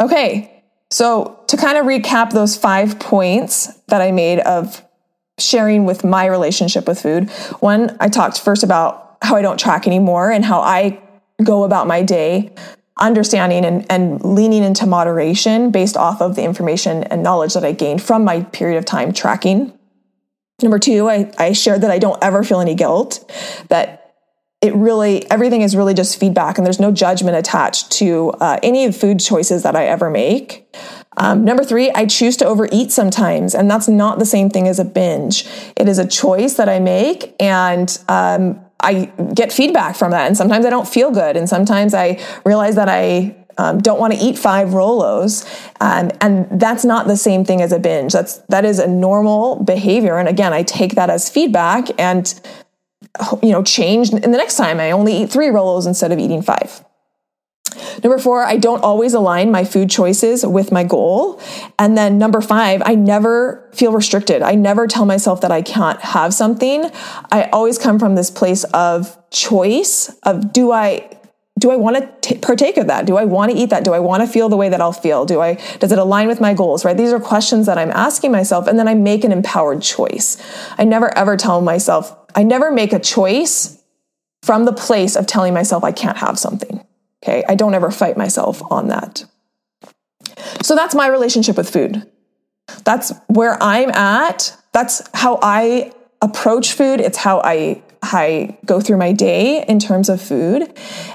Okay, 0.00 0.62
so 0.90 1.40
to 1.48 1.56
kind 1.56 1.78
of 1.78 1.86
recap 1.86 2.32
those 2.32 2.56
five 2.56 2.98
points 2.98 3.66
that 3.88 4.00
I 4.00 4.12
made 4.12 4.40
of 4.40 4.82
sharing 5.38 5.84
with 5.84 6.04
my 6.04 6.26
relationship 6.26 6.86
with 6.88 7.00
food, 7.00 7.30
one, 7.60 7.96
I 8.00 8.08
talked 8.08 8.40
first 8.40 8.62
about 8.62 9.18
how 9.22 9.36
I 9.36 9.42
don't 9.42 9.58
track 9.58 9.86
anymore 9.86 10.30
and 10.30 10.44
how 10.44 10.60
I 10.60 11.00
go 11.42 11.64
about 11.64 11.86
my 11.86 12.02
day 12.02 12.54
understanding 12.98 13.64
and, 13.64 13.86
and 13.90 14.24
leaning 14.24 14.62
into 14.62 14.86
moderation 14.86 15.70
based 15.70 15.96
off 15.96 16.22
of 16.22 16.34
the 16.34 16.42
information 16.42 17.04
and 17.04 17.22
knowledge 17.22 17.54
that 17.54 17.64
I 17.64 17.72
gained 17.72 18.02
from 18.02 18.24
my 18.24 18.42
period 18.42 18.78
of 18.78 18.84
time 18.84 19.12
tracking. 19.12 19.72
Number 20.62 20.78
two, 20.78 21.08
I, 21.08 21.30
I 21.38 21.52
shared 21.52 21.82
that 21.82 21.90
I 21.90 21.98
don't 21.98 22.22
ever 22.22 22.42
feel 22.42 22.60
any 22.60 22.74
guilt, 22.74 23.30
that 23.68 24.14
it 24.62 24.74
really, 24.74 25.30
everything 25.30 25.60
is 25.60 25.76
really 25.76 25.92
just 25.92 26.18
feedback 26.18 26.56
and 26.56 26.66
there's 26.66 26.80
no 26.80 26.90
judgment 26.90 27.36
attached 27.36 27.92
to 27.92 28.30
uh, 28.40 28.58
any 28.62 28.90
food 28.90 29.20
choices 29.20 29.62
that 29.64 29.76
I 29.76 29.86
ever 29.86 30.08
make. 30.08 30.66
Um, 31.18 31.44
number 31.44 31.64
three, 31.64 31.90
I 31.90 32.06
choose 32.06 32.36
to 32.38 32.46
overeat 32.46 32.92
sometimes, 32.92 33.54
and 33.54 33.70
that's 33.70 33.88
not 33.88 34.18
the 34.18 34.26
same 34.26 34.50
thing 34.50 34.68
as 34.68 34.78
a 34.78 34.84
binge. 34.84 35.46
It 35.76 35.88
is 35.88 35.98
a 35.98 36.06
choice 36.06 36.54
that 36.54 36.68
I 36.68 36.78
make, 36.78 37.34
and 37.40 37.98
um, 38.08 38.60
I 38.80 39.06
get 39.34 39.52
feedback 39.52 39.96
from 39.96 40.10
that. 40.10 40.26
And 40.26 40.36
sometimes 40.36 40.66
I 40.66 40.70
don't 40.70 40.88
feel 40.88 41.10
good. 41.10 41.36
And 41.36 41.48
sometimes 41.48 41.94
I 41.94 42.20
realize 42.44 42.74
that 42.76 42.88
I 42.88 43.36
um, 43.58 43.80
don't 43.80 43.98
want 43.98 44.12
to 44.12 44.18
eat 44.18 44.38
five 44.38 44.68
Rolos. 44.68 45.46
Um, 45.80 46.10
and 46.20 46.60
that's 46.60 46.84
not 46.84 47.06
the 47.06 47.16
same 47.16 47.44
thing 47.44 47.62
as 47.62 47.72
a 47.72 47.78
binge. 47.78 48.12
That's, 48.12 48.38
that 48.48 48.64
is 48.64 48.78
a 48.78 48.86
normal 48.86 49.62
behavior. 49.64 50.18
And 50.18 50.28
again, 50.28 50.52
I 50.52 50.62
take 50.62 50.94
that 50.94 51.08
as 51.08 51.30
feedback 51.30 51.88
and, 51.98 52.38
you 53.42 53.52
know, 53.52 53.62
change 53.62 54.10
in 54.10 54.30
the 54.30 54.36
next 54.36 54.56
time 54.56 54.78
I 54.78 54.90
only 54.90 55.22
eat 55.22 55.30
three 55.30 55.46
Rolos 55.46 55.86
instead 55.86 56.12
of 56.12 56.18
eating 56.18 56.42
five. 56.42 56.84
Number 58.02 58.18
four, 58.18 58.44
I 58.44 58.56
don't 58.56 58.82
always 58.82 59.14
align 59.14 59.50
my 59.50 59.64
food 59.64 59.90
choices 59.90 60.44
with 60.44 60.72
my 60.72 60.84
goal. 60.84 61.40
And 61.78 61.96
then 61.96 62.18
number 62.18 62.40
five, 62.40 62.82
I 62.84 62.94
never 62.94 63.68
feel 63.72 63.92
restricted. 63.92 64.42
I 64.42 64.54
never 64.54 64.86
tell 64.86 65.06
myself 65.06 65.40
that 65.42 65.52
I 65.52 65.62
can't 65.62 66.00
have 66.00 66.34
something. 66.34 66.90
I 67.30 67.44
always 67.52 67.78
come 67.78 67.98
from 67.98 68.14
this 68.14 68.30
place 68.30 68.64
of 68.64 69.16
choice 69.30 70.08
of 70.22 70.52
do 70.52 70.72
I 70.72 71.10
do 71.58 71.70
I 71.70 71.76
want 71.76 72.22
to 72.22 72.38
partake 72.38 72.76
of 72.76 72.88
that? 72.88 73.06
Do 73.06 73.16
I 73.16 73.24
want 73.24 73.50
to 73.50 73.56
eat 73.56 73.70
that? 73.70 73.82
Do 73.82 73.94
I 73.94 73.98
want 73.98 74.22
to 74.22 74.26
feel 74.26 74.50
the 74.50 74.56
way 74.56 74.68
that 74.68 74.80
I'll 74.80 74.92
feel? 74.92 75.24
Do 75.24 75.40
I 75.40 75.54
does 75.78 75.90
it 75.90 75.98
align 75.98 76.28
with 76.28 76.40
my 76.40 76.52
goals, 76.52 76.84
right? 76.84 76.96
These 76.96 77.12
are 77.12 77.20
questions 77.20 77.66
that 77.66 77.78
I'm 77.78 77.90
asking 77.92 78.30
myself 78.30 78.66
and 78.66 78.78
then 78.78 78.88
I 78.88 78.94
make 78.94 79.24
an 79.24 79.32
empowered 79.32 79.80
choice. 79.80 80.36
I 80.76 80.84
never 80.84 81.16
ever 81.16 81.36
tell 81.36 81.62
myself, 81.62 82.14
I 82.34 82.42
never 82.42 82.70
make 82.70 82.92
a 82.92 82.98
choice 82.98 83.82
from 84.42 84.64
the 84.64 84.72
place 84.72 85.16
of 85.16 85.26
telling 85.26 85.54
myself 85.54 85.82
I 85.82 85.92
can't 85.92 86.18
have 86.18 86.38
something. 86.38 86.85
Okay? 87.26 87.42
I 87.48 87.56
don't 87.56 87.74
ever 87.74 87.90
fight 87.90 88.16
myself 88.16 88.62
on 88.70 88.88
that. 88.88 89.24
So 90.62 90.76
that's 90.76 90.94
my 90.94 91.08
relationship 91.08 91.56
with 91.56 91.68
food. 91.68 92.08
That's 92.84 93.12
where 93.26 93.60
I'm 93.60 93.90
at. 93.90 94.56
That's 94.72 95.02
how 95.12 95.40
I 95.42 95.92
approach 96.22 96.72
food. 96.72 97.00
It's 97.00 97.18
how 97.18 97.40
I 97.40 97.82
I 98.02 98.56
go 98.64 98.80
through 98.80 98.98
my 98.98 99.10
day 99.10 99.64
in 99.66 99.80
terms 99.80 100.08
of 100.08 100.22
food. 100.22 100.72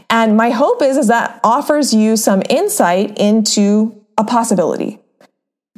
And 0.10 0.36
my 0.36 0.50
hope 0.50 0.82
is, 0.82 0.98
is 0.98 1.08
that 1.08 1.40
offers 1.44 1.94
you 1.94 2.18
some 2.18 2.42
insight 2.50 3.18
into 3.18 4.04
a 4.18 4.26
possibility. 4.26 5.00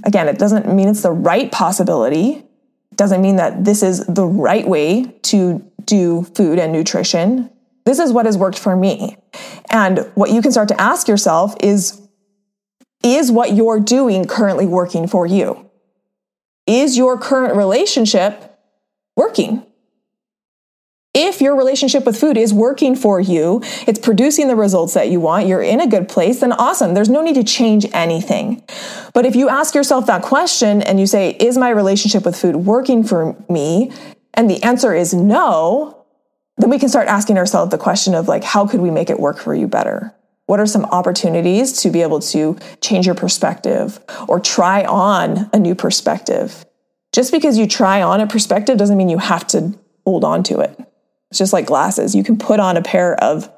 Again, 0.04 0.28
it 0.28 0.40
doesn't 0.40 0.74
mean 0.74 0.88
it's 0.88 1.04
the 1.04 1.12
right 1.12 1.52
possibility. 1.52 2.44
It 2.92 2.98
doesn't 2.98 3.22
mean 3.22 3.36
that 3.36 3.64
this 3.64 3.84
is 3.84 4.04
the 4.08 4.26
right 4.26 4.68
way 4.68 5.04
to 5.24 5.64
do 5.86 6.24
food 6.36 6.58
and 6.58 6.72
nutrition. 6.72 7.52
This 7.86 8.00
is 8.00 8.12
what 8.12 8.26
has 8.26 8.38
worked 8.38 8.60
for 8.60 8.76
me. 8.76 9.18
And 9.70 10.10
what 10.16 10.32
you 10.32 10.42
can 10.42 10.52
start 10.52 10.70
to 10.70 10.82
ask 10.82 11.08
yourself 11.08 11.56
is, 11.62 12.02
is 13.04 13.32
what 13.32 13.54
you're 13.54 13.80
doing 13.80 14.26
currently 14.26 14.66
working 14.66 15.08
for 15.08 15.26
you? 15.26 15.70
Is 16.66 16.98
your 16.98 17.18
current 17.18 17.56
relationship 17.56 18.58
working? 19.16 19.66
if 21.14 21.42
your 21.42 21.56
relationship 21.56 22.06
with 22.06 22.20
food 22.20 22.38
is 22.38 22.54
working 22.54 22.96
for 22.96 23.20
you, 23.20 23.62
it's 23.86 24.00
producing 24.00 24.48
the 24.48 24.56
results 24.56 24.96
that 24.96 25.10
you 25.10 25.20
want, 25.20 25.48
you're 25.48 25.62
in 25.62 25.80
a 25.80 25.88
good 25.88 26.10
place, 26.10 26.40
then 26.40 26.52
awesome. 26.54 26.96
There's 26.96 27.10
no 27.10 27.22
need 27.22 27.36
to 27.36 27.44
change 27.44 27.86
anything. 27.94 28.64
But 29.14 29.26
if 29.26 29.36
you 29.36 29.48
ask 29.48 29.76
yourself 29.76 30.08
that 30.08 30.24
question 30.24 30.82
and 30.82 31.00
you 31.00 31.06
say, 31.06 31.32
is 31.40 31.58
my 31.58 31.70
relationship 31.70 32.26
with 32.26 32.36
food 32.36 32.56
working 32.56 33.04
for 33.04 33.36
me? 33.48 33.92
And 34.34 34.50
the 34.50 34.64
answer 34.64 34.96
is 34.96 35.14
no, 35.14 36.03
then 36.58 36.70
we 36.70 36.80
can 36.80 36.90
start 36.90 37.08
asking 37.08 37.38
ourselves 37.38 37.72
the 37.72 37.78
question 37.78 38.14
of 38.14 38.28
like, 38.28 38.44
how 38.44 38.68
could 38.68 38.80
we 38.80 38.92
make 38.92 39.10
it 39.10 39.20
work 39.20 39.40
for 39.40 39.56
you 39.56 39.68
better? 39.68 40.14
What 40.46 40.60
are 40.60 40.66
some 40.66 40.86
opportunities 40.86 41.82
to 41.82 41.90
be 41.90 42.02
able 42.02 42.20
to 42.20 42.58
change 42.82 43.06
your 43.06 43.16
perspective 43.16 44.00
or 44.28 44.40
try 44.40 44.84
on 44.84 45.50
a 45.54 45.60
new 45.60 45.74
perspective? 45.74 46.66
Just 47.14 47.32
because 47.32 47.58
you 47.58 47.68
try 47.68 48.02
on 48.02 48.20
a 48.20 48.28
perspective 48.28 48.78
doesn't 48.78 48.98
mean 48.98 49.10
you 49.10 49.20
have 49.20 49.48
to 49.48 49.74
hold 50.06 50.24
on 50.24 50.44
to 50.44 50.60
it. 50.60 50.78
It's 51.30 51.40
just 51.40 51.54
like 51.54 51.66
glasses. 51.66 52.14
You 52.14 52.24
can 52.24 52.38
put 52.38 52.60
on 52.60 52.78
a 52.78 52.82
pair 52.82 53.16
of 53.24 53.50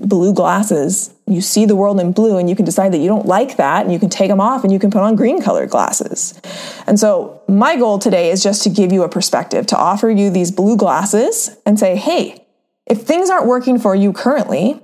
blue 0.00 0.32
glasses. 0.32 1.12
You 1.26 1.40
see 1.40 1.66
the 1.66 1.74
world 1.74 1.98
in 2.00 2.12
blue 2.12 2.38
and 2.38 2.48
you 2.48 2.54
can 2.54 2.64
decide 2.64 2.92
that 2.92 2.98
you 2.98 3.08
don't 3.08 3.26
like 3.26 3.56
that 3.56 3.82
and 3.82 3.92
you 3.92 3.98
can 3.98 4.08
take 4.08 4.28
them 4.28 4.40
off 4.40 4.62
and 4.62 4.72
you 4.72 4.78
can 4.78 4.90
put 4.90 5.02
on 5.02 5.16
green 5.16 5.42
colored 5.42 5.70
glasses. 5.70 6.40
And 6.86 6.98
so 6.98 7.42
my 7.48 7.76
goal 7.76 7.98
today 7.98 8.30
is 8.30 8.42
just 8.42 8.62
to 8.62 8.70
give 8.70 8.92
you 8.92 9.02
a 9.02 9.08
perspective, 9.08 9.66
to 9.66 9.76
offer 9.76 10.08
you 10.08 10.30
these 10.30 10.50
blue 10.50 10.76
glasses 10.76 11.56
and 11.66 11.78
say, 11.78 11.96
hey, 11.96 12.46
if 12.86 13.02
things 13.02 13.28
aren't 13.28 13.46
working 13.46 13.78
for 13.78 13.94
you 13.94 14.12
currently, 14.12 14.80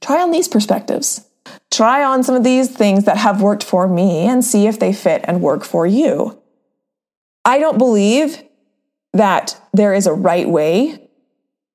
try 0.00 0.20
on 0.20 0.30
these 0.30 0.48
perspectives. 0.48 1.24
Try 1.70 2.04
on 2.04 2.22
some 2.22 2.34
of 2.34 2.44
these 2.44 2.70
things 2.70 3.04
that 3.04 3.16
have 3.16 3.40
worked 3.40 3.64
for 3.64 3.88
me 3.88 4.26
and 4.26 4.44
see 4.44 4.66
if 4.66 4.78
they 4.78 4.92
fit 4.92 5.22
and 5.24 5.40
work 5.40 5.64
for 5.64 5.86
you. 5.86 6.40
I 7.44 7.58
don't 7.58 7.78
believe 7.78 8.42
that 9.14 9.58
there 9.72 9.94
is 9.94 10.06
a 10.06 10.12
right 10.12 10.48
way 10.48 11.07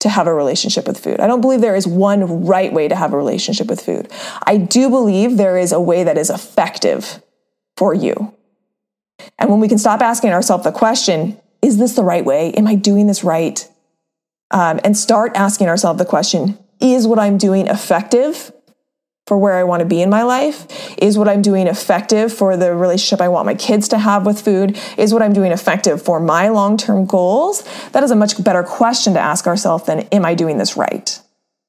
to 0.03 0.09
have 0.09 0.27
a 0.27 0.33
relationship 0.33 0.85
with 0.85 0.99
food. 0.99 1.19
I 1.19 1.27
don't 1.27 1.41
believe 1.41 1.61
there 1.61 1.75
is 1.75 1.87
one 1.87 2.45
right 2.45 2.71
way 2.71 2.87
to 2.89 2.95
have 2.95 3.13
a 3.13 3.17
relationship 3.17 3.67
with 3.67 3.81
food. 3.81 4.11
I 4.45 4.57
do 4.57 4.89
believe 4.89 5.37
there 5.37 5.57
is 5.57 5.71
a 5.71 5.79
way 5.79 6.03
that 6.03 6.17
is 6.17 6.29
effective 6.29 7.23
for 7.77 7.93
you. 7.93 8.33
And 9.39 9.49
when 9.49 9.61
we 9.61 9.69
can 9.69 9.77
stop 9.77 10.01
asking 10.01 10.31
ourselves 10.31 10.65
the 10.65 10.73
question, 10.73 11.39
is 11.61 11.77
this 11.77 11.95
the 11.95 12.03
right 12.03 12.25
way? 12.25 12.51
Am 12.51 12.67
I 12.67 12.75
doing 12.75 13.07
this 13.07 13.23
right? 13.23 13.65
Um, 14.51 14.81
and 14.83 14.97
start 14.97 15.31
asking 15.35 15.69
ourselves 15.69 15.97
the 15.97 16.05
question, 16.05 16.59
is 16.81 17.07
what 17.07 17.17
I'm 17.17 17.37
doing 17.37 17.67
effective 17.67 18.51
for 19.26 19.38
where 19.38 19.53
I 19.53 19.63
want 19.63 19.80
to 19.80 19.86
be 19.86 20.01
in 20.01 20.09
my 20.09 20.24
life? 20.24 20.67
Is 20.97 21.17
what 21.17 21.28
I'm 21.28 21.41
doing 21.41 21.67
effective 21.67 22.34
for 22.34 22.57
the 22.57 22.76
relationship 22.76 23.21
I 23.21 23.30
want 23.30 23.45
my 23.45 23.55
kids 23.55 23.88
to 23.89 23.97
have 23.97 24.26
with 24.26 24.41
food? 24.41 24.78
Is 24.97 25.13
what 25.13 25.21
I'm 25.21 25.34
doing 25.34 25.51
effective 25.51 26.01
for 26.01 26.19
my 26.19 26.49
long 26.49 26.78
term 26.78 27.05
goals? 27.05 27.63
That 27.91 28.03
is 28.03 28.11
a 28.11 28.15
much 28.15 28.41
better 28.43 28.63
question 28.63 29.13
to 29.13 29.19
ask 29.19 29.47
ourselves 29.47 29.86
than, 29.86 30.01
am 30.11 30.26
I 30.26 30.36
doing 30.36 30.57
this 30.57 30.76
right? 30.76 31.19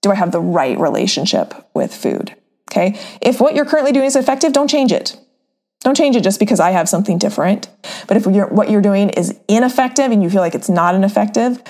Do 0.02 0.10
I 0.10 0.14
have 0.16 0.32
the 0.32 0.40
right 0.40 0.78
relationship 0.78 1.54
with 1.74 1.94
food? 1.94 2.34
Okay. 2.70 2.98
If 3.20 3.40
what 3.40 3.54
you're 3.54 3.64
currently 3.64 3.92
doing 3.92 4.06
is 4.06 4.16
effective, 4.16 4.52
don't 4.52 4.68
change 4.68 4.90
it. 4.90 5.16
Don't 5.82 5.96
change 5.96 6.16
it 6.16 6.24
just 6.24 6.40
because 6.40 6.60
I 6.60 6.70
have 6.70 6.88
something 6.88 7.18
different. 7.18 7.68
But 8.08 8.16
if 8.16 8.26
you're, 8.26 8.48
what 8.48 8.70
you're 8.70 8.82
doing 8.82 9.10
is 9.10 9.38
ineffective 9.48 10.10
and 10.10 10.22
you 10.22 10.30
feel 10.30 10.40
like 10.40 10.54
it's 10.54 10.70
not 10.70 10.94
ineffective, 10.94 11.62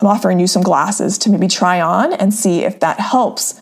I'm 0.00 0.08
offering 0.08 0.40
you 0.40 0.46
some 0.46 0.62
glasses 0.62 1.16
to 1.18 1.30
maybe 1.30 1.48
try 1.48 1.80
on 1.80 2.12
and 2.12 2.34
see 2.34 2.64
if 2.64 2.80
that 2.80 2.98
helps 2.98 3.61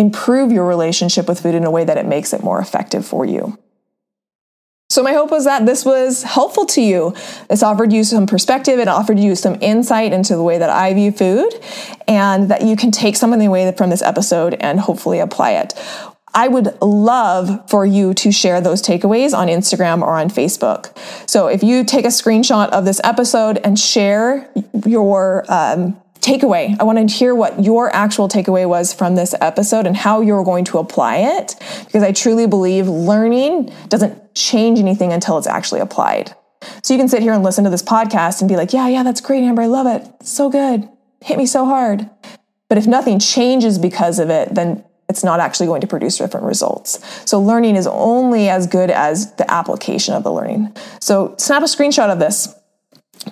improve 0.00 0.50
your 0.50 0.66
relationship 0.66 1.28
with 1.28 1.40
food 1.40 1.54
in 1.54 1.64
a 1.64 1.70
way 1.70 1.84
that 1.84 1.98
it 1.98 2.06
makes 2.06 2.32
it 2.32 2.42
more 2.42 2.58
effective 2.58 3.06
for 3.06 3.24
you. 3.26 3.58
So, 4.88 5.04
my 5.04 5.12
hope 5.12 5.30
was 5.30 5.44
that 5.44 5.66
this 5.66 5.84
was 5.84 6.24
helpful 6.24 6.66
to 6.66 6.80
you. 6.80 7.14
This 7.48 7.62
offered 7.62 7.92
you 7.92 8.02
some 8.02 8.26
perspective, 8.26 8.80
it 8.80 8.88
offered 8.88 9.20
you 9.20 9.36
some 9.36 9.56
insight 9.60 10.12
into 10.12 10.34
the 10.34 10.42
way 10.42 10.58
that 10.58 10.70
I 10.70 10.92
view 10.94 11.12
food, 11.12 11.48
and 12.08 12.50
that 12.50 12.62
you 12.62 12.74
can 12.74 12.90
take 12.90 13.14
something 13.14 13.46
away 13.46 13.70
from 13.76 13.90
this 13.90 14.02
episode 14.02 14.54
and 14.54 14.80
hopefully 14.80 15.20
apply 15.20 15.52
it. 15.52 15.74
I 16.32 16.48
would 16.48 16.80
love 16.80 17.68
for 17.68 17.84
you 17.84 18.14
to 18.14 18.32
share 18.32 18.60
those 18.60 18.82
takeaways 18.82 19.36
on 19.36 19.48
Instagram 19.48 20.02
or 20.02 20.18
on 20.18 20.28
Facebook. 20.28 20.96
So, 21.28 21.46
if 21.46 21.62
you 21.62 21.84
take 21.84 22.04
a 22.04 22.08
screenshot 22.08 22.70
of 22.70 22.84
this 22.84 23.00
episode 23.04 23.58
and 23.58 23.78
share 23.78 24.50
your 24.84 25.44
um, 25.48 26.00
takeaway. 26.20 26.76
I 26.78 26.84
want 26.84 26.98
to 26.98 27.14
hear 27.14 27.34
what 27.34 27.62
your 27.62 27.94
actual 27.94 28.28
takeaway 28.28 28.68
was 28.68 28.92
from 28.92 29.14
this 29.14 29.34
episode 29.40 29.86
and 29.86 29.96
how 29.96 30.20
you're 30.20 30.44
going 30.44 30.64
to 30.66 30.78
apply 30.78 31.16
it 31.16 31.56
because 31.86 32.02
I 32.02 32.12
truly 32.12 32.46
believe 32.46 32.88
learning 32.88 33.72
doesn't 33.88 34.34
change 34.34 34.78
anything 34.78 35.12
until 35.12 35.38
it's 35.38 35.46
actually 35.46 35.80
applied. 35.80 36.34
So 36.82 36.92
you 36.92 36.98
can 36.98 37.08
sit 37.08 37.22
here 37.22 37.32
and 37.32 37.42
listen 37.42 37.64
to 37.64 37.70
this 37.70 37.82
podcast 37.82 38.40
and 38.40 38.48
be 38.48 38.56
like, 38.56 38.72
yeah, 38.72 38.86
yeah, 38.88 39.02
that's 39.02 39.20
great, 39.20 39.42
Amber. 39.42 39.62
I 39.62 39.66
love 39.66 39.86
it. 39.86 40.06
So 40.22 40.50
good. 40.50 40.88
Hit 41.22 41.38
me 41.38 41.46
so 41.46 41.64
hard. 41.64 42.08
But 42.68 42.78
if 42.78 42.86
nothing 42.86 43.18
changes 43.18 43.78
because 43.78 44.18
of 44.18 44.30
it, 44.30 44.54
then 44.54 44.84
it's 45.08 45.24
not 45.24 45.40
actually 45.40 45.66
going 45.66 45.80
to 45.80 45.86
produce 45.86 46.18
different 46.18 46.46
results. 46.46 47.00
So 47.28 47.40
learning 47.40 47.76
is 47.76 47.86
only 47.88 48.48
as 48.48 48.66
good 48.66 48.90
as 48.90 49.34
the 49.34 49.50
application 49.50 50.14
of 50.14 50.22
the 50.22 50.32
learning. 50.32 50.74
So 51.00 51.34
snap 51.36 51.62
a 51.62 51.66
screenshot 51.66 52.12
of 52.12 52.20
this 52.20 52.54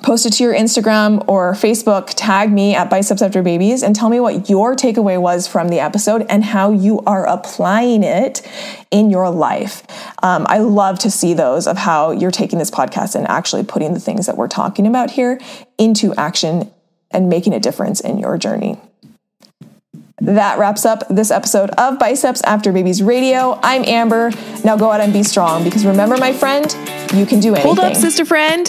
post 0.03 0.27
it 0.27 0.33
to 0.35 0.45
your 0.45 0.55
Instagram 0.55 1.25
or 1.29 1.55
Facebook, 1.55 2.13
tag 2.15 2.53
me 2.53 2.75
at 2.75 2.91
Biceps 2.91 3.23
After 3.23 3.43
Babies, 3.43 3.83
and 3.83 3.97
tell 3.97 4.11
me 4.11 4.21
what 4.21 4.49
your 4.49 4.75
takeaway 4.77 5.21
was 5.21 5.49
from 5.49 5.69
the 5.69 5.81
episode 5.81 6.27
and 6.29 6.45
how 6.45 6.71
you 6.73 7.01
are 7.01 7.27
applying 7.27 8.05
it 8.05 8.47
in 8.91 9.11
your 9.11 9.31
life. 9.31 9.83
Um, 10.23 10.47
I 10.49 10.59
love 10.59 10.99
to 11.01 11.11
see 11.11 11.35
those 11.35 11.67
of 11.67 11.79
how 11.79 12.11
you're 12.11 12.31
taking 12.31 12.59
this 12.59 12.71
podcast 12.71 13.15
and 13.15 13.27
actually 13.29 13.65
putting 13.65 13.95
the 13.95 14.01
things 14.01 14.27
that 14.27 14.37
we're 14.37 14.49
talking 14.49 14.87
about 14.87 15.13
here 15.13 15.41
into 15.79 16.15
action 16.15 16.71
and 17.11 17.29
making 17.29 17.55
a 17.55 17.61
difference 17.61 18.01
in 18.01 18.19
your 18.19 18.37
journey. 18.37 18.79
That 20.21 20.59
wraps 20.59 20.85
up 20.85 21.05
this 21.09 21.31
episode 21.31 21.71
of 21.71 21.99
Biceps 21.99 22.43
After 22.43 22.73
Babies 22.73 23.03
Radio. 23.03 23.59
I'm 23.63 23.85
Amber. 23.85 24.33
Now 24.65 24.77
go 24.77 24.91
out 24.91 25.01
and 25.01 25.13
be 25.13 25.23
strong 25.23 25.63
because 25.63 25.87
remember, 25.87 26.17
my 26.17 26.33
friend, 26.33 26.67
you 27.15 27.25
can 27.25 27.39
do 27.39 27.55
anything. 27.55 27.63
Hold 27.63 27.79
up, 27.79 27.95
sister 27.95 28.25
friend. 28.25 28.69